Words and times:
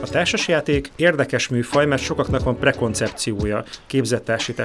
A 0.00 0.08
társasjáték 0.08 0.90
érdekes 0.96 1.48
műfaj, 1.48 1.86
mert 1.86 2.02
sokaknak 2.02 2.44
van 2.44 2.58
prekoncepciója, 2.58 3.64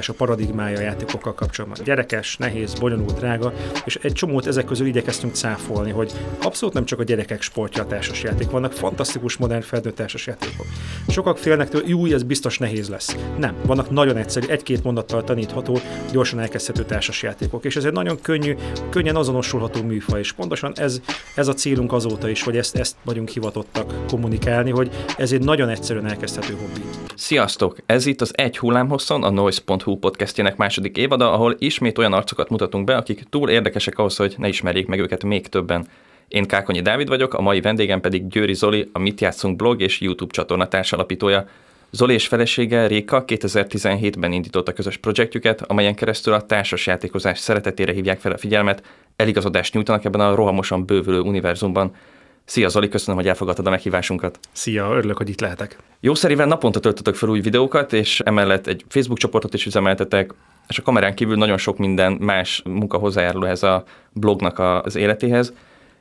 a 0.08 0.12
paradigmája 0.16 0.78
a 0.78 0.80
játékokkal 0.80 1.34
kapcsolatban. 1.34 1.84
Gyerekes, 1.84 2.36
nehéz, 2.36 2.74
bonyolult, 2.74 3.18
drága, 3.18 3.52
és 3.84 3.98
egy 4.02 4.12
csomót 4.12 4.46
ezek 4.46 4.64
közül 4.64 4.86
igyekeztünk 4.86 5.34
cáfolni, 5.34 5.90
hogy 5.90 6.12
abszolút 6.42 6.74
nem 6.74 6.84
csak 6.84 6.98
a 6.98 7.02
gyerekek 7.02 7.42
sportja 7.42 7.82
a 7.82 7.86
társasjáték, 7.86 8.50
vannak 8.50 8.72
fantasztikus 8.72 9.36
modern 9.36 9.62
felnőtt 9.62 9.96
társasjátékok. 9.96 10.66
Sokak 11.08 11.38
félnek 11.38 11.68
tőle, 11.68 11.84
jó, 11.86 12.06
ez 12.06 12.22
biztos 12.22 12.58
nehéz 12.58 12.88
lesz. 12.88 13.16
Nem, 13.38 13.54
vannak 13.66 13.90
nagyon 13.90 14.16
egyszerű, 14.16 14.46
egy-két 14.46 14.82
mondattal 14.82 15.24
tanítható, 15.24 15.80
gyorsan 16.12 16.40
elkezdhető 16.40 16.84
társasjátékok, 16.84 17.64
és 17.64 17.76
ez 17.76 17.84
egy 17.84 17.92
nagyon 17.92 18.20
könnyű, 18.22 18.56
könnyen 18.90 19.16
azonosulható 19.16 19.82
műfaj, 19.82 20.20
és 20.20 20.32
pontosan 20.32 20.72
ez, 20.76 21.00
ez 21.34 21.48
a 21.48 21.54
célunk 21.54 21.92
azóta 21.92 22.28
is, 22.28 22.42
hogy 22.42 22.56
ezt, 22.56 22.76
ezt 22.76 22.96
vagyunk 23.04 23.28
hivatottak 23.28 24.06
kommunikálni, 24.06 24.70
hogy 24.70 24.90
ez 25.22 25.32
egy 25.32 25.44
nagyon 25.44 25.68
egyszerűen 25.68 26.06
elkezdhető 26.06 26.54
hobbi. 26.54 26.80
Sziasztok! 27.14 27.76
Ez 27.86 28.06
itt 28.06 28.20
az 28.20 28.32
Egy 28.36 28.58
hullámhosszon, 28.58 29.22
a 29.22 29.30
Noise.hu 29.30 29.96
podcastjának 29.96 30.56
második 30.56 30.96
évada, 30.96 31.32
ahol 31.32 31.56
ismét 31.58 31.98
olyan 31.98 32.12
arcokat 32.12 32.48
mutatunk 32.48 32.84
be, 32.84 32.96
akik 32.96 33.22
túl 33.30 33.50
érdekesek 33.50 33.98
ahhoz, 33.98 34.16
hogy 34.16 34.34
ne 34.38 34.48
ismerjék 34.48 34.86
meg 34.86 34.98
őket 34.98 35.24
még 35.24 35.48
többen. 35.48 35.86
Én 36.28 36.44
Kákonyi 36.44 36.80
Dávid 36.80 37.08
vagyok, 37.08 37.34
a 37.34 37.40
mai 37.40 37.60
vendégem 37.60 38.00
pedig 38.00 38.28
Győri 38.28 38.54
Zoli, 38.54 38.90
a 38.92 38.98
Mit 38.98 39.20
játszunk 39.20 39.56
blog 39.56 39.80
és 39.80 40.00
YouTube 40.00 40.32
csatorna 40.32 40.68
társalapítója. 40.68 41.46
Zoli 41.90 42.14
és 42.14 42.26
felesége 42.26 42.86
Réka 42.86 43.24
2017-ben 43.26 44.32
indította 44.32 44.72
közös 44.72 44.96
projektjüket, 44.96 45.62
amelyen 45.62 45.94
keresztül 45.94 46.32
a 46.32 46.46
társasjátékozás 46.46 47.38
szeretetére 47.38 47.92
hívják 47.92 48.20
fel 48.20 48.32
a 48.32 48.38
figyelmet, 48.38 48.82
eligazodást 49.16 49.74
nyújtanak 49.74 50.04
ebben 50.04 50.20
a 50.20 50.34
rohamosan 50.34 50.86
bővülő 50.86 51.20
univerzumban. 51.20 51.94
Szia 52.44 52.68
Zoli, 52.68 52.88
köszönöm, 52.88 53.16
hogy 53.16 53.28
elfogadtad 53.28 53.66
a 53.66 53.70
meghívásunkat. 53.70 54.38
Szia, 54.52 54.90
örülök, 54.90 55.16
hogy 55.16 55.28
itt 55.28 55.40
lehetek. 55.40 55.76
Jószerivel 56.00 56.46
naponta 56.46 56.80
töltötök 56.80 57.14
fel 57.14 57.28
új 57.28 57.40
videókat, 57.40 57.92
és 57.92 58.20
emellett 58.20 58.66
egy 58.66 58.84
Facebook 58.88 59.18
csoportot 59.18 59.54
is 59.54 59.66
üzemeltetek, 59.66 60.34
és 60.68 60.78
a 60.78 60.82
kamerán 60.82 61.14
kívül 61.14 61.36
nagyon 61.36 61.58
sok 61.58 61.78
minden 61.78 62.12
más 62.12 62.62
munka 62.64 62.98
hozzájárul 62.98 63.46
ehhez 63.46 63.62
a 63.62 63.84
blognak 64.12 64.58
az 64.58 64.96
életéhez. 64.96 65.52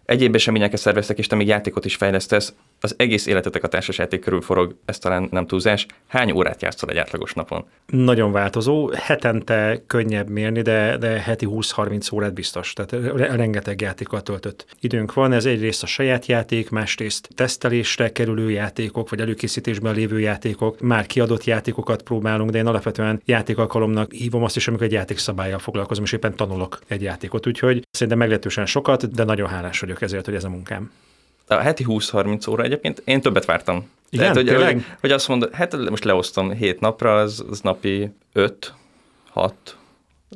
Egyéb 0.06 0.36
eseményeket 0.36 0.80
szerveztek, 0.80 1.18
és 1.18 1.28
te 1.28 1.36
még 1.36 1.48
játékot 1.48 1.86
is 1.86 1.96
fejlesztesz. 1.96 2.54
Az 2.84 2.94
egész 2.98 3.26
életetek 3.26 3.64
a 3.64 3.68
társasjáték 3.68 4.20
körül 4.20 4.42
forog, 4.42 4.76
ez 4.86 5.00
talán 5.00 5.28
nem 5.32 5.48
túlzás. 5.48 5.86
Hány 6.08 6.32
órát 6.32 6.62
játszol 6.62 6.90
egy 6.90 6.98
átlagos 6.98 7.34
napon? 7.34 7.66
Nagyon 7.86 8.32
változó. 8.32 8.92
Hetente 8.94 9.84
könnyebb 9.88 10.30
mérni, 10.30 10.62
de, 10.62 10.98
de 10.98 11.08
heti 11.08 11.48
20-30 11.50 12.14
órát 12.14 12.34
biztos. 12.34 12.74
Tehát 12.74 12.92
rengeteg 13.16 13.82
játékkal 13.82 14.22
töltött 14.22 14.66
időnk 14.80 15.14
van. 15.14 15.34
Ez 15.34 15.46
egyrészt 15.46 15.84
a 15.84 15.86
saját 15.86 16.26
játék, 16.26 16.70
másrészt 16.70 17.30
tesztelésre 17.36 18.12
kerülő 18.12 18.52
játékok, 18.52 19.10
vagy 19.10 19.20
előkészítésben 19.20 19.96
lévő 19.96 20.20
játékok, 20.20 20.80
már 20.80 21.06
kiadott 21.06 21.44
játékokat 21.44 22.02
próbálunk, 22.02 22.50
de 22.50 22.58
én 22.58 22.68
alapvetően 22.68 23.22
játékalkalomnak 23.26 24.12
hívom 24.12 24.44
azt 24.44 24.56
is, 24.56 24.68
amikor 24.68 24.86
egy 24.86 24.92
játékszabályjal 24.92 25.60
foglalkozom, 25.60 26.04
és 26.04 26.12
éppen 26.12 26.36
tanulok 26.36 26.80
egy 26.88 27.02
játékot. 27.02 27.48
Úgyhogy 27.48 27.88
szerintem 27.92 28.18
meglehetősen 28.18 28.66
sokat, 28.66 29.12
de 29.12 29.24
nagyon 29.24 29.48
hálás 29.48 29.80
vagyok 29.80 30.02
ezért, 30.02 30.26
hogy 30.26 30.36
ez 30.36 30.44
a 30.44 30.50
munkám. 30.50 30.92
A 31.52 31.62
heti 31.62 31.86
20-30 31.88 32.50
óra 32.50 32.64
egyébként, 32.64 33.02
én 33.06 33.22
többet 33.22 33.46
vártam. 33.46 33.90
Igen, 34.10 34.26
Tehát, 34.26 34.36
hogy, 34.36 34.46
tényleg? 34.46 34.74
hogy, 34.74 34.84
hogy 35.02 35.12
azt 35.12 35.28
mondod, 35.28 35.54
hát 35.54 35.90
most 35.90 36.04
leosztom 36.04 36.52
7 36.52 36.80
napra, 36.80 37.16
az, 37.16 37.46
az 37.50 37.62
napi 37.62 38.12
5, 38.34 38.74
6 39.30 39.54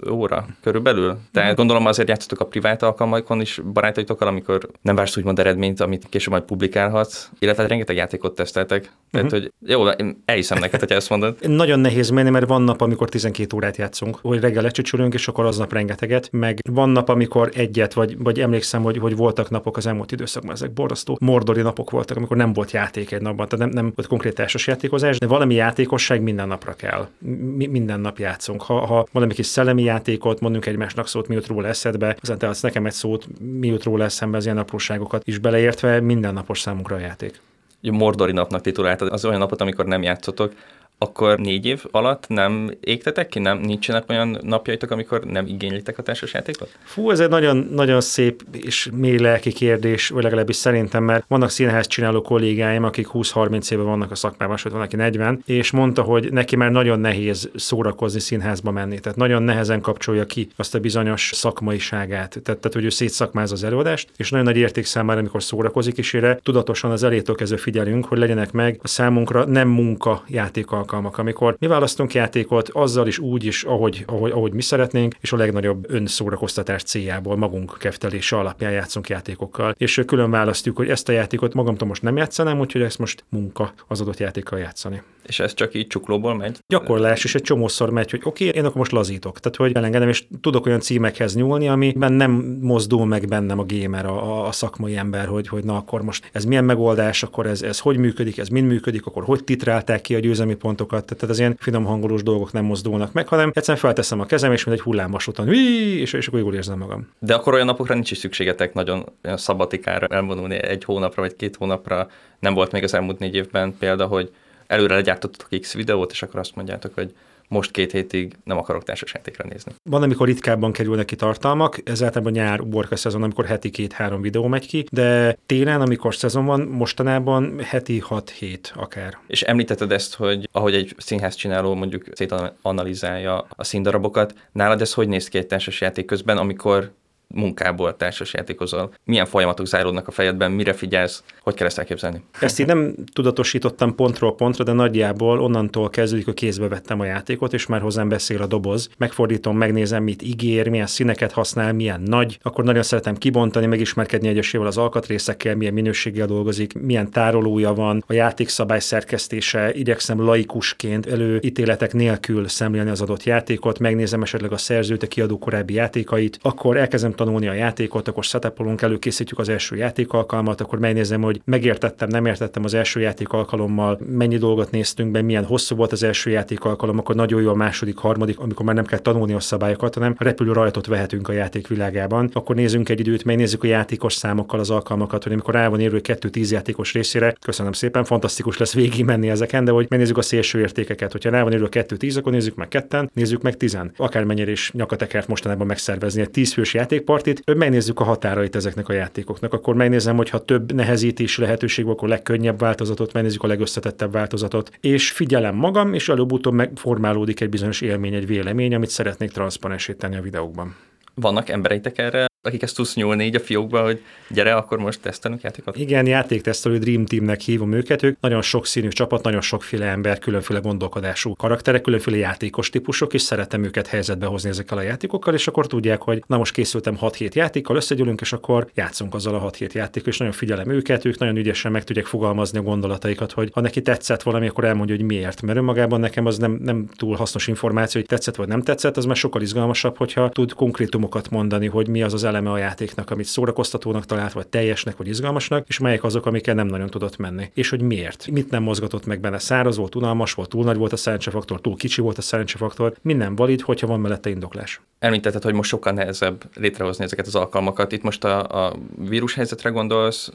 óra 0.10 0.46
körülbelül. 0.62 1.18
Tehát 1.32 1.56
gondolom 1.56 1.86
azért 1.86 2.08
játszotok 2.08 2.40
a 2.40 2.46
privát 2.46 2.84
alkalmaikon 2.84 3.42
is 3.42 3.62
barátaitokkal, 3.74 4.28
amikor 4.28 4.70
nem 4.82 4.96
vársz 4.96 5.18
úgymond 5.18 5.40
eredményt, 5.40 5.80
amit 5.80 6.10
később 6.10 6.32
majd 6.32 6.44
publikálhatsz, 6.44 7.30
illetve 7.40 7.62
hát 7.62 7.72
rengeteg 7.72 7.96
játékot 7.96 8.36
teszteltek. 8.36 8.92
Tehát, 9.12 9.32
hogy 9.32 9.52
jó, 9.66 9.88
én 9.88 10.24
elhiszem 10.26 10.60
neked, 10.60 10.80
hogy 10.80 10.92
ezt 10.92 11.10
mondod. 11.10 11.38
Nagyon 11.48 11.80
nehéz 11.80 12.10
menni, 12.10 12.30
mert 12.30 12.48
van 12.48 12.62
nap, 12.62 12.82
amikor 12.82 13.10
12 13.10 13.56
órát 13.56 13.78
játszunk, 13.78 14.18
hogy 14.22 14.40
reggel 14.40 14.64
lecsücsülünk, 14.64 15.14
és 15.14 15.28
akkor 15.28 15.46
aznap 15.46 15.74
rengeteget, 15.74 16.28
meg 16.32 16.60
van 16.72 16.90
nap, 16.90 17.10
amikor 17.10 17.50
egyet, 17.54 17.94
vagy, 17.94 18.18
vagy 18.18 18.40
emlékszem, 18.40 18.84
hogy, 18.84 18.98
hogy 18.98 19.16
voltak 19.16 19.50
napok 19.50 19.78
az 19.78 19.88
elmúlt 19.88 20.12
időszakban, 20.12 20.52
ezek 20.52 20.74
borzasztó 20.74 21.18
mordori 21.22 21.62
napok 21.62 21.90
voltak, 21.90 22.18
amikor 22.18 22.38
nem 22.38 22.54
volt 22.54 22.72
játék 22.72 23.12
egy 23.12 23.22
napban, 23.22 23.48
tehát 23.48 23.66
nem, 23.66 23.84
nem 23.84 23.94
volt 23.96 24.08
konkrét 24.08 24.34
társas 24.34 24.68
játékozás, 24.68 25.18
de 25.18 25.28
valami 25.28 25.54
játékosság 25.54 26.22
minden 26.22 26.48
napra 26.48 26.74
kell. 26.74 27.08
Mi, 27.56 27.66
minden 27.66 28.00
nap 28.00 28.20
játszunk. 28.20 28.62
Ha, 28.62 28.86
ha 28.86 29.08
valami 29.12 29.34
kis 29.34 29.46
szellemi 29.46 29.84
játékot, 29.86 30.40
mondunk 30.40 30.66
egymásnak 30.66 31.08
szót, 31.08 31.28
mi 31.28 31.36
jut 31.36 31.48
róla 31.48 31.68
eszedbe, 31.68 32.18
aztán 32.22 32.38
te 32.38 32.48
adsz 32.48 32.62
nekem 32.62 32.86
egy 32.86 32.94
szót, 32.94 33.28
mi 33.60 33.68
jut 33.68 33.84
róla 33.84 34.04
eszembe, 34.04 34.38
az 34.38 34.46
ilyen 34.46 34.58
apróságokat 34.58 35.28
is 35.28 35.38
beleértve, 35.38 36.00
mindennapos 36.00 36.60
számunkra 36.60 36.96
a 36.96 37.00
játék. 37.00 37.42
Mordori 37.82 38.32
napnak 38.32 38.62
tituláltad. 38.62 39.12
Az 39.12 39.26
olyan 39.26 39.40
napot, 39.40 39.62
amikor 39.62 39.86
nem 39.86 40.02
játszotok, 40.02 40.54
akkor 40.98 41.40
négy 41.40 41.66
év 41.66 41.84
alatt 41.92 42.28
nem 42.28 42.72
égtetek 42.80 43.28
ki? 43.28 43.40
Nem, 43.40 43.58
nincsenek 43.58 44.10
olyan 44.10 44.40
napjaitok, 44.42 44.92
amikor 44.92 45.24
nem 45.24 45.48
igénylitek 45.48 45.98
a 45.98 46.04
társasjátékot? 46.04 46.78
Fú, 46.84 47.12
ez 47.12 47.20
egy 47.20 47.30
nagyon, 47.30 47.58
nagyon 47.72 48.02
szép 48.02 48.44
és 48.52 48.90
mély 48.94 49.18
lelki 49.18 49.52
kérdés, 49.52 50.10
vagy 50.10 50.24
legalábbis 50.24 50.56
szerintem, 50.56 51.04
mert 51.04 51.26
vannak 51.28 51.50
színház 51.50 51.88
csináló 51.88 52.22
kollégáim, 52.22 52.84
akik 52.84 53.08
20-30 53.14 53.72
éve 53.72 53.82
vannak 53.82 54.12
a 54.12 54.16
szakmában, 54.16 54.58
sőt 54.58 54.72
van, 54.72 54.82
aki 54.82 54.96
40, 54.96 55.42
és 55.46 55.72
mondta, 55.72 56.02
hogy 56.02 56.32
neki 56.32 56.56
már 56.56 56.72
nagyon 56.72 57.00
nehéz 57.00 57.50
szórakozni 57.56 58.20
színházba 58.20 58.72
menni. 58.72 59.00
Tehát 59.00 59.18
nagyon 59.18 59.44
nehezen 59.44 59.82
kapcsolja 59.82 60.26
ki 60.26 60.48
azt 60.56 60.76
a 60.76 60.80
bizonyos 60.80 61.32
szakmaiságát. 61.34 62.30
Tehát, 62.30 62.60
tehát 62.60 62.74
hogy 62.74 62.84
ő 62.84 62.90
szétszakmáz 62.90 63.52
az 63.52 63.64
előadást, 63.64 64.10
és 64.18 64.30
nagyon 64.30 64.46
nagy 64.46 64.58
érték 64.58 64.86
számára, 64.86 65.20
amikor 65.20 65.44
szórakozik, 65.44 65.98
és 65.98 66.14
erre 66.14 66.40
tudatosan 66.44 66.92
az 66.92 67.04
elétől 67.04 67.36
kezdve 67.36 67.58
figyelünk, 67.58 68.06
hogy 68.06 68.18
legyenek 68.18 68.52
meg 68.52 68.80
a 68.82 68.88
számunkra 68.88 69.46
nem 69.46 69.68
munka 69.68 70.24
játék 70.28 70.72
alkalmak, 70.86 71.18
amikor 71.18 71.56
mi 71.60 71.68
választunk 71.68 72.14
játékot 72.14 72.70
azzal 72.70 73.08
is 73.08 73.20
úgy 73.20 73.44
is, 73.44 73.64
ahogy, 73.64 74.04
ahogy, 74.08 74.32
ahogy 74.32 74.54
mi 74.54 74.62
szeretnénk, 74.62 75.16
és 75.22 75.32
a 75.32 75.38
legnagyobb 75.38 75.92
önszórakoztatás 75.92 76.84
céljából 76.84 77.38
magunk 77.38 77.78
keftelése 77.80 78.38
alapján 78.38 78.72
játszunk 78.72 79.10
játékokkal. 79.10 79.76
És 79.78 80.04
külön 80.06 80.32
választjuk, 80.32 80.78
hogy 80.78 80.90
ezt 80.90 81.10
a 81.10 81.12
játékot 81.12 81.54
magamtól 81.54 81.88
most 81.88 82.02
nem 82.02 82.18
játszanám, 82.18 82.60
úgyhogy 82.60 82.82
ezt 82.82 83.00
most 83.00 83.24
munka 83.30 83.74
az 83.88 84.02
adott 84.02 84.20
játékkal 84.20 84.60
játszani. 84.60 85.02
És 85.28 85.40
ez 85.40 85.54
csak 85.54 85.74
így 85.74 85.88
csuklóból 85.88 86.36
megy? 86.36 86.60
Gyakorlás, 86.68 87.24
és 87.24 87.36
egy 87.36 87.42
csomószor 87.42 87.90
megy, 87.90 88.12
hogy 88.12 88.22
oké, 88.24 88.48
okay, 88.48 88.60
én 88.60 88.66
akkor 88.66 88.78
most 88.78 88.92
lazítok. 88.92 89.40
Tehát, 89.40 89.58
hogy 89.58 89.76
elengedem, 89.76 90.10
és 90.10 90.24
tudok 90.42 90.66
olyan 90.66 90.80
címekhez 90.80 91.36
nyúlni, 91.36 91.68
amiben 91.68 92.14
nem 92.14 92.58
mozdul 92.62 93.06
meg 93.06 93.28
bennem 93.28 93.60
a 93.60 93.66
gamer, 93.68 94.06
a, 94.06 94.48
a 94.48 94.52
szakmai 94.52 94.96
ember, 94.96 95.28
hogy, 95.28 95.48
hogy 95.48 95.64
na 95.64 95.76
akkor 95.76 96.02
most 96.02 96.30
ez 96.32 96.46
milyen 96.46 96.66
megoldás, 96.66 97.24
akkor 97.24 97.46
ez, 97.46 97.62
ez 97.62 97.80
hogy 97.80 97.98
működik, 97.98 98.38
ez 98.38 98.48
mind 98.48 98.68
működik, 98.68 99.06
akkor 99.06 99.24
hogy 99.24 99.44
titrálták 99.44 100.02
ki 100.02 100.16
a 100.16 100.20
győzelmi 100.20 100.56
pontokat. 100.76 101.06
Tehát 101.16 101.34
az 101.34 101.40
ilyen 101.40 101.56
finom 101.60 101.86
hangolós 101.86 102.24
dolgok 102.24 102.52
nem 102.52 102.66
mozdulnak 102.66 103.14
meg, 103.14 103.28
hanem 103.28 103.52
egyszerűen 103.54 103.78
felteszem 103.78 104.20
a 104.20 104.26
kezem, 104.26 104.52
és 104.52 104.64
mint 104.64 104.78
egy 104.78 104.84
hullámvasúton, 104.84 105.54
és, 105.54 106.14
és 106.14 106.28
akkor 106.28 106.40
jól 106.40 106.54
érzem 106.54 106.78
magam. 106.78 107.10
De 107.20 107.34
akkor 107.34 107.54
olyan 107.54 107.66
napokra 107.66 107.94
nincs 107.94 108.12
is 108.12 108.18
szükségetek 108.18 108.74
nagyon 108.74 109.06
szabatikára 109.22 110.08
elvonulni 110.08 110.64
egy 110.64 110.84
hónapra 110.84 111.22
vagy 111.22 111.36
két 111.36 111.56
hónapra. 111.56 112.08
Nem 112.40 112.54
volt 112.54 112.72
még 112.72 112.84
az 112.84 112.94
elmúlt 112.94 113.20
négy 113.20 113.36
évben 113.36 113.76
példa, 113.80 114.06
hogy 114.06 114.32
előre 114.68 114.94
legyártottatok 114.94 115.60
X 115.60 115.74
videót, 115.74 116.12
és 116.12 116.22
akkor 116.22 116.40
azt 116.40 116.56
mondjátok, 116.56 116.94
hogy 116.94 117.14
most 117.48 117.72
két 117.72 117.92
hétig 117.92 118.36
nem 118.44 118.58
akarok 118.58 118.84
társasjátékra 118.84 119.46
nézni. 119.50 119.72
Van, 119.84 120.04
amikor 120.04 120.28
ritkábban 120.28 120.72
kerülnek 120.72 121.06
ki 121.06 121.16
tartalmak, 121.16 121.78
ez 121.84 122.04
általában 122.04 122.32
nyár, 122.32 122.62
uborka 122.62 122.96
szezon, 122.96 123.24
amikor 123.24 123.46
heti 123.46 123.70
két-három 123.70 124.22
videó 124.22 124.48
megy 124.48 124.68
ki, 124.68 124.86
de 124.92 125.38
télen, 125.46 125.82
amikor 125.82 126.16
szezon 126.16 126.46
van, 126.46 126.62
mostanában 126.62 127.60
heti 127.60 128.04
6-7 128.10 128.58
akár. 128.76 129.18
És 129.28 129.42
említetted 129.42 129.92
ezt, 129.92 130.16
hogy 130.16 130.50
ahogy 130.52 130.74
egy 130.74 130.96
színház 130.98 131.36
csináló 131.36 131.74
mondjuk 131.74 132.06
szétanalizálja 132.12 133.46
a 133.50 133.64
színdarabokat, 133.64 134.34
nálad 134.52 134.82
ez 134.82 134.94
hogy 134.94 135.08
néz 135.08 135.28
ki 135.28 135.38
egy 135.38 135.48
társasjáték 135.48 136.06
közben, 136.06 136.38
amikor 136.38 136.92
munkából 137.28 137.96
társasjátékozol? 137.96 138.94
Milyen 139.04 139.26
folyamatok 139.26 139.66
záródnak 139.66 140.08
a 140.08 140.12
fejedben, 140.12 140.52
mire 140.52 140.74
figyelsz, 140.74 141.24
hogy 141.42 141.54
kell 141.54 141.68
ezt 141.68 141.78
elképzelni? 141.78 142.24
Ezt 142.40 142.60
én 142.60 142.66
nem 142.66 142.96
tudatosítottam 143.14 143.96
pontról 143.96 144.36
pontra, 144.36 144.64
de 144.64 144.72
nagyjából 144.72 145.40
onnantól 145.40 145.90
kezdődik, 145.90 146.26
hogy 146.26 146.34
kézbe 146.34 146.68
vettem 146.68 147.00
a 147.00 147.06
játékot, 147.06 147.54
és 147.54 147.66
már 147.66 147.82
hozzám 147.82 148.10
beszél 148.10 148.42
a 148.42 148.46
doboz. 148.46 148.90
Megfordítom, 148.98 149.58
megnézem, 149.58 150.04
mit 150.04 150.22
ígér, 150.22 150.68
milyen 150.68 150.88
színeket 150.88 151.32
használ, 151.32 151.74
milyen 151.74 152.02
nagy. 152.02 152.40
Akkor 152.42 152.64
nagyon 152.64 152.84
szeretem 152.84 153.16
kibontani, 153.16 153.66
megismerkedni 153.66 154.28
egyesével 154.28 154.68
az 154.68 154.78
alkatrészekkel, 154.78 155.56
milyen 155.56 155.74
minőséggel 155.74 156.28
dolgozik, 156.28 156.74
milyen 156.80 157.12
tárolója 157.12 157.74
van, 157.74 158.04
a 158.08 158.14
játékszabály 158.14 158.80
szerkesztése, 158.80 159.74
igyekszem 159.74 160.22
laikusként 160.22 161.06
előítéletek 161.06 161.94
nélkül 161.94 162.48
szemlélni 162.48 162.90
az 162.90 163.02
adott 163.02 163.24
játékot, 163.24 163.80
megnézem 163.80 164.22
esetleg 164.22 164.52
a 164.52 164.58
szerzőt, 164.58 165.04
a 165.04 165.08
kiadó 165.08 165.38
korábbi 165.38 165.74
játékait, 165.74 166.40
akkor 166.42 166.78
elkezdem 166.78 167.14
nagyon 167.18 167.34
tanulni 167.40 167.58
a 167.58 167.64
játékot, 167.64 168.08
akkor 168.08 168.24
setupolunk, 168.24 168.82
előkészítjük 168.82 169.40
az 169.40 169.50
első 169.50 169.76
játékalkalmat, 169.76 170.62
akkor 170.62 170.80
megnézem, 170.80 171.22
hogy 171.22 171.42
megértettem, 171.46 172.08
nem 172.10 172.26
értettem 172.26 172.64
az 172.64 172.74
első 172.74 173.00
játék 173.00 173.30
alkalommal, 173.30 174.00
mennyi 174.06 174.38
dolgot 174.38 174.72
néztünk 174.72 175.12
be, 175.12 175.22
milyen 175.22 175.46
hosszú 175.46 175.76
volt 175.76 175.92
az 175.92 176.04
első 176.04 176.30
játék 176.30 176.64
alkalom, 176.64 176.98
akkor 176.98 177.16
nagyon 177.16 177.42
jó 177.42 177.50
a 177.50 177.56
második, 177.56 177.98
harmadik, 177.98 178.40
amikor 178.40 178.66
már 178.66 178.76
nem 178.76 178.86
kell 178.86 179.00
tanulni 179.00 179.34
a 179.34 179.40
szabályokat, 179.40 179.94
hanem 179.94 180.16
repülő 180.18 180.52
rajtot 180.52 180.88
vehetünk 180.88 181.28
a 181.28 181.32
játék 181.32 181.68
világában. 181.68 182.30
Akkor 182.34 182.56
nézzünk 182.56 182.90
egy 182.90 183.00
időt, 183.00 183.24
megnézzük 183.24 183.64
a 183.64 183.68
játékos 183.68 184.14
számokkal 184.14 184.60
az 184.60 184.70
alkalmakat, 184.70 185.24
hogy 185.24 185.32
amikor 185.32 185.54
rá 185.54 185.68
van 185.68 185.82
írva 185.82 185.98
2-10 186.04 186.50
játékos 186.50 186.94
részére, 186.94 187.36
köszönöm 187.42 187.72
szépen, 187.72 188.04
fantasztikus 188.04 188.58
lesz 188.58 188.74
végig 188.74 189.06
menni 189.06 189.30
ezeken, 189.30 189.66
de 189.66 189.72
hogy 189.72 189.86
megnézzük 189.90 190.18
a 190.18 190.22
szélső 190.22 190.60
értékeket. 190.60 191.12
Hogyha 191.12 191.30
rá 191.30 191.44
van 191.44 191.54
írva 191.54 191.68
2-10, 191.72 192.18
akkor 192.18 192.32
nézzük 192.32 192.56
meg 192.56 192.68
ketten, 192.68 193.10
nézzük 193.14 193.42
meg 193.42 193.58
10. 193.58 193.78
Akármennyire 193.98 194.52
is 194.52 194.72
nyakatekert 194.72 195.28
mostanában 195.28 195.68
megszervezni 195.68 196.22
egy 196.22 196.30
10 196.30 196.54
fős 196.54 196.74
játékpartit, 197.08 197.58
megnézzük 197.58 198.00
a 198.00 198.04
határait 198.04 198.56
ezeknek 198.56 198.90
a 198.90 198.94
játékoknak. 198.94 199.54
Akkor 199.54 199.76
megnézem, 199.76 200.16
hogy 200.16 200.30
ha 200.30 200.46
több 200.46 200.74
nehezítési 200.74 201.42
lehetőség 201.42 201.86
van, 201.86 201.94
akkor 201.94 202.10
legkönnyebb 202.10 202.60
változatot, 202.60 203.14
megnézzük 203.14 203.44
a 203.44 203.48
legösszetettebb 203.48 204.12
változatot, 204.12 204.72
és 204.80 205.12
figyelem 205.12 205.56
magam, 205.56 205.94
és 205.94 206.10
előbb-utóbb 206.10 206.54
megformálódik 206.54 207.42
egy 207.42 207.50
bizonyos 207.50 207.82
élmény, 207.82 208.14
egy 208.14 208.28
vélemény, 208.28 208.76
amit 208.76 208.90
szeretnék 208.90 209.32
transzparensíteni 209.32 210.16
a 210.16 210.22
videókban. 210.22 210.76
Vannak 211.14 211.50
embereitek 211.50 211.98
erre 211.98 212.26
akikhez 212.46 212.74
tudsz 212.74 212.96
nyúlni 212.96 213.26
így 213.26 213.36
a 213.36 213.40
fiókba, 213.40 213.84
hogy 213.84 214.02
gyere, 214.30 214.56
akkor 214.56 214.78
most 214.78 215.02
tesztelünk 215.02 215.42
játékot? 215.42 215.78
Igen, 215.78 216.08
játéktesztelő 216.08 216.78
Dream 216.78 217.06
Teamnek 217.06 217.42
hívom 217.42 217.74
őket, 217.74 218.04
ők 218.04 218.20
nagyon 218.20 218.42
sok 218.42 218.66
színű 218.66 218.88
csapat, 218.88 219.24
nagyon 219.24 219.42
sokféle 219.42 219.86
ember, 219.86 220.20
különféle 220.20 220.60
gondolkodású 220.60 221.36
karakterek, 221.36 221.82
különféle 221.82 222.18
játékos 222.18 222.70
típusok, 222.70 223.14
és 223.14 223.22
szeretem 223.22 223.64
őket 223.64 223.88
helyzetbe 223.88 224.26
hozni 224.26 224.50
ezekkel 224.50 224.78
a 224.78 224.82
játékokkal, 224.82 225.34
és 225.34 225.48
akkor 225.48 225.68
tudják, 225.68 226.02
hogy 226.02 226.24
na 226.28 226.38
most 226.38 226.54
készültem 226.54 226.98
6-7 227.02 227.34
játékkal, 227.34 227.76
összegyűlünk, 227.76 228.22
és 228.22 228.34
akkor 228.34 228.68
játszunk 228.74 229.14
azzal 229.14 229.36
a 229.36 229.52
6-7 229.52 229.72
játékkal, 229.72 230.10
és 230.10 230.18
nagyon 230.18 230.34
figyelem 230.34 230.70
őket, 230.70 231.06
ők 231.06 231.18
nagyon 231.18 231.38
ügyesen 231.38 231.72
meg 231.72 231.84
tudják 231.84 232.06
fogalmazni 232.06 232.58
a 232.58 232.62
gondolataikat, 232.62 233.32
hogy 233.32 233.50
ha 233.54 233.62
neki 233.62 233.82
tetszett 233.82 234.24
valami, 234.24 234.48
akkor 234.48 234.64
elmondja, 234.64 234.96
hogy 234.96 235.06
miért. 235.06 235.42
Mert 235.42 235.58
önmagában 235.58 236.00
nekem 236.00 236.26
az 236.26 236.38
nem, 236.38 236.60
nem 236.62 236.88
túl 236.96 237.16
hasznos 237.16 237.48
információ, 237.48 238.00
hogy 238.02 238.10
tetszett 238.10 238.36
vagy 238.36 238.48
nem 238.48 238.62
tetszett, 238.62 238.98
az 238.98 239.06
már 239.06 239.16
sokkal 239.16 239.42
izgalmasabb, 239.42 239.98
hogyha 239.98 240.30
tud 240.30 240.54
konkrétumokat 240.54 241.30
mondani, 241.30 241.68
hogy 241.68 241.88
mi 241.88 242.04
az 242.04 242.14
az 242.14 242.24
eleme 242.36 242.52
a 242.52 242.58
játéknak, 242.58 243.12
amit 243.12 243.26
szórakoztatónak 243.26 244.06
talált, 244.06 244.32
vagy 244.32 244.48
teljesnek, 244.48 244.98
vagy 244.98 245.08
izgalmasnak, 245.08 245.68
és 245.68 245.80
melyek 245.80 246.04
azok, 246.04 246.26
amikkel 246.26 246.56
nem 246.56 246.68
nagyon 246.68 246.90
tudott 246.90 247.18
menni. 247.18 247.52
És 247.54 247.70
hogy 247.70 247.82
miért? 247.82 248.28
Mit 248.32 248.50
nem 248.50 248.64
mozgatott 248.64 249.06
meg 249.06 249.20
benne? 249.20 249.40
Száraz 249.40 249.78
volt, 249.78 249.96
unalmas 249.96 250.34
volt, 250.34 250.50
túl 250.50 250.64
nagy 250.64 250.78
volt 250.78 250.94
a 250.94 250.96
szerencsefaktor, 250.96 251.62
túl 251.62 251.76
kicsi 251.76 252.02
volt 252.02 252.18
a 252.18 252.22
szerencsefaktor. 252.22 252.94
Minden 253.02 253.36
valid, 253.36 253.62
hogyha 253.62 253.88
van 253.88 254.00
mellette 254.00 254.30
indoklás. 254.30 254.82
Említetted, 255.00 255.44
hogy 255.44 255.54
most 255.54 255.70
sokkal 255.70 255.94
nehezebb 255.94 256.44
létrehozni 256.56 257.04
ezeket 257.04 257.28
az 257.28 257.36
alkalmakat. 257.36 257.92
Itt 257.92 258.04
most 258.04 258.24
a, 258.24 258.66
a 258.66 258.76
vírushelyzetre 258.98 259.70
gondolsz, 259.70 260.32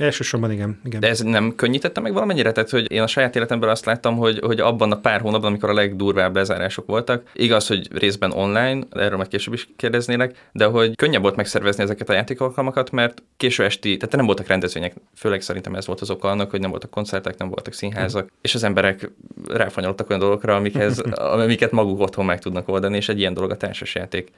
Elsősorban 0.00 0.50
igen, 0.50 0.80
igen. 0.84 1.00
De 1.00 1.08
ez 1.08 1.20
nem 1.20 1.54
könnyítette 1.54 2.00
meg 2.00 2.12
valamennyire? 2.12 2.52
Tehát, 2.52 2.70
hogy 2.70 2.92
én 2.92 3.02
a 3.02 3.06
saját 3.06 3.36
életemben 3.36 3.68
azt 3.68 3.84
láttam, 3.84 4.16
hogy, 4.16 4.38
hogy 4.42 4.60
abban 4.60 4.92
a 4.92 5.00
pár 5.00 5.20
hónapban, 5.20 5.50
amikor 5.50 5.70
a 5.70 5.74
legdurvább 5.74 6.34
lezárások 6.34 6.86
voltak, 6.86 7.22
igaz, 7.32 7.66
hogy 7.66 7.88
részben 7.92 8.32
online, 8.32 8.86
erről 8.90 9.16
majd 9.16 9.28
később 9.28 9.54
is 9.54 9.68
kérdeznélek, 9.76 10.48
de 10.52 10.64
hogy 10.64 10.96
könnyebb 10.96 11.22
volt 11.22 11.36
megszervezni 11.36 11.82
ezeket 11.82 12.08
a 12.08 12.12
játékalkalmakat, 12.12 12.90
mert 12.90 13.22
késő 13.36 13.64
esti, 13.64 13.96
tehát 13.96 14.16
nem 14.16 14.26
voltak 14.26 14.46
rendezvények, 14.46 14.94
főleg 15.14 15.40
szerintem 15.40 15.74
ez 15.74 15.86
volt 15.86 16.00
az 16.00 16.10
oka 16.10 16.28
annak, 16.28 16.50
hogy 16.50 16.60
nem 16.60 16.70
voltak 16.70 16.90
koncertek, 16.90 17.38
nem 17.38 17.48
voltak 17.48 17.72
színházak, 17.72 18.24
mm. 18.24 18.36
és 18.40 18.54
az 18.54 18.64
emberek 18.64 19.10
ráfanyoltak 19.48 20.08
olyan 20.08 20.20
dolgokra, 20.20 20.56
amikhez, 20.56 21.02
amiket 21.34 21.70
maguk 21.70 22.00
otthon 22.00 22.24
meg 22.24 22.38
tudnak 22.38 22.68
oldani, 22.68 22.96
és 22.96 23.08
egy 23.08 23.18
ilyen 23.18 23.34
dolog 23.34 23.50
a 23.50 23.56
társasjáték. 23.56 24.30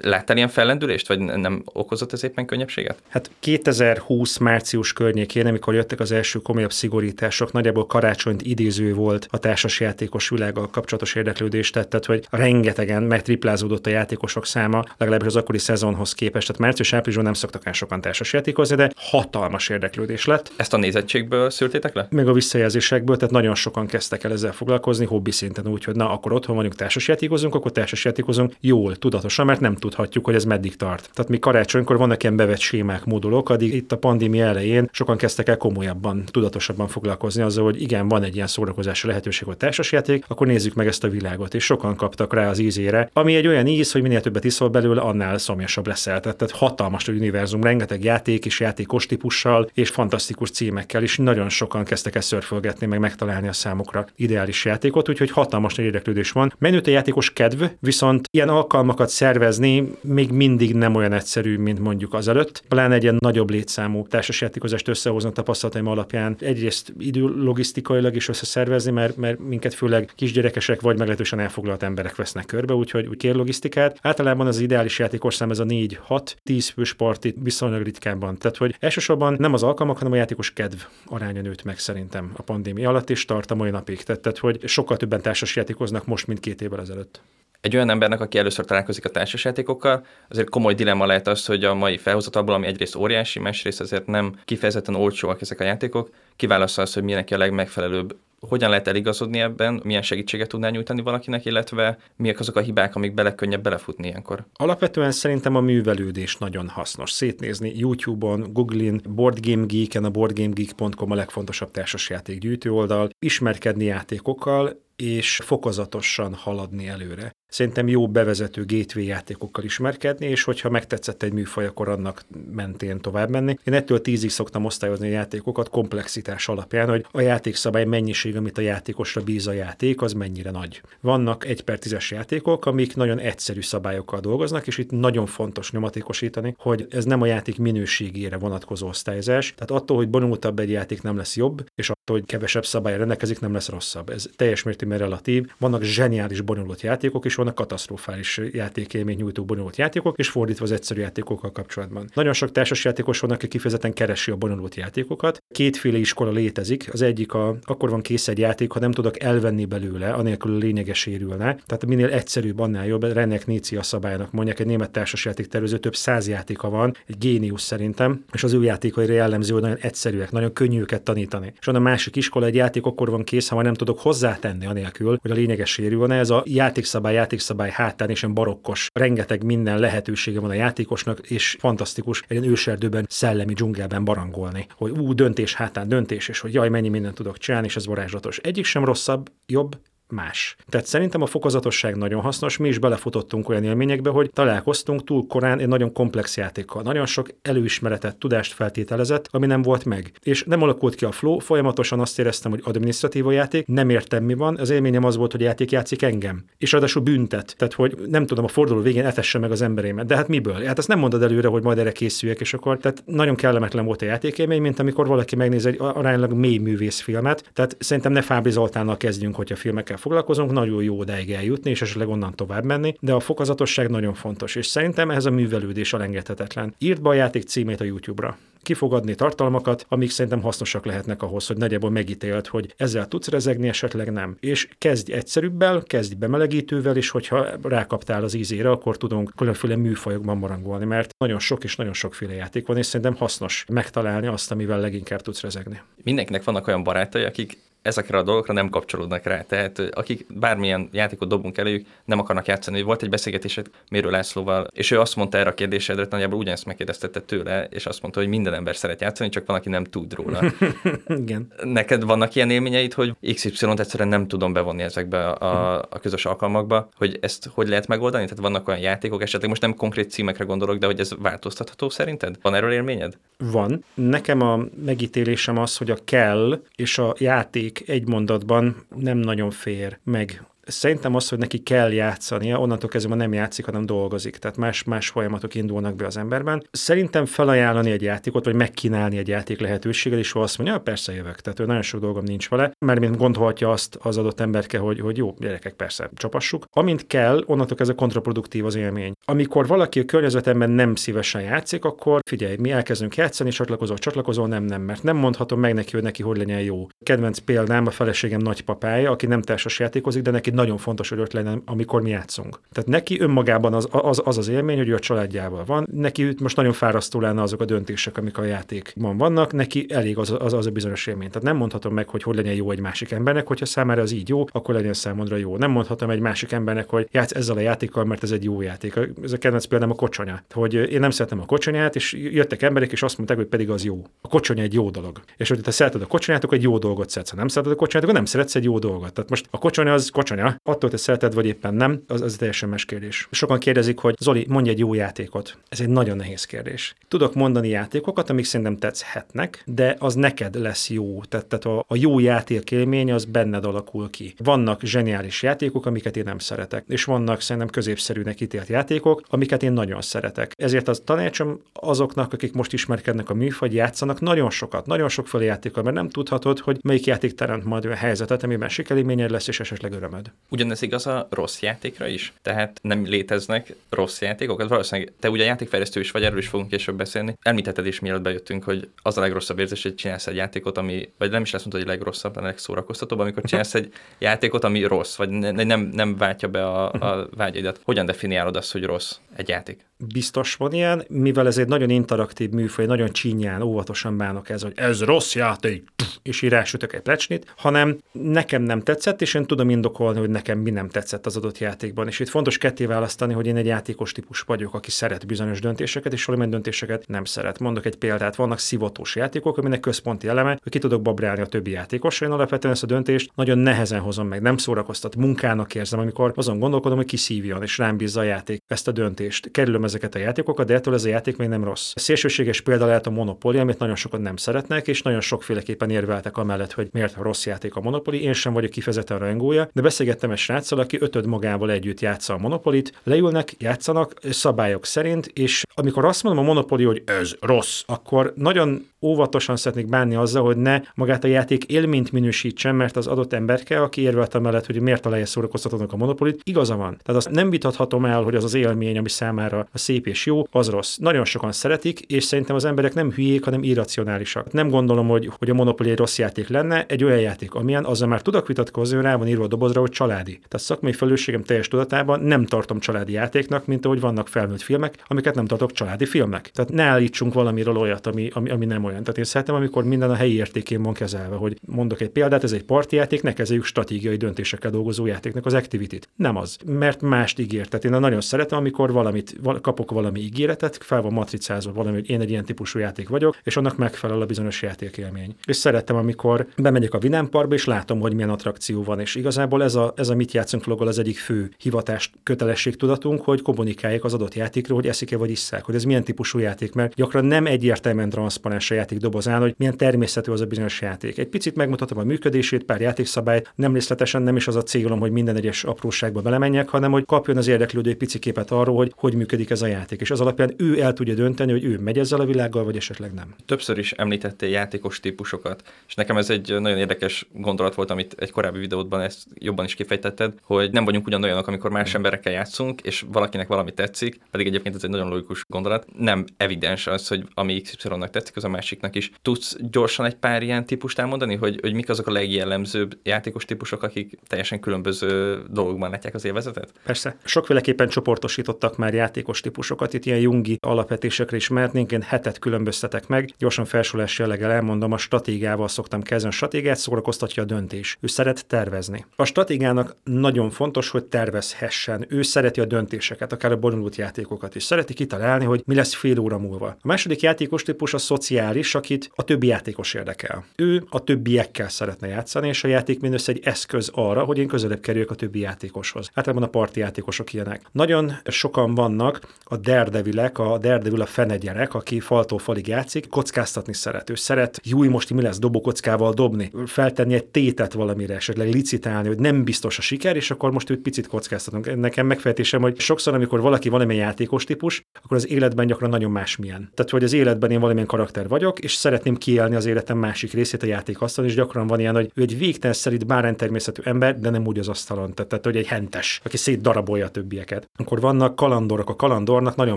Láttál 0.00 0.36
ilyen 0.36 0.48
fellendülést, 0.48 1.08
vagy 1.08 1.18
nem 1.18 1.62
okozott 1.64 2.12
ez 2.12 2.24
éppen 2.24 2.46
könnyebbséget? 2.46 3.02
Hát 3.08 3.30
2020 3.40 4.36
március 4.36 4.92
környékén, 4.92 5.46
amikor 5.46 5.74
jöttek 5.74 6.00
az 6.00 6.12
első 6.12 6.38
komolyabb 6.38 6.72
szigorítások, 6.72 7.52
nagyjából 7.52 7.86
karácsonyt 7.86 8.42
idéző 8.42 8.94
volt 8.94 9.26
a 9.30 9.38
társasjátékos 9.38 10.28
világgal 10.28 10.70
kapcsolatos 10.70 11.14
érdeklődés, 11.14 11.70
tehát 11.70 12.04
hogy 12.04 12.26
rengetegen 12.30 13.02
megtriplázódott 13.02 13.86
a 13.86 13.90
játékosok 13.90 14.46
száma, 14.46 14.84
legalábbis 14.96 15.26
az 15.26 15.36
akkori 15.36 15.58
szezonhoz 15.58 16.12
képest. 16.12 16.46
Tehát 16.46 16.62
március-áprilisban 16.62 17.24
nem 17.24 17.34
szoktak 17.34 17.66
el 17.66 17.72
sokan 17.72 18.00
társasjátékozni, 18.00 18.76
de 18.76 18.90
hatalmas 18.96 19.68
érdeklődés 19.68 20.24
lett. 20.24 20.52
Ezt 20.56 20.74
a 20.74 20.76
nézettségből 20.76 21.50
szültétek 21.50 21.94
le? 21.94 22.06
Meg 22.10 22.28
a 22.28 22.32
visszajelzésekből, 22.32 23.16
tehát 23.16 23.34
nagyon 23.34 23.54
sokan 23.54 23.86
kezdtek 23.86 24.24
el 24.24 24.32
ezzel 24.32 24.52
foglalkozni, 24.52 25.04
hobbi 25.04 25.30
szinten 25.30 25.66
úgy, 25.66 25.84
hogy 25.84 25.96
na, 25.96 26.10
akkor 26.10 26.32
otthon 26.32 26.56
vagyunk, 26.56 26.74
társasjátékozunk, 26.74 27.54
akkor 27.54 27.72
társasjátékozunk 27.72 28.52
jól, 28.60 28.96
tudatosan, 28.96 29.46
mert 29.46 29.60
nem 29.60 29.74
tudhatjuk, 29.78 30.24
hogy 30.24 30.34
ez 30.34 30.44
meddig 30.44 30.76
tart. 30.76 31.10
Tehát 31.14 31.30
mi 31.30 31.38
karácsonykor 31.38 31.96
vannak 31.96 32.22
ilyen 32.22 32.36
bevett 32.36 32.58
sémák, 32.58 33.04
modulok, 33.04 33.50
addig 33.50 33.74
itt 33.74 33.92
a 33.92 33.98
pandémia 33.98 34.46
elején 34.46 34.88
sokan 34.92 35.16
kezdtek 35.16 35.48
el 35.48 35.56
komolyabban, 35.56 36.24
tudatosabban 36.30 36.88
foglalkozni 36.88 37.42
azzal, 37.42 37.64
hogy 37.64 37.82
igen, 37.82 38.08
van 38.08 38.22
egy 38.22 38.34
ilyen 38.34 38.46
szórakozási 38.46 39.06
lehetőség, 39.06 39.46
hogy 39.46 39.56
társasjáték, 39.56 40.24
akkor 40.28 40.46
nézzük 40.46 40.74
meg 40.74 40.86
ezt 40.86 41.04
a 41.04 41.08
világot. 41.08 41.54
És 41.54 41.64
sokan 41.64 41.96
kaptak 41.96 42.34
rá 42.34 42.48
az 42.48 42.58
ízére, 42.58 43.10
ami 43.12 43.34
egy 43.34 43.46
olyan 43.46 43.66
íz, 43.66 43.92
hogy 43.92 44.02
minél 44.02 44.20
többet 44.20 44.44
iszol 44.44 44.68
belőle, 44.68 45.00
annál 45.00 45.38
szomjasabb 45.38 45.86
leszel. 45.86 46.20
Tehát 46.20 46.50
hatalmas 46.50 47.08
a 47.08 47.12
univerzum, 47.12 47.62
rengeteg 47.62 48.04
játék 48.04 48.44
és 48.46 48.60
játékos 48.60 49.06
típussal 49.06 49.70
és 49.74 49.88
fantasztikus 49.88 50.50
címekkel, 50.50 51.02
és 51.02 51.16
nagyon 51.16 51.48
sokan 51.48 51.84
kezdtek 51.84 52.14
el 52.14 52.20
szörfölgetni, 52.20 52.86
meg 52.86 52.98
megtalálni 52.98 53.48
a 53.48 53.52
számukra 53.52 54.06
ideális 54.16 54.64
játékot, 54.64 55.08
úgyhogy 55.08 55.30
hatalmas 55.30 55.74
nagy 55.74 55.86
érdeklődés 55.86 56.30
van. 56.30 56.52
Menőt 56.58 56.86
a 56.86 56.90
játékos 56.90 57.32
kedv, 57.32 57.62
viszont 57.80 58.28
ilyen 58.30 58.48
alkalmakat 58.48 59.08
szervezni 59.08 59.67
csinálni 59.68 59.96
még 60.00 60.30
mindig 60.30 60.74
nem 60.74 60.94
olyan 60.94 61.12
egyszerű, 61.12 61.58
mint 61.58 61.78
mondjuk 61.78 62.14
azelőtt. 62.14 62.62
Pláne 62.68 62.94
egy 62.94 63.02
ilyen 63.02 63.16
nagyobb 63.18 63.50
létszámú 63.50 64.06
társasjátékozást 64.06 64.88
összehozni 64.88 65.32
tapasztalataim 65.32 65.86
alapján. 65.86 66.36
Egyrészt 66.40 66.92
időlogisztikailag 66.98 68.16
is 68.16 68.28
összeszervezni, 68.28 68.90
mert, 68.90 69.16
mert 69.16 69.38
minket 69.38 69.74
főleg 69.74 70.12
kisgyerekesek 70.14 70.80
vagy 70.80 70.96
meglehetősen 70.96 71.38
elfoglalt 71.38 71.82
emberek 71.82 72.16
vesznek 72.16 72.46
körbe, 72.46 72.74
úgyhogy 72.74 73.06
úgy 73.06 73.16
kér 73.16 73.34
logisztikát. 73.34 73.98
Általában 74.02 74.46
az 74.46 74.60
ideális 74.60 74.98
játékorszám 74.98 75.50
ez 75.50 75.58
a 75.58 75.64
4-6-10 75.64 76.68
fős 76.74 76.92
partit 76.92 77.36
viszonylag 77.42 77.82
ritkábban. 77.82 78.38
Tehát, 78.38 78.56
hogy 78.56 78.76
elsősorban 78.80 79.36
nem 79.38 79.52
az 79.52 79.62
alkalmak, 79.62 79.98
hanem 79.98 80.12
a 80.12 80.16
játékos 80.16 80.52
kedv 80.52 80.76
aránya 81.04 81.40
nőtt 81.40 81.64
meg 81.64 81.78
szerintem 81.78 82.30
a 82.36 82.42
pandémia 82.42 82.88
alatt, 82.88 83.10
és 83.10 83.24
tart 83.24 83.50
a 83.50 83.54
mai 83.54 83.70
napig. 83.70 84.02
Tehát, 84.02 84.22
tehát 84.22 84.38
hogy 84.38 84.68
sokkal 84.68 84.96
többen 84.96 85.22
társasjátékoznak 85.22 86.06
most, 86.06 86.26
mint 86.26 86.40
két 86.40 86.62
évvel 86.62 86.80
ezelőtt 86.80 87.20
egy 87.60 87.74
olyan 87.74 87.90
embernek, 87.90 88.20
aki 88.20 88.38
először 88.38 88.64
találkozik 88.64 89.04
a 89.04 89.08
társasjátékokkal, 89.08 90.04
azért 90.28 90.50
komoly 90.50 90.74
dilemma 90.74 91.06
lehet 91.06 91.28
az, 91.28 91.46
hogy 91.46 91.64
a 91.64 91.74
mai 91.74 91.96
felhozatalból, 91.96 92.54
ami 92.54 92.66
egyrészt 92.66 92.96
óriási, 92.96 93.38
másrészt 93.38 93.80
azért 93.80 94.06
nem 94.06 94.34
kifejezetten 94.44 94.94
olcsóak 94.94 95.40
ezek 95.40 95.60
a 95.60 95.64
játékok, 95.64 96.10
kiválaszol 96.36 96.84
az, 96.84 96.94
hogy 96.94 97.02
mi 97.02 97.12
neki 97.12 97.34
a 97.34 97.38
legmegfelelőbb 97.38 98.16
hogyan 98.40 98.70
lehet 98.70 98.88
eligazodni 98.88 99.40
ebben, 99.40 99.80
milyen 99.84 100.02
segítséget 100.02 100.48
tudnál 100.48 100.70
nyújtani 100.70 101.02
valakinek, 101.02 101.44
illetve 101.44 101.98
miek 102.16 102.40
azok 102.40 102.56
a 102.56 102.60
hibák, 102.60 102.94
amik 102.94 103.14
bele 103.14 103.34
könnyebb 103.34 103.62
belefutni 103.62 104.06
ilyenkor? 104.06 104.44
Alapvetően 104.52 105.10
szerintem 105.10 105.56
a 105.56 105.60
művelődés 105.60 106.36
nagyon 106.36 106.68
hasznos. 106.68 107.10
Szétnézni 107.10 107.72
YouTube-on, 107.76 108.52
Google-in, 108.52 109.00
Board 109.08 109.46
Game 109.46 109.64
Geek-en, 109.66 110.04
a 110.04 110.10
boardgamegeek.com 110.10 111.10
a 111.10 111.14
legfontosabb 111.14 111.70
társasjáték 111.70 112.38
gyűjtő 112.38 112.70
oldal, 112.70 113.08
ismerkedni 113.18 113.84
játékokkal, 113.84 114.86
és 114.96 115.40
fokozatosan 115.44 116.34
haladni 116.34 116.88
előre. 116.88 117.32
Szerintem 117.48 117.88
jó 117.88 118.08
bevezető 118.08 118.64
gateway 118.66 119.06
játékokkal 119.06 119.64
ismerkedni, 119.64 120.26
és 120.26 120.42
hogyha 120.42 120.70
megtetszett 120.70 121.22
egy 121.22 121.32
műfaj, 121.32 121.66
akkor 121.66 121.88
annak 121.88 122.24
mentén 122.52 123.00
tovább 123.00 123.30
menni. 123.30 123.58
Én 123.64 123.74
ettől 123.74 124.00
tízig 124.00 124.30
szoktam 124.30 124.64
osztályozni 124.64 125.08
a 125.08 125.10
játékokat 125.10 125.68
komplexitás 125.68 126.48
alapján, 126.48 126.88
hogy 126.88 127.06
a 127.10 127.20
játékszabály 127.20 127.84
mennyiség, 127.84 128.36
amit 128.36 128.58
a 128.58 128.60
játékosra 128.60 129.22
bíz 129.22 129.46
a 129.46 129.52
játék, 129.52 130.02
az 130.02 130.12
mennyire 130.12 130.50
nagy. 130.50 130.82
Vannak 131.00 131.44
egy 131.44 131.62
per 131.62 131.78
tízes 131.78 132.10
játékok, 132.10 132.66
amik 132.66 132.96
nagyon 132.96 133.18
egyszerű 133.18 133.60
szabályokkal 133.60 134.20
dolgoznak, 134.20 134.66
és 134.66 134.78
itt 134.78 134.90
nagyon 134.90 135.26
fontos 135.26 135.70
nyomatékosítani, 135.70 136.54
hogy 136.58 136.86
ez 136.90 137.04
nem 137.04 137.22
a 137.22 137.26
játék 137.26 137.58
minőségére 137.58 138.36
vonatkozó 138.36 138.88
osztályzás. 138.88 139.54
Tehát 139.54 139.82
attól, 139.82 139.96
hogy 139.96 140.08
bonyolultabb 140.08 140.58
egy 140.58 140.70
játék 140.70 141.02
nem 141.02 141.16
lesz 141.16 141.36
jobb, 141.36 141.64
és 141.74 141.90
attól, 141.90 142.16
hogy 142.16 142.26
kevesebb 142.26 142.64
szabály 142.64 142.96
rendelkezik, 142.96 143.40
nem 143.40 143.52
lesz 143.52 143.68
rosszabb. 143.68 144.10
Ez 144.10 144.28
teljes 144.36 144.62
mértékben 144.62 144.98
relatív. 144.98 145.52
Vannak 145.58 145.82
zseniális 145.82 146.40
bonyolult 146.40 146.82
játékok, 146.82 147.24
és 147.24 147.37
vannak 147.38 147.54
katasztrofális 147.54 148.40
játékélmény 148.52 149.16
nyújtó 149.16 149.44
bonyolult 149.44 149.76
játékok, 149.76 150.18
és 150.18 150.28
fordítva 150.28 150.64
az 150.64 150.72
egyszerű 150.72 151.00
játékokkal 151.00 151.52
kapcsolatban. 151.52 152.08
Nagyon 152.14 152.32
sok 152.32 152.52
társas 152.52 152.84
játékos 152.84 153.20
vannak, 153.20 153.36
aki 153.36 153.48
kifejezetten 153.48 153.92
keresi 153.92 154.30
a 154.30 154.36
bonyolult 154.36 154.74
játékokat. 154.74 155.42
Kétféle 155.48 155.98
iskola 155.98 156.30
létezik. 156.30 156.88
Az 156.92 157.02
egyik 157.02 157.34
a, 157.34 157.56
akkor 157.64 157.90
van 157.90 158.00
kész 158.00 158.28
egy 158.28 158.38
játék, 158.38 158.72
ha 158.72 158.80
nem 158.80 158.92
tudok 158.92 159.22
elvenni 159.22 159.64
belőle, 159.64 160.10
anélkül 160.12 160.54
a 160.54 160.58
lényege 160.58 160.94
sérülne. 160.94 161.56
Tehát 161.66 161.86
minél 161.86 162.08
egyszerűbb, 162.08 162.58
annál 162.58 162.86
jobb. 162.86 163.02
Renek 163.12 163.46
Nícia 163.46 163.82
szabálynak 163.82 164.32
mondják, 164.32 164.60
egy 164.60 164.66
német 164.66 164.90
társasjáték 164.90 165.46
tervező 165.46 165.78
több 165.78 165.96
száz 165.96 166.28
játéka 166.28 166.70
van, 166.70 166.96
egy 167.06 167.18
géniusz 167.18 167.62
szerintem, 167.62 168.24
és 168.32 168.44
az 168.44 168.52
ő 168.52 168.62
játékaira 168.62 169.12
jellemző, 169.12 169.52
hogy 169.52 169.62
nagyon 169.62 169.78
egyszerűek, 169.80 170.30
nagyon 170.30 170.52
könnyű 170.52 170.80
őket 170.80 171.02
tanítani. 171.02 171.52
És 171.60 171.66
a 171.66 171.78
másik 171.78 172.16
iskola 172.16 172.46
egy 172.46 172.54
játék 172.54 172.86
akkor 172.86 173.10
van 173.10 173.24
kész, 173.24 173.48
ha 173.48 173.54
már 173.54 173.64
nem 173.64 173.74
tudok 173.74 174.00
hozzátenni 174.00 174.66
anélkül, 174.66 175.18
hogy 175.22 175.30
a 175.30 175.34
lényeges 175.34 175.70
sérülne. 175.70 176.14
Ez 176.18 176.30
a 176.30 176.42
játékszabály 176.46 177.18
játékszabály 177.28 177.70
hátán 177.70 178.10
és 178.10 178.22
barokkos, 178.22 178.88
rengeteg 178.92 179.44
minden 179.44 179.78
lehetősége 179.78 180.40
van 180.40 180.50
a 180.50 180.54
játékosnak, 180.54 181.30
és 181.30 181.56
fantasztikus 181.58 182.22
egy 182.28 182.46
őserdőben, 182.46 183.06
szellemi 183.08 183.52
dzsungelben 183.52 184.04
barangolni, 184.04 184.66
hogy 184.76 184.90
ú, 184.90 185.12
döntés 185.14 185.54
hátán 185.54 185.88
döntés, 185.88 186.28
és 186.28 186.40
hogy 186.40 186.54
jaj, 186.54 186.68
mennyi 186.68 186.88
mindent 186.88 187.14
tudok 187.14 187.38
csinálni, 187.38 187.66
és 187.66 187.76
ez 187.76 187.86
varázslatos. 187.86 188.38
Egyik 188.38 188.64
sem 188.64 188.84
rosszabb, 188.84 189.30
jobb, 189.46 189.78
más. 190.10 190.56
Tehát 190.68 190.86
szerintem 190.86 191.22
a 191.22 191.26
fokozatosság 191.26 191.96
nagyon 191.96 192.20
hasznos, 192.20 192.56
mi 192.56 192.68
is 192.68 192.78
belefutottunk 192.78 193.48
olyan 193.48 193.64
élményekbe, 193.64 194.10
hogy 194.10 194.30
találkoztunk 194.30 195.04
túl 195.04 195.26
korán 195.26 195.58
egy 195.58 195.68
nagyon 195.68 195.92
komplex 195.92 196.36
játékkal. 196.36 196.82
Nagyon 196.82 197.06
sok 197.06 197.28
előismeretet, 197.42 198.16
tudást 198.16 198.52
feltételezett, 198.52 199.28
ami 199.30 199.46
nem 199.46 199.62
volt 199.62 199.84
meg. 199.84 200.12
És 200.22 200.44
nem 200.46 200.62
alakult 200.62 200.94
ki 200.94 201.04
a 201.04 201.12
flow, 201.12 201.38
folyamatosan 201.38 202.00
azt 202.00 202.18
éreztem, 202.18 202.50
hogy 202.50 202.60
adminisztratív 202.64 203.26
a 203.26 203.32
játék, 203.32 203.66
nem 203.66 203.90
értem 203.90 204.24
mi 204.24 204.34
van, 204.34 204.56
az 204.56 204.70
élményem 204.70 205.04
az 205.04 205.16
volt, 205.16 205.32
hogy 205.32 205.42
a 205.42 205.44
játék 205.44 205.70
játszik 205.70 206.02
engem. 206.02 206.44
És 206.58 206.72
ráadásul 206.72 207.02
büntet. 207.02 207.54
Tehát, 207.56 207.74
hogy 207.74 207.98
nem 208.06 208.26
tudom, 208.26 208.44
a 208.44 208.48
forduló 208.48 208.80
végén 208.80 209.06
etesse 209.06 209.38
meg 209.38 209.50
az 209.50 209.62
emberémet. 209.62 210.06
De 210.06 210.16
hát 210.16 210.28
miből? 210.28 210.62
Hát 210.62 210.78
azt 210.78 210.88
nem 210.88 210.98
mondod 210.98 211.22
előre, 211.22 211.48
hogy 211.48 211.62
majd 211.62 211.78
erre 211.78 211.92
készüljek, 211.92 212.40
és 212.40 212.54
akkor 212.54 212.78
tehát 212.78 213.02
nagyon 213.06 213.34
kellemetlen 213.34 213.84
volt 213.84 214.02
a 214.02 214.04
játékélmény, 214.04 214.60
mint 214.60 214.78
amikor 214.78 215.06
valaki 215.06 215.36
megnéz 215.36 215.66
egy 215.66 215.76
aránylag 215.78 216.32
mély 216.32 216.58
művészfilmet. 216.58 217.50
Tehát 217.52 217.76
szerintem 217.78 218.12
ne 218.12 218.22
Fábri 218.22 218.50
Zoltánnal 218.50 218.96
kezdjünk, 218.96 219.34
hogyha 219.34 219.56
filmekkel 219.56 219.96
foglalkozunk, 219.98 220.50
nagyon 220.50 220.82
jó 220.82 220.98
odáig 220.98 221.32
eljutni, 221.32 221.70
és 221.70 221.82
esetleg 221.82 222.08
onnan 222.08 222.34
tovább 222.34 222.64
menni, 222.64 222.94
de 223.00 223.12
a 223.12 223.20
fokozatosság 223.20 223.90
nagyon 223.90 224.14
fontos, 224.14 224.54
és 224.54 224.66
szerintem 224.66 225.10
ez 225.10 225.26
a 225.26 225.30
művelődés 225.30 225.92
elengedhetetlen. 225.92 226.74
Írd 226.78 227.02
be 227.02 227.08
a 227.08 227.14
játék 227.14 227.42
címét 227.42 227.80
a 227.80 227.84
YouTube-ra 227.84 228.36
ki 228.62 228.74
fog 228.74 228.94
adni 228.94 229.14
tartalmakat, 229.14 229.86
amik 229.88 230.10
szerintem 230.10 230.40
hasznosak 230.40 230.84
lehetnek 230.84 231.22
ahhoz, 231.22 231.46
hogy 231.46 231.56
nagyjából 231.56 231.90
megítélt, 231.90 232.46
hogy 232.46 232.74
ezzel 232.76 233.08
tudsz 233.08 233.28
rezegni, 233.28 233.68
esetleg 233.68 234.12
nem. 234.12 234.36
És 234.40 234.68
kezdj 234.78 235.12
egyszerűbbel, 235.12 235.82
kezdj 235.82 236.14
bemelegítővel, 236.14 236.96
és 236.96 237.10
hogyha 237.10 237.46
rákaptál 237.62 238.24
az 238.24 238.34
ízére, 238.34 238.70
akkor 238.70 238.96
tudunk 238.96 239.32
különféle 239.36 239.76
műfajokban 239.76 240.38
marangolni, 240.38 240.84
mert 240.84 241.14
nagyon 241.18 241.38
sok 241.38 241.64
és 241.64 241.76
nagyon 241.76 241.92
sokféle 241.92 242.32
játék 242.32 242.66
van, 242.66 242.76
és 242.76 242.86
szerintem 242.86 243.14
hasznos 243.14 243.64
megtalálni 243.68 244.26
azt, 244.26 244.50
amivel 244.50 244.80
leginkább 244.80 245.20
tudsz 245.20 245.40
rezegni. 245.40 245.80
Mindenkinek 246.02 246.44
vannak 246.44 246.66
olyan 246.66 246.82
barátai, 246.82 247.24
akik 247.24 247.58
ezekre 247.88 248.18
a 248.18 248.22
dolgokra 248.22 248.52
nem 248.52 248.68
kapcsolódnak 248.68 249.24
rá. 249.24 249.40
Tehát 249.40 249.78
akik 249.78 250.26
bármilyen 250.34 250.88
játékot 250.92 251.28
dobunk 251.28 251.58
eléjük, 251.58 251.86
nem 252.04 252.18
akarnak 252.18 252.46
játszani. 252.46 252.82
Volt 252.82 253.02
egy 253.02 253.08
beszélgetésed 253.08 253.66
Mérő 253.90 254.10
Lászlóval, 254.10 254.66
és 254.72 254.90
ő 254.90 255.00
azt 255.00 255.16
mondta 255.16 255.38
erre 255.38 255.50
a 255.50 255.54
kérdésedre, 255.54 256.06
nagyjából 256.10 256.38
ugyanezt 256.38 256.64
megkérdeztette 256.64 257.20
tőle, 257.20 257.64
és 257.64 257.86
azt 257.86 258.02
mondta, 258.02 258.20
hogy 258.20 258.28
minden 258.28 258.54
ember 258.54 258.76
szeret 258.76 259.00
játszani, 259.00 259.28
csak 259.28 259.46
van, 259.46 259.56
aki 259.56 259.68
nem 259.68 259.84
tud 259.84 260.14
róla. 260.14 260.40
Igen. 261.22 261.52
Neked 261.62 262.04
vannak 262.04 262.34
ilyen 262.34 262.50
élményeid, 262.50 262.92
hogy 262.92 263.14
XY-t 263.34 263.80
egyszerűen 263.80 264.08
nem 264.08 264.28
tudom 264.28 264.52
bevonni 264.52 264.82
ezekbe 264.82 265.28
a, 265.28 265.78
a 265.78 265.98
közös 266.00 266.26
alkalmakba, 266.26 266.88
hogy 266.96 267.18
ezt 267.20 267.50
hogy 267.54 267.68
lehet 267.68 267.86
megoldani? 267.86 268.24
Tehát 268.24 268.40
vannak 268.40 268.68
olyan 268.68 268.80
játékok, 268.80 269.22
esetleg 269.22 269.48
most 269.48 269.62
nem 269.62 269.74
konkrét 269.74 270.10
címekre 270.10 270.44
gondolok, 270.44 270.78
de 270.78 270.86
hogy 270.86 271.00
ez 271.00 271.10
változtatható 271.18 271.88
szerinted? 271.88 272.36
Van 272.42 272.54
erről 272.54 272.72
élményed? 272.72 273.16
Van. 273.38 273.84
Nekem 273.94 274.40
a 274.40 274.60
megítélésem 274.84 275.58
az, 275.58 275.76
hogy 275.76 275.90
a 275.90 275.96
kell 276.04 276.62
és 276.76 276.98
a 276.98 277.14
játék 277.18 277.77
egy 277.86 278.08
mondatban 278.08 278.86
nem 278.96 279.18
nagyon 279.18 279.50
fér 279.50 279.98
meg 280.04 280.42
Szerintem 280.68 281.14
az, 281.14 281.28
hogy 281.28 281.38
neki 281.38 281.58
kell 281.58 281.92
játszania, 281.92 282.58
onnantól 282.58 282.88
kezdve 282.88 283.14
nem 283.14 283.32
játszik, 283.32 283.64
hanem 283.64 283.86
dolgozik. 283.86 284.36
Tehát 284.36 284.56
más-más 284.56 285.08
folyamatok 285.08 285.54
indulnak 285.54 285.96
be 285.96 286.06
az 286.06 286.16
emberben. 286.16 286.66
Szerintem 286.70 287.24
felajánlani 287.26 287.90
egy 287.90 288.02
játékot, 288.02 288.44
vagy 288.44 288.54
megkínálni 288.54 289.18
egy 289.18 289.28
játék 289.28 289.60
lehetőséggel, 289.60 290.18
és 290.18 290.34
azt 290.34 290.58
mondja, 290.58 290.76
ja, 290.76 290.82
persze 290.82 291.12
jövök. 291.14 291.40
Tehát 291.40 291.60
ő 291.60 291.64
nagyon 291.64 291.82
sok 291.82 292.00
dolgom 292.00 292.24
nincs 292.24 292.48
vele, 292.48 292.72
mert 292.78 293.00
mint 293.00 293.16
gondolhatja 293.16 293.70
azt 293.70 293.98
az 294.02 294.18
adott 294.18 294.40
emberke, 294.40 294.78
hogy, 294.78 295.00
hogy 295.00 295.16
jó, 295.16 295.34
gyerekek, 295.38 295.72
persze, 295.74 296.10
csapassuk. 296.14 296.64
Amint 296.70 297.06
kell, 297.06 297.42
onnantól 297.46 297.76
kezdve 297.76 297.96
kontraproduktív 297.96 298.64
az 298.64 298.74
élmény. 298.74 299.12
Amikor 299.24 299.66
valaki 299.66 300.00
a 300.00 300.04
környezetemben 300.04 300.70
nem 300.70 300.94
szívesen 300.94 301.42
játszik, 301.42 301.84
akkor 301.84 302.20
figyelj, 302.28 302.56
mi 302.56 302.70
elkezdünk 302.70 303.16
játszani, 303.16 303.50
csatlakozol, 303.50 303.98
csatlakozol, 303.98 304.48
nem, 304.48 304.64
nem, 304.64 304.82
mert 304.82 305.02
nem 305.02 305.16
mondhatom 305.16 305.60
meg 305.60 305.74
neki, 305.74 305.90
hogy 305.92 306.02
neki 306.02 306.22
hogy 306.22 306.36
legyen 306.36 306.60
jó. 306.60 306.86
Kedvenc 307.04 307.38
példám 307.38 307.86
a 307.86 307.90
feleségem 307.90 308.40
nagypapája, 308.40 309.10
aki 309.10 309.26
nem 309.26 309.42
társas 309.42 309.78
játékozik, 309.78 310.22
de 310.22 310.30
neki 310.30 310.50
nagyon 310.58 310.76
fontos, 310.76 311.08
hogy 311.08 311.20
ott 311.20 311.32
legyen, 311.32 311.62
amikor 311.64 312.02
mi 312.02 312.10
játszunk. 312.10 312.60
Tehát 312.72 312.88
neki 312.88 313.20
önmagában 313.20 313.74
az 313.74 313.88
az, 313.90 314.20
az, 314.24 314.38
az 314.38 314.48
élmény, 314.48 314.76
hogy 314.76 314.88
ő 314.88 314.94
a 314.94 314.98
családjával 314.98 315.64
van. 315.64 315.88
Neki 315.92 316.34
most 316.38 316.56
nagyon 316.56 316.72
fárasztó 316.72 317.20
lenne 317.20 317.42
azok 317.42 317.60
a 317.60 317.64
döntések, 317.64 318.18
amik 318.18 318.38
a 318.38 318.44
játékban 318.44 319.16
vannak, 319.16 319.52
neki 319.52 319.86
elég 319.88 320.18
az, 320.18 320.34
az, 320.38 320.52
az 320.52 320.66
a 320.66 320.70
bizonyos 320.70 321.06
élmény. 321.06 321.28
Tehát 321.28 321.42
nem 321.42 321.56
mondhatom 321.56 321.94
meg, 321.94 322.08
hogy 322.08 322.22
hogy 322.22 322.36
legyen 322.36 322.54
jó 322.54 322.70
egy 322.70 322.80
másik 322.80 323.10
embernek, 323.10 323.46
hogyha 323.46 323.66
számára 323.66 324.02
az 324.02 324.12
így 324.12 324.28
jó, 324.28 324.44
akkor 324.52 324.74
legyen 324.74 324.92
számodra 324.92 325.36
jó. 325.36 325.56
Nem 325.56 325.70
mondhatom 325.70 326.10
egy 326.10 326.20
másik 326.20 326.52
embernek, 326.52 326.88
hogy 326.88 327.08
játsz 327.10 327.34
ezzel 327.34 327.56
a 327.56 327.60
játékkal, 327.60 328.04
mert 328.04 328.22
ez 328.22 328.30
egy 328.30 328.44
jó 328.44 328.60
játék. 328.60 328.98
Ez 329.22 329.32
a 329.32 329.38
kedvenc 329.38 329.64
példám 329.64 329.90
a 329.90 329.94
kocsonya. 329.94 330.42
Hogy 330.50 330.74
én 330.74 331.00
nem 331.00 331.10
szeretem 331.10 331.40
a 331.40 331.44
kocsonyát, 331.44 331.96
és 331.96 332.12
jöttek 332.12 332.62
emberek, 332.62 332.92
és 332.92 333.02
azt 333.02 333.16
mondták, 333.16 333.36
hogy 333.36 333.46
pedig 333.46 333.70
az 333.70 333.84
jó. 333.84 334.04
A 334.20 334.28
kocsonya 334.28 334.62
egy 334.62 334.74
jó 334.74 334.90
dolog. 334.90 335.20
És 335.36 335.48
hogy 335.48 335.60
te 335.60 335.70
szereted 335.70 336.02
a 336.02 336.06
kocsonyát, 336.06 336.44
akkor 336.44 336.56
egy 336.56 336.62
jó 336.62 336.78
dolgot 336.78 337.10
szeretsz. 337.10 337.30
Ha 337.30 337.36
nem 337.36 337.48
szereted 337.48 337.72
a 337.72 337.76
kocsonyát, 337.76 338.02
akkor 338.02 338.16
nem 338.16 338.24
szeretsz 338.24 338.54
egy 338.54 338.64
jó 338.64 338.78
dolgot. 338.78 339.12
Tehát 339.12 339.30
most 339.30 339.46
a 339.50 339.58
kocsonya 339.58 339.92
az 339.92 340.10
kocsonya, 340.10 340.47
attól 340.62 340.90
te 340.90 340.96
szereted, 340.96 341.34
vagy 341.34 341.46
éppen 341.46 341.74
nem, 341.74 342.02
az, 342.06 342.20
az 342.20 342.36
teljesen 342.36 342.68
más 342.68 342.84
kérdés. 342.84 343.28
Sokan 343.30 343.58
kérdezik, 343.58 343.98
hogy 343.98 344.14
Zoli, 344.18 344.46
mondj 344.48 344.70
egy 344.70 344.78
jó 344.78 344.94
játékot. 344.94 345.58
Ez 345.68 345.80
egy 345.80 345.88
nagyon 345.88 346.16
nehéz 346.16 346.44
kérdés. 346.44 346.94
Tudok 347.08 347.34
mondani 347.34 347.68
játékokat, 347.68 348.30
amik 348.30 348.44
szerintem 348.44 348.76
tetszhetnek, 348.76 349.62
de 349.66 349.96
az 349.98 350.14
neked 350.14 350.54
lesz 350.54 350.90
jó. 350.90 351.20
Tehát, 351.28 351.46
tehát 351.46 351.64
a, 351.64 351.84
a 351.88 351.96
jó 351.96 352.18
játék 352.18 352.70
élmény 352.70 353.12
az 353.12 353.24
benned 353.24 353.64
alakul 353.64 354.10
ki. 354.10 354.34
Vannak 354.38 354.82
zseniális 354.82 355.42
játékok, 355.42 355.86
amiket 355.86 356.16
én 356.16 356.24
nem 356.24 356.38
szeretek, 356.38 356.84
és 356.88 357.04
vannak 357.04 357.40
szerintem 357.40 357.70
középszerűnek 357.70 358.40
ítélt 358.40 358.68
játékok, 358.68 359.22
amiket 359.28 359.62
én 359.62 359.72
nagyon 359.72 360.00
szeretek. 360.00 360.52
Ezért 360.56 360.88
az 360.88 361.02
tanácsom 361.04 361.60
azoknak, 361.72 362.32
akik 362.32 362.52
most 362.52 362.72
ismerkednek 362.72 363.30
a 363.30 363.34
műfaj, 363.34 363.70
játszanak 363.70 364.20
nagyon 364.20 364.50
sokat, 364.50 364.86
nagyon 364.86 365.08
sok 365.08 365.28
játékkal, 365.40 365.82
mert 365.82 365.96
nem 365.96 366.08
tudhatod, 366.08 366.58
hogy 366.58 366.78
melyik 366.82 367.06
játék 367.06 367.34
teremt 367.34 367.64
majd 367.64 367.84
olyan 367.84 367.96
helyzetet, 367.96 368.42
amiben 368.42 368.68
sikerélményed 368.68 369.30
lesz, 369.30 369.48
és 369.48 369.60
esetleg 369.60 369.92
örömöd. 369.92 370.30
Ugyanez 370.50 370.82
igaz 370.82 371.06
a 371.06 371.26
rossz 371.30 371.60
játékra 371.60 372.06
is? 372.06 372.32
Tehát 372.42 372.78
nem 372.82 373.04
léteznek 373.04 373.74
rossz 373.88 374.20
játékok? 374.20 374.60
Ez 374.60 374.68
valószínűleg 374.68 375.12
te 375.20 375.30
ugye 375.30 375.44
játékfejlesztő 375.44 376.00
is 376.00 376.10
vagy, 376.10 376.24
erről 376.24 376.38
is 376.38 376.48
fogunk 376.48 376.70
később 376.70 376.96
beszélni. 376.96 377.34
Említetted 377.42 377.86
is, 377.86 378.00
mielőtt 378.00 378.22
bejöttünk, 378.22 378.64
hogy 378.64 378.88
az 379.02 379.18
a 379.18 379.20
legrosszabb 379.20 379.58
érzés, 379.58 379.82
hogy 379.82 379.94
csinálsz 379.94 380.26
egy 380.26 380.36
játékot, 380.36 380.78
ami, 380.78 381.12
vagy 381.18 381.30
nem 381.30 381.42
is 381.42 381.50
lesz 381.50 381.62
mondta, 381.62 381.78
hogy 381.78 381.88
a 381.88 381.90
legrosszabb, 381.90 382.36
a 382.36 382.42
legszórakoztatóbb, 382.42 383.18
amikor 383.18 383.42
csinálsz 383.48 383.74
egy 383.74 383.92
játékot, 384.18 384.64
ami 384.64 384.84
rossz, 384.84 385.16
vagy 385.16 385.28
ne, 385.28 385.50
nem, 385.50 385.80
nem 385.80 386.16
váltja 386.16 386.48
be 386.48 386.66
a, 386.66 386.92
a 386.92 387.28
vágyaidat. 387.36 387.80
Hogyan 387.84 388.06
definiálod 388.06 388.56
azt, 388.56 388.72
hogy 388.72 388.84
rossz 388.84 389.16
egy 389.36 389.48
játék? 389.48 389.87
Biztos 390.06 390.54
van 390.54 390.72
ilyen, 390.72 391.04
mivel 391.08 391.46
ez 391.46 391.58
egy 391.58 391.68
nagyon 391.68 391.90
interaktív 391.90 392.50
műfaj, 392.50 392.86
nagyon 392.86 393.12
csínyán, 393.12 393.62
óvatosan 393.62 394.16
bánok 394.16 394.48
ez, 394.48 394.62
hogy 394.62 394.72
ez 394.74 395.02
rossz 395.02 395.34
játék, 395.34 395.88
és 396.22 396.42
így 396.42 396.50
rásütök 396.50 396.92
egy 396.92 397.00
plecsnit, 397.00 397.54
hanem 397.56 397.98
nekem 398.12 398.62
nem 398.62 398.80
tetszett, 398.80 399.20
és 399.22 399.34
én 399.34 399.44
tudom 399.44 399.70
indokolni, 399.70 400.18
hogy 400.18 400.30
nekem 400.30 400.58
mi 400.58 400.70
nem 400.70 400.88
tetszett 400.88 401.26
az 401.26 401.36
adott 401.36 401.58
játékban. 401.58 402.06
És 402.06 402.20
itt 402.20 402.28
fontos 402.28 402.58
ketté 402.58 402.86
választani, 402.86 403.32
hogy 403.32 403.46
én 403.46 403.56
egy 403.56 403.66
játékos 403.66 404.12
típus 404.12 404.40
vagyok, 404.40 404.74
aki 404.74 404.90
szeret 404.90 405.26
bizonyos 405.26 405.60
döntéseket, 405.60 406.12
és 406.12 406.24
valamilyen 406.24 406.52
döntéseket 406.52 407.04
nem 407.06 407.24
szeret. 407.24 407.58
Mondok 407.58 407.86
egy 407.86 407.96
példát, 407.96 408.36
vannak 408.36 408.58
szivatós 408.58 409.16
játékok, 409.16 409.58
aminek 409.58 409.80
központi 409.80 410.28
eleme, 410.28 410.58
hogy 410.62 410.72
ki 410.72 410.78
tudok 410.78 411.02
babrálni 411.02 411.40
a 411.40 411.46
többi 411.46 411.70
játékosra. 411.70 412.26
Én 412.26 412.32
alapvetően 412.32 412.72
ezt 412.74 412.82
a 412.82 412.86
döntést 412.86 413.30
nagyon 413.34 413.58
nehezen 413.58 414.00
hozom 414.00 414.28
meg, 414.28 414.42
nem 414.42 414.56
szórakoztat, 414.56 415.16
munkának 415.16 415.74
érzem, 415.74 416.00
amikor 416.00 416.32
azon 416.34 416.58
gondolkodom, 416.58 416.96
hogy 416.96 417.06
kiszívjon 417.06 417.62
és 417.62 417.78
rám 417.78 417.96
bízza 417.96 418.20
a 418.20 418.24
játék 418.24 418.62
ezt 418.66 418.88
a 418.88 418.92
döntést. 418.92 419.50
Kerülöm 419.50 419.86
ezeket 419.88 420.14
a 420.14 420.18
játékokat, 420.18 420.66
de 420.66 420.74
ettől 420.74 420.94
ez 420.94 421.04
a 421.04 421.08
játék 421.08 421.36
még 421.36 421.48
nem 421.48 421.64
rossz. 421.64 421.92
A 421.94 422.00
szélsőséges 422.00 422.60
példa 422.60 422.86
lehet 422.86 423.06
a 423.06 423.10
Monopoly, 423.10 423.58
amit 423.58 423.78
nagyon 423.78 423.96
sokan 423.96 424.20
nem 424.20 424.36
szeretnek, 424.36 424.88
és 424.88 425.02
nagyon 425.02 425.20
sokféleképpen 425.20 425.90
érveltek 425.90 426.36
amellett, 426.36 426.72
hogy 426.72 426.88
miért 426.92 427.16
rossz 427.16 427.46
játék 427.46 427.74
a 427.74 427.80
Monopoly. 427.80 428.16
Én 428.16 428.32
sem 428.32 428.52
vagyok 428.52 428.70
kifejezetten 428.70 429.18
rajongója, 429.18 429.68
de 429.72 429.82
beszélgettem 429.82 430.30
egy 430.30 430.38
sráccal, 430.38 430.78
aki 430.78 430.96
ötöd 431.00 431.26
magával 431.26 431.70
együtt 431.70 432.00
játsza 432.00 432.34
a 432.34 432.38
Monopolit, 432.38 432.92
leülnek, 433.04 433.54
játszanak 433.58 434.12
szabályok 434.30 434.86
szerint, 434.86 435.26
és 435.26 435.62
amikor 435.74 436.04
azt 436.04 436.22
mondom 436.22 436.44
a 436.44 436.46
Monopoly, 436.46 436.84
hogy 436.84 437.02
ez 437.06 437.34
rossz, 437.40 437.82
akkor 437.86 438.32
nagyon 438.36 438.86
óvatosan 439.00 439.56
szeretnék 439.56 439.88
bánni 439.88 440.14
azzal, 440.14 440.42
hogy 440.44 440.56
ne 440.56 440.80
magát 440.94 441.24
a 441.24 441.28
játék 441.28 441.64
élményt 441.64 442.12
minősítsen, 442.12 442.74
mert 442.74 442.96
az 442.96 443.06
adott 443.06 443.32
emberke, 443.32 443.82
aki 443.82 444.00
érvelt 444.00 444.34
amellett, 444.34 444.66
hogy 444.66 444.80
miért 444.80 445.02
találja 445.02 445.26
szórakoztatónak 445.26 445.92
a 445.92 445.96
monopolit, 445.96 446.40
igaza 446.42 446.76
van. 446.76 446.98
Tehát 447.02 447.20
azt 447.20 447.30
nem 447.30 447.50
vitathatom 447.50 448.04
el, 448.04 448.22
hogy 448.22 448.34
az 448.34 448.44
az 448.44 448.54
élmény, 448.54 448.98
ami 448.98 449.08
számára 449.08 449.68
a 449.78 449.80
szép 449.80 450.06
és 450.06 450.26
jó, 450.26 450.46
az 450.50 450.68
rossz. 450.68 450.96
Nagyon 450.96 451.24
sokan 451.24 451.52
szeretik, 451.52 452.00
és 452.00 452.24
szerintem 452.24 452.56
az 452.56 452.64
emberek 452.64 452.94
nem 452.94 453.12
hülyék, 453.12 453.44
hanem 453.44 453.62
irracionálisak. 453.62 454.52
Nem 454.52 454.68
gondolom, 454.68 455.08
hogy, 455.08 455.30
hogy 455.38 455.50
a 455.50 455.54
monopoly 455.54 455.90
egy 455.90 455.98
rossz 455.98 456.18
játék 456.18 456.48
lenne, 456.48 456.86
egy 456.88 457.04
olyan 457.04 457.20
játék, 457.20 457.54
amilyen 457.54 457.84
azzal 457.84 458.08
már 458.08 458.22
tudok 458.22 458.46
vitatkozni, 458.46 459.00
rá 459.00 459.16
van 459.16 459.28
írva 459.28 459.44
a 459.44 459.46
dobozra, 459.46 459.80
hogy 459.80 459.90
családi. 459.90 460.32
Tehát 460.32 460.66
szakmai 460.66 460.92
felelősségem 460.92 461.42
teljes 461.42 461.68
tudatában 461.68 462.20
nem 462.20 462.44
tartom 462.44 462.78
családi 462.78 463.12
játéknak, 463.12 463.66
mint 463.66 463.84
ahogy 463.84 464.00
vannak 464.00 464.28
felnőtt 464.28 464.60
filmek, 464.60 465.04
amiket 465.06 465.34
nem 465.34 465.46
tartok 465.46 465.72
családi 465.72 466.06
filmnek. 466.06 466.50
Tehát 466.50 466.72
ne 466.72 466.82
állítsunk 466.82 467.34
valamiről 467.34 467.76
olyat, 467.76 468.06
ami, 468.06 468.30
ami, 468.32 468.50
ami 468.50 468.64
nem 468.64 468.84
olyan. 468.84 469.00
Tehát 469.02 469.18
én 469.18 469.24
szeretem, 469.24 469.54
amikor 469.54 469.84
minden 469.84 470.10
a 470.10 470.14
helyi 470.14 470.34
értékén 470.34 470.82
van 470.82 470.92
kezelve, 470.92 471.36
hogy 471.36 471.58
mondok 471.66 472.00
egy 472.00 472.10
példát, 472.10 472.44
ez 472.44 472.52
egy 472.52 472.64
partijáték, 472.64 473.22
ne 473.22 473.32
kezeljük 473.32 473.64
stratégiai 473.64 474.16
döntésekkel 474.16 474.70
dolgozó 474.70 475.06
játéknak 475.06 475.46
az 475.46 475.54
activity 475.54 475.98
Nem 476.16 476.36
az, 476.36 476.56
mert 476.66 477.00
mást 477.00 477.38
ígér. 477.38 477.68
Tehát 477.68 477.84
én 477.84 477.90
nagyon 477.90 478.20
szeretem, 478.20 478.58
amikor 478.58 478.92
valamit 478.92 479.36
kapok 479.68 479.90
valami 479.90 480.20
ígéretet, 480.20 480.78
fel 480.80 481.00
van 481.00 481.12
matricázva 481.12 481.72
valami, 481.72 481.94
hogy 481.94 482.10
én 482.10 482.20
egy 482.20 482.30
ilyen 482.30 482.44
típusú 482.44 482.78
játék 482.78 483.08
vagyok, 483.08 483.36
és 483.42 483.56
annak 483.56 483.76
megfelel 483.76 484.20
a 484.20 484.26
bizonyos 484.26 484.62
játékélmény. 484.62 485.34
És 485.44 485.56
szerettem, 485.56 485.96
amikor 485.96 486.46
bemegyek 486.56 486.94
a 486.94 486.98
Vidám 486.98 487.28
Parkba, 487.28 487.54
és 487.54 487.64
látom, 487.64 488.00
hogy 488.00 488.14
milyen 488.14 488.30
attrakció 488.30 488.82
van. 488.82 489.00
És 489.00 489.14
igazából 489.14 489.62
ez 489.62 489.74
a, 489.74 489.92
ez 489.96 490.08
a 490.08 490.14
mit 490.14 490.32
játszunk 490.32 490.64
vloggal 490.64 490.86
az 490.86 490.98
egyik 490.98 491.18
fő 491.18 491.50
hivatás 491.58 492.12
kötelességtudatunk, 492.22 493.20
hogy 493.20 493.42
kommunikálják 493.42 494.04
az 494.04 494.14
adott 494.14 494.34
játékról, 494.34 494.78
hogy 494.78 494.88
eszik-e 494.88 495.16
vagy 495.16 495.30
isszák, 495.30 495.64
hogy 495.64 495.74
ez 495.74 495.84
milyen 495.84 496.04
típusú 496.04 496.38
játék, 496.38 496.74
mert 496.74 496.94
gyakran 496.94 497.24
nem 497.24 497.46
egyértelműen 497.46 498.10
transzparens 498.10 498.70
a 498.70 498.74
játék 498.74 498.98
dobozán, 498.98 499.40
hogy 499.40 499.54
milyen 499.56 499.76
természetű 499.76 500.32
az 500.32 500.40
a 500.40 500.46
bizonyos 500.46 500.80
játék. 500.80 501.18
Egy 501.18 501.28
picit 501.28 501.56
megmutatom 501.56 501.98
a 501.98 502.02
működését, 502.02 502.64
pár 502.64 502.80
játékszabályt, 502.80 503.52
nem 503.54 503.72
részletesen 503.72 504.22
nem 504.22 504.36
is 504.36 504.46
az 504.48 504.56
a 504.56 504.62
célom, 504.62 505.00
hogy 505.00 505.10
minden 505.10 505.36
egyes 505.36 505.64
apróságba 505.64 506.20
belemenjek, 506.20 506.68
hanem 506.68 506.90
hogy 506.90 507.04
kapjon 507.04 507.36
az 507.36 507.48
érdeklődő 507.48 507.90
egy 507.90 507.96
pici 507.96 508.18
képet 508.18 508.50
arról, 508.50 508.76
hogy 508.76 508.92
hogy 508.96 509.14
működik 509.14 509.50
ez 509.50 509.57
a 509.62 509.66
játék. 509.66 510.00
És 510.00 510.10
az 510.10 510.20
alapján 510.20 510.54
ő 510.56 510.80
el 510.80 510.92
tudja 510.92 511.14
dönteni, 511.14 511.52
hogy 511.52 511.64
ő 511.64 511.78
megy 511.78 511.98
ezzel 511.98 512.20
a 512.20 512.24
világgal, 512.24 512.64
vagy 512.64 512.76
esetleg 512.76 513.12
nem. 513.12 513.34
Többször 513.46 513.78
is 513.78 513.92
említettél 513.92 514.48
játékos 514.48 515.00
típusokat, 515.00 515.62
és 515.88 515.94
nekem 515.94 516.16
ez 516.16 516.30
egy 516.30 516.60
nagyon 516.60 516.78
érdekes 516.78 517.26
gondolat 517.32 517.74
volt, 517.74 517.90
amit 517.90 518.14
egy 518.18 518.30
korábbi 518.30 518.58
videódban 518.58 519.00
ezt 519.00 519.26
jobban 519.34 519.64
is 519.64 519.74
kifejtetted, 519.74 520.32
hogy 520.42 520.70
nem 520.70 520.84
vagyunk 520.84 521.06
ugyanolyanok, 521.06 521.46
amikor 521.46 521.70
más 521.70 521.94
emberekkel 521.94 522.32
játszunk, 522.32 522.80
és 522.80 523.04
valakinek 523.12 523.48
valami 523.48 523.72
tetszik, 523.72 524.20
pedig 524.30 524.46
egyébként 524.46 524.74
ez 524.74 524.84
egy 524.84 524.90
nagyon 524.90 525.08
logikus 525.08 525.44
gondolat. 525.48 525.86
Nem 525.98 526.24
evidens 526.36 526.86
az, 526.86 527.08
hogy 527.08 527.24
ami 527.34 527.60
XY-nak 527.60 528.10
tetszik, 528.10 528.36
az 528.36 528.44
a 528.44 528.48
másiknak 528.48 528.94
is. 528.94 529.10
Tudsz 529.22 529.56
gyorsan 529.70 530.06
egy 530.06 530.16
pár 530.16 530.42
ilyen 530.42 530.66
típust 530.66 530.98
elmondani, 530.98 531.34
hogy, 531.34 531.58
hogy 531.60 531.74
mik 531.74 531.88
azok 531.88 532.06
a 532.06 532.12
legjellemzőbb 532.12 532.98
játékos 533.02 533.44
típusok, 533.44 533.82
akik 533.82 534.18
teljesen 534.26 534.60
különböző 534.60 535.42
dolgokban 535.50 535.90
látják 535.90 536.14
az 536.14 536.24
élvezetet? 536.24 536.72
Persze. 536.84 537.16
Sokféleképpen 537.24 537.88
csoportosítottak 537.88 538.76
már 538.76 538.94
játékos 538.94 539.40
típusokat, 539.48 539.94
itt 539.94 540.04
ilyen 540.04 540.18
jungi 540.18 540.58
alapvetésekre 540.60 541.36
is 541.36 541.48
mehetnénk, 541.48 541.92
én 541.92 542.02
hetet 542.02 542.38
különböztetek 542.38 543.06
meg. 543.06 543.30
Gyorsan 543.38 543.64
felsorolás 543.64 544.18
jelleggel 544.18 544.50
elmondom, 544.50 544.92
a 544.92 544.98
stratégiával 544.98 545.68
szoktam 545.68 546.02
kezdeni. 546.02 546.32
A 546.32 546.36
stratégiát 546.36 546.76
szórakoztatja 546.76 547.42
a 547.42 547.46
döntés. 547.46 547.98
Ő 548.00 548.06
szeret 548.06 548.46
tervezni. 548.46 549.06
A 549.16 549.24
stratégának 549.24 549.96
nagyon 550.04 550.50
fontos, 550.50 550.90
hogy 550.90 551.04
tervezhessen. 551.04 552.06
Ő 552.08 552.22
szereti 552.22 552.60
a 552.60 552.64
döntéseket, 552.64 553.32
akár 553.32 553.52
a 553.52 553.56
bonyolult 553.56 553.96
játékokat 553.96 554.54
is. 554.54 554.62
Szereti 554.62 554.94
kitalálni, 554.94 555.44
hogy 555.44 555.62
mi 555.66 555.74
lesz 555.74 555.94
fél 555.94 556.18
óra 556.18 556.38
múlva. 556.38 556.66
A 556.66 556.86
második 556.86 557.20
játékos 557.20 557.62
típus 557.62 557.94
a 557.94 557.98
szociális, 557.98 558.74
akit 558.74 559.10
a 559.14 559.22
többi 559.22 559.46
játékos 559.46 559.94
érdekel. 559.94 560.44
Ő 560.56 560.84
a 560.90 561.04
többiekkel 561.04 561.68
szeretne 561.68 562.06
játszani, 562.06 562.48
és 562.48 562.64
a 562.64 562.68
játék 562.68 563.00
mindössze 563.00 563.32
egy 563.32 563.40
eszköz 563.44 563.90
arra, 563.94 564.24
hogy 564.24 564.38
én 564.38 564.46
közelebb 564.46 564.80
kerüljek 564.80 565.10
a 565.10 565.14
többi 565.14 565.40
játékoshoz. 565.40 566.10
Általában 566.14 566.44
a 566.44 566.50
parti 566.50 566.80
játékosok 566.80 567.32
ilyenek. 567.32 567.62
Nagyon 567.72 568.12
sokan 568.24 568.74
vannak 568.74 569.20
a 569.50 569.56
derdevilek, 569.56 570.38
a 570.38 570.58
derdevil 570.58 571.00
a 571.00 571.06
fenegyerek, 571.06 571.74
aki 571.74 572.00
faltól 572.00 572.38
falig 572.38 572.66
játszik, 572.66 573.08
kockáztatni 573.08 573.74
szeret. 573.74 574.10
Ő 574.10 574.14
szeret, 574.14 574.60
júj, 574.64 574.88
most 574.88 575.12
mi 575.12 575.22
lesz 575.22 575.38
dobókockával 575.38 576.12
dobni, 576.12 576.50
feltenni 576.66 577.14
egy 577.14 577.24
tétet 577.24 577.72
valamire, 577.72 578.14
esetleg 578.14 578.52
licitálni, 578.52 579.08
hogy 579.08 579.18
nem 579.18 579.44
biztos 579.44 579.78
a 579.78 579.82
siker, 579.82 580.16
és 580.16 580.30
akkor 580.30 580.50
most 580.50 580.70
őt 580.70 580.80
picit 580.80 581.06
kockáztatunk. 581.06 581.76
Nekem 581.76 582.06
megfejtésem, 582.06 582.60
hogy 582.60 582.80
sokszor, 582.80 583.14
amikor 583.14 583.40
valaki 583.40 583.68
valamilyen 583.68 584.04
játékos 584.06 584.44
típus, 584.44 584.82
akkor 585.02 585.16
az 585.16 585.28
életben 585.28 585.66
gyakran 585.66 585.90
nagyon 585.90 586.10
másmilyen. 586.10 586.70
Tehát, 586.74 586.90
hogy 586.90 587.04
az 587.04 587.12
életben 587.12 587.50
én 587.50 587.60
valamilyen 587.60 587.86
karakter 587.86 588.28
vagyok, 588.28 588.58
és 588.58 588.74
szeretném 588.74 589.16
kiélni 589.16 589.54
az 589.54 589.66
életem 589.66 589.98
másik 589.98 590.32
részét 590.32 590.62
a 590.62 590.66
játékasztalon, 590.66 591.30
és 591.30 591.36
gyakran 591.36 591.66
van 591.66 591.80
ilyen, 591.80 591.94
hogy 591.94 592.10
ő 592.14 592.22
egy 592.22 592.38
végtelen 592.38 592.76
szerint 592.76 593.06
bárán 593.06 593.36
természetű 593.36 593.82
ember, 593.84 594.18
de 594.18 594.30
nem 594.30 594.46
úgy 594.46 594.58
az 594.58 594.68
asztalon. 594.68 595.14
Tehát, 595.14 595.44
hogy 595.44 595.56
egy 595.56 595.66
hentes, 595.66 596.20
aki 596.24 596.36
szétdarabolja 596.36 597.04
a 597.06 597.08
többieket. 597.08 597.70
Akkor 597.76 598.00
vannak 598.00 598.36
kalandorok. 598.36 598.90
A 598.90 598.96
kalandornak 599.18 599.56
nagyon 599.56 599.76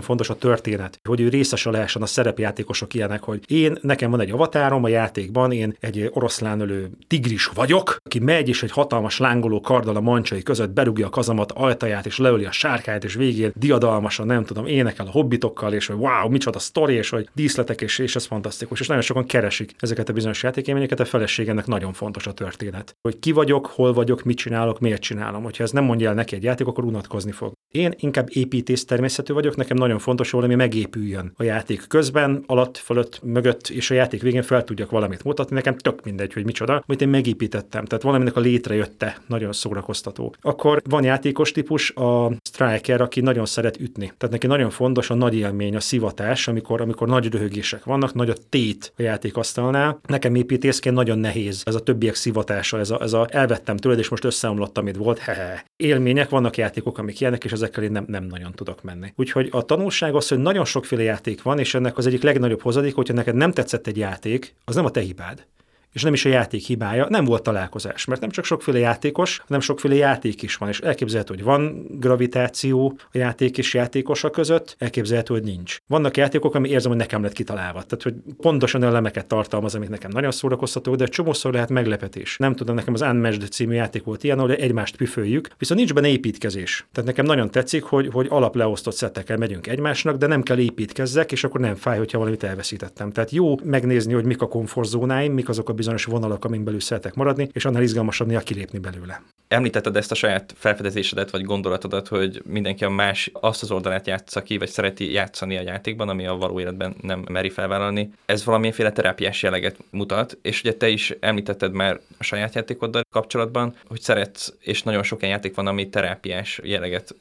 fontos 0.00 0.30
a 0.30 0.34
történet, 0.34 1.00
hogy 1.08 1.20
ő 1.20 1.28
részese 1.28 1.70
lehessen 1.70 2.02
a 2.02 2.06
szerepjátékosok 2.06 2.94
ilyenek, 2.94 3.22
hogy 3.22 3.40
én, 3.46 3.78
nekem 3.80 4.10
van 4.10 4.20
egy 4.20 4.30
avatárom 4.30 4.84
a 4.84 4.88
játékban, 4.88 5.52
én 5.52 5.76
egy 5.80 6.10
oroszlánölő 6.12 6.90
tigris 7.06 7.46
vagyok, 7.46 7.96
aki 8.04 8.18
megy 8.18 8.48
és 8.48 8.62
egy 8.62 8.70
hatalmas 8.70 9.18
lángoló 9.18 9.60
karddal 9.60 9.96
a 9.96 10.00
mancsai 10.00 10.42
között 10.42 10.70
berúgja 10.70 11.06
a 11.06 11.10
kazamat 11.10 11.52
ajtaját, 11.52 12.06
és 12.06 12.18
leöli 12.18 12.44
a 12.44 12.52
sárkányt, 12.52 13.04
és 13.04 13.14
végén 13.14 13.52
diadalmasan, 13.54 14.26
nem 14.26 14.44
tudom, 14.44 14.66
énekel 14.66 15.06
a 15.06 15.10
hobbitokkal, 15.10 15.72
és 15.72 15.86
hogy 15.86 15.96
wow, 15.96 16.28
micsoda 16.28 16.58
sztori, 16.58 16.94
és 16.94 17.10
hogy 17.10 17.28
díszletek, 17.34 17.80
és, 17.80 17.98
és 17.98 18.16
ez 18.16 18.24
fantasztikus. 18.24 18.80
És 18.80 18.86
nagyon 18.86 19.02
sokan 19.02 19.26
keresik 19.26 19.74
ezeket 19.78 20.08
a 20.08 20.12
bizonyos 20.12 20.42
játékélményeket, 20.42 21.00
a 21.00 21.04
feleségenek 21.04 21.66
nagyon 21.66 21.92
fontos 21.92 22.26
a 22.26 22.32
történet. 22.32 22.96
Hogy 23.00 23.18
ki 23.18 23.32
vagyok, 23.32 23.66
hol 23.66 23.92
vagyok, 23.92 24.22
mit 24.22 24.36
csinálok, 24.36 24.80
miért 24.80 25.02
csinálom. 25.02 25.42
Hogyha 25.42 25.62
ez 25.64 25.70
nem 25.70 25.84
mondja 25.84 26.08
el 26.08 26.14
neki 26.14 26.34
egy 26.34 26.42
játék, 26.42 26.66
akkor 26.66 26.84
unatkozni 26.84 27.32
fog. 27.32 27.52
Én 27.72 27.94
inkább 27.96 28.28
építész 28.30 28.84
természetű 28.84 29.31
vagyok, 29.32 29.56
nekem 29.56 29.76
nagyon 29.76 29.98
fontos, 29.98 30.30
hogy 30.30 30.40
valami 30.40 30.58
megépüljön 30.62 31.32
a 31.36 31.42
játék 31.42 31.84
közben, 31.88 32.42
alatt, 32.46 32.76
fölött, 32.76 33.20
mögött, 33.22 33.68
és 33.68 33.90
a 33.90 33.94
játék 33.94 34.22
végén 34.22 34.42
fel 34.42 34.64
tudjak 34.64 34.90
valamit 34.90 35.24
mutatni. 35.24 35.54
Nekem 35.54 35.76
tök 35.76 36.04
mindegy, 36.04 36.32
hogy 36.32 36.44
micsoda, 36.44 36.82
amit 36.86 37.00
én 37.00 37.08
megépítettem. 37.08 37.84
Tehát 37.84 38.04
valaminek 38.04 38.36
a 38.36 38.40
létrejötte 38.40 39.16
nagyon 39.26 39.52
szórakoztató. 39.52 40.34
Akkor 40.40 40.82
van 40.88 41.04
játékos 41.04 41.52
típus, 41.52 41.90
a 41.90 42.32
striker, 42.42 43.00
aki 43.00 43.20
nagyon 43.20 43.46
szeret 43.46 43.80
ütni. 43.80 44.12
Tehát 44.18 44.30
neki 44.30 44.46
nagyon 44.46 44.70
fontos 44.70 45.10
a 45.10 45.14
nagy 45.14 45.34
élmény, 45.34 45.76
a 45.76 45.80
szivatás, 45.80 46.48
amikor, 46.48 46.80
amikor 46.80 47.08
nagy 47.08 47.32
röhögések 47.32 47.84
vannak, 47.84 48.14
nagy 48.14 48.30
a 48.30 48.34
tét 48.48 48.92
a 48.96 49.02
játékasztalnál. 49.02 50.00
Nekem 50.08 50.34
építészként 50.34 50.94
nagyon 50.94 51.18
nehéz 51.18 51.62
ez 51.64 51.74
a 51.74 51.80
többiek 51.80 52.14
szivatása, 52.14 52.78
ez 52.78 52.90
a, 52.90 53.02
ez 53.02 53.12
a 53.12 53.26
elvettem 53.30 53.76
tőled, 53.76 53.98
és 53.98 54.08
most 54.08 54.24
összeomlott, 54.24 54.78
amit 54.78 54.96
volt. 54.96 55.18
Hehe. 55.18 55.64
Élmények, 55.76 56.28
vannak 56.28 56.56
játékok, 56.56 56.98
amik 56.98 57.20
ilyenek, 57.20 57.44
és 57.44 57.52
ezekkel 57.52 57.84
én 57.84 57.92
nem, 57.92 58.04
nem 58.08 58.24
nagyon 58.24 58.52
tudok 58.52 58.82
menni. 58.82 59.12
Úgyhogy 59.22 59.48
a 59.50 59.62
tanulság 59.62 60.14
az, 60.14 60.28
hogy 60.28 60.38
nagyon 60.38 60.64
sokféle 60.64 61.02
játék 61.02 61.42
van, 61.42 61.58
és 61.58 61.74
ennek 61.74 61.98
az 61.98 62.06
egyik 62.06 62.22
legnagyobb 62.22 62.62
hozadék, 62.62 62.94
hogyha 62.94 63.14
neked 63.14 63.34
nem 63.34 63.52
tetszett 63.52 63.86
egy 63.86 63.96
játék, 63.96 64.54
az 64.64 64.74
nem 64.74 64.84
a 64.84 64.90
te 64.90 65.00
hibád 65.00 65.46
és 65.92 66.02
nem 66.02 66.12
is 66.12 66.24
a 66.24 66.28
játék 66.28 66.62
hibája, 66.62 67.06
nem 67.08 67.24
volt 67.24 67.42
találkozás, 67.42 68.04
mert 68.04 68.20
nem 68.20 68.30
csak 68.30 68.44
sokféle 68.44 68.78
játékos, 68.78 69.42
hanem 69.46 69.60
sokféle 69.60 69.94
játék 69.94 70.42
is 70.42 70.56
van, 70.56 70.68
és 70.68 70.80
elképzelhető, 70.80 71.34
hogy 71.34 71.44
van 71.44 71.86
gravitáció 71.90 72.98
a 73.00 73.18
játék 73.18 73.58
és 73.58 73.74
játékosa 73.74 74.30
között, 74.30 74.76
elképzelhető, 74.78 75.34
hogy 75.34 75.42
nincs. 75.42 75.78
Vannak 75.86 76.16
játékok, 76.16 76.54
ami 76.54 76.68
érzem, 76.68 76.90
hogy 76.90 77.00
nekem 77.00 77.22
lett 77.22 77.32
kitalálva. 77.32 77.82
Tehát, 77.82 78.02
hogy 78.02 78.14
pontosan 78.40 78.82
elemeket 78.82 79.26
tartalmaz, 79.26 79.74
amik 79.74 79.88
nekem 79.88 80.10
nagyon 80.14 80.30
szórakoztató, 80.30 80.94
de 80.94 81.06
csomószor 81.06 81.52
lehet 81.52 81.70
meglepetés. 81.70 82.36
Nem 82.36 82.54
tudom, 82.54 82.74
nekem 82.74 82.94
az 82.94 83.00
Unmatched 83.00 83.50
című 83.50 83.74
játék 83.74 84.04
volt 84.04 84.24
ilyen, 84.24 84.38
ahol 84.38 84.52
egymást 84.52 84.96
püföljük, 84.96 85.48
viszont 85.58 85.80
nincs 85.80 85.94
benne 85.94 86.08
építkezés. 86.08 86.86
Tehát 86.92 87.08
nekem 87.08 87.24
nagyon 87.24 87.50
tetszik, 87.50 87.82
hogy, 87.82 88.08
hogy 88.12 88.26
alapleosztott 88.30 88.94
szettekkel 88.94 89.36
megyünk 89.36 89.66
egymásnak, 89.66 90.16
de 90.16 90.26
nem 90.26 90.42
kell 90.42 90.58
építkezzek, 90.58 91.32
és 91.32 91.44
akkor 91.44 91.60
nem 91.60 91.74
fáj, 91.74 91.98
hogyha 91.98 92.18
valamit 92.18 92.42
elveszítettem. 92.42 93.10
Tehát 93.10 93.30
jó 93.30 93.54
megnézni, 93.64 94.12
hogy 94.12 94.24
mik 94.24 94.42
a 94.42 94.48
komfortzónáim, 94.48 95.32
mik 95.32 95.48
azok 95.48 95.68
a 95.68 95.72
bizonyos 95.82 96.04
vonalak, 96.04 96.44
amin 96.44 96.64
belül 96.64 96.80
szeretek 96.80 97.14
maradni, 97.14 97.48
és 97.52 97.64
annál 97.64 97.82
izgalmasabb 97.82 98.26
néha 98.26 98.40
kilépni 98.40 98.78
belőle. 98.78 99.22
Említetted 99.48 99.96
ezt 99.96 100.10
a 100.10 100.14
saját 100.14 100.54
felfedezésedet 100.56 101.30
vagy 101.30 101.44
gondolatodat, 101.44 102.08
hogy 102.08 102.42
mindenki 102.46 102.84
a 102.84 102.90
más 102.90 103.30
azt 103.32 103.62
az 103.62 103.70
oldalát 103.70 104.06
játsza 104.06 104.42
ki, 104.42 104.58
vagy 104.58 104.68
szereti 104.68 105.12
játszani 105.12 105.56
a 105.56 105.62
játékban, 105.62 106.08
ami 106.08 106.26
a 106.26 106.36
való 106.36 106.60
életben 106.60 106.94
nem 107.00 107.24
meri 107.30 107.50
felvállalni. 107.50 108.12
Ez 108.26 108.44
valamilyenféle 108.44 108.92
terápiás 108.92 109.42
jelleget 109.42 109.76
mutat, 109.90 110.38
és 110.42 110.60
ugye 110.60 110.74
te 110.74 110.88
is 110.88 111.14
említetted 111.20 111.72
már 111.72 112.00
a 112.18 112.22
saját 112.22 112.54
játékoddal 112.54 113.02
kapcsolatban, 113.10 113.74
hogy 113.86 114.00
szeretsz, 114.00 114.52
és 114.60 114.82
nagyon 114.82 115.02
sok 115.02 115.22
ilyen 115.22 115.34
játék 115.34 115.54
van, 115.54 115.66
ami 115.66 115.88
terápiás 115.88 116.60
jelleget 116.62 117.14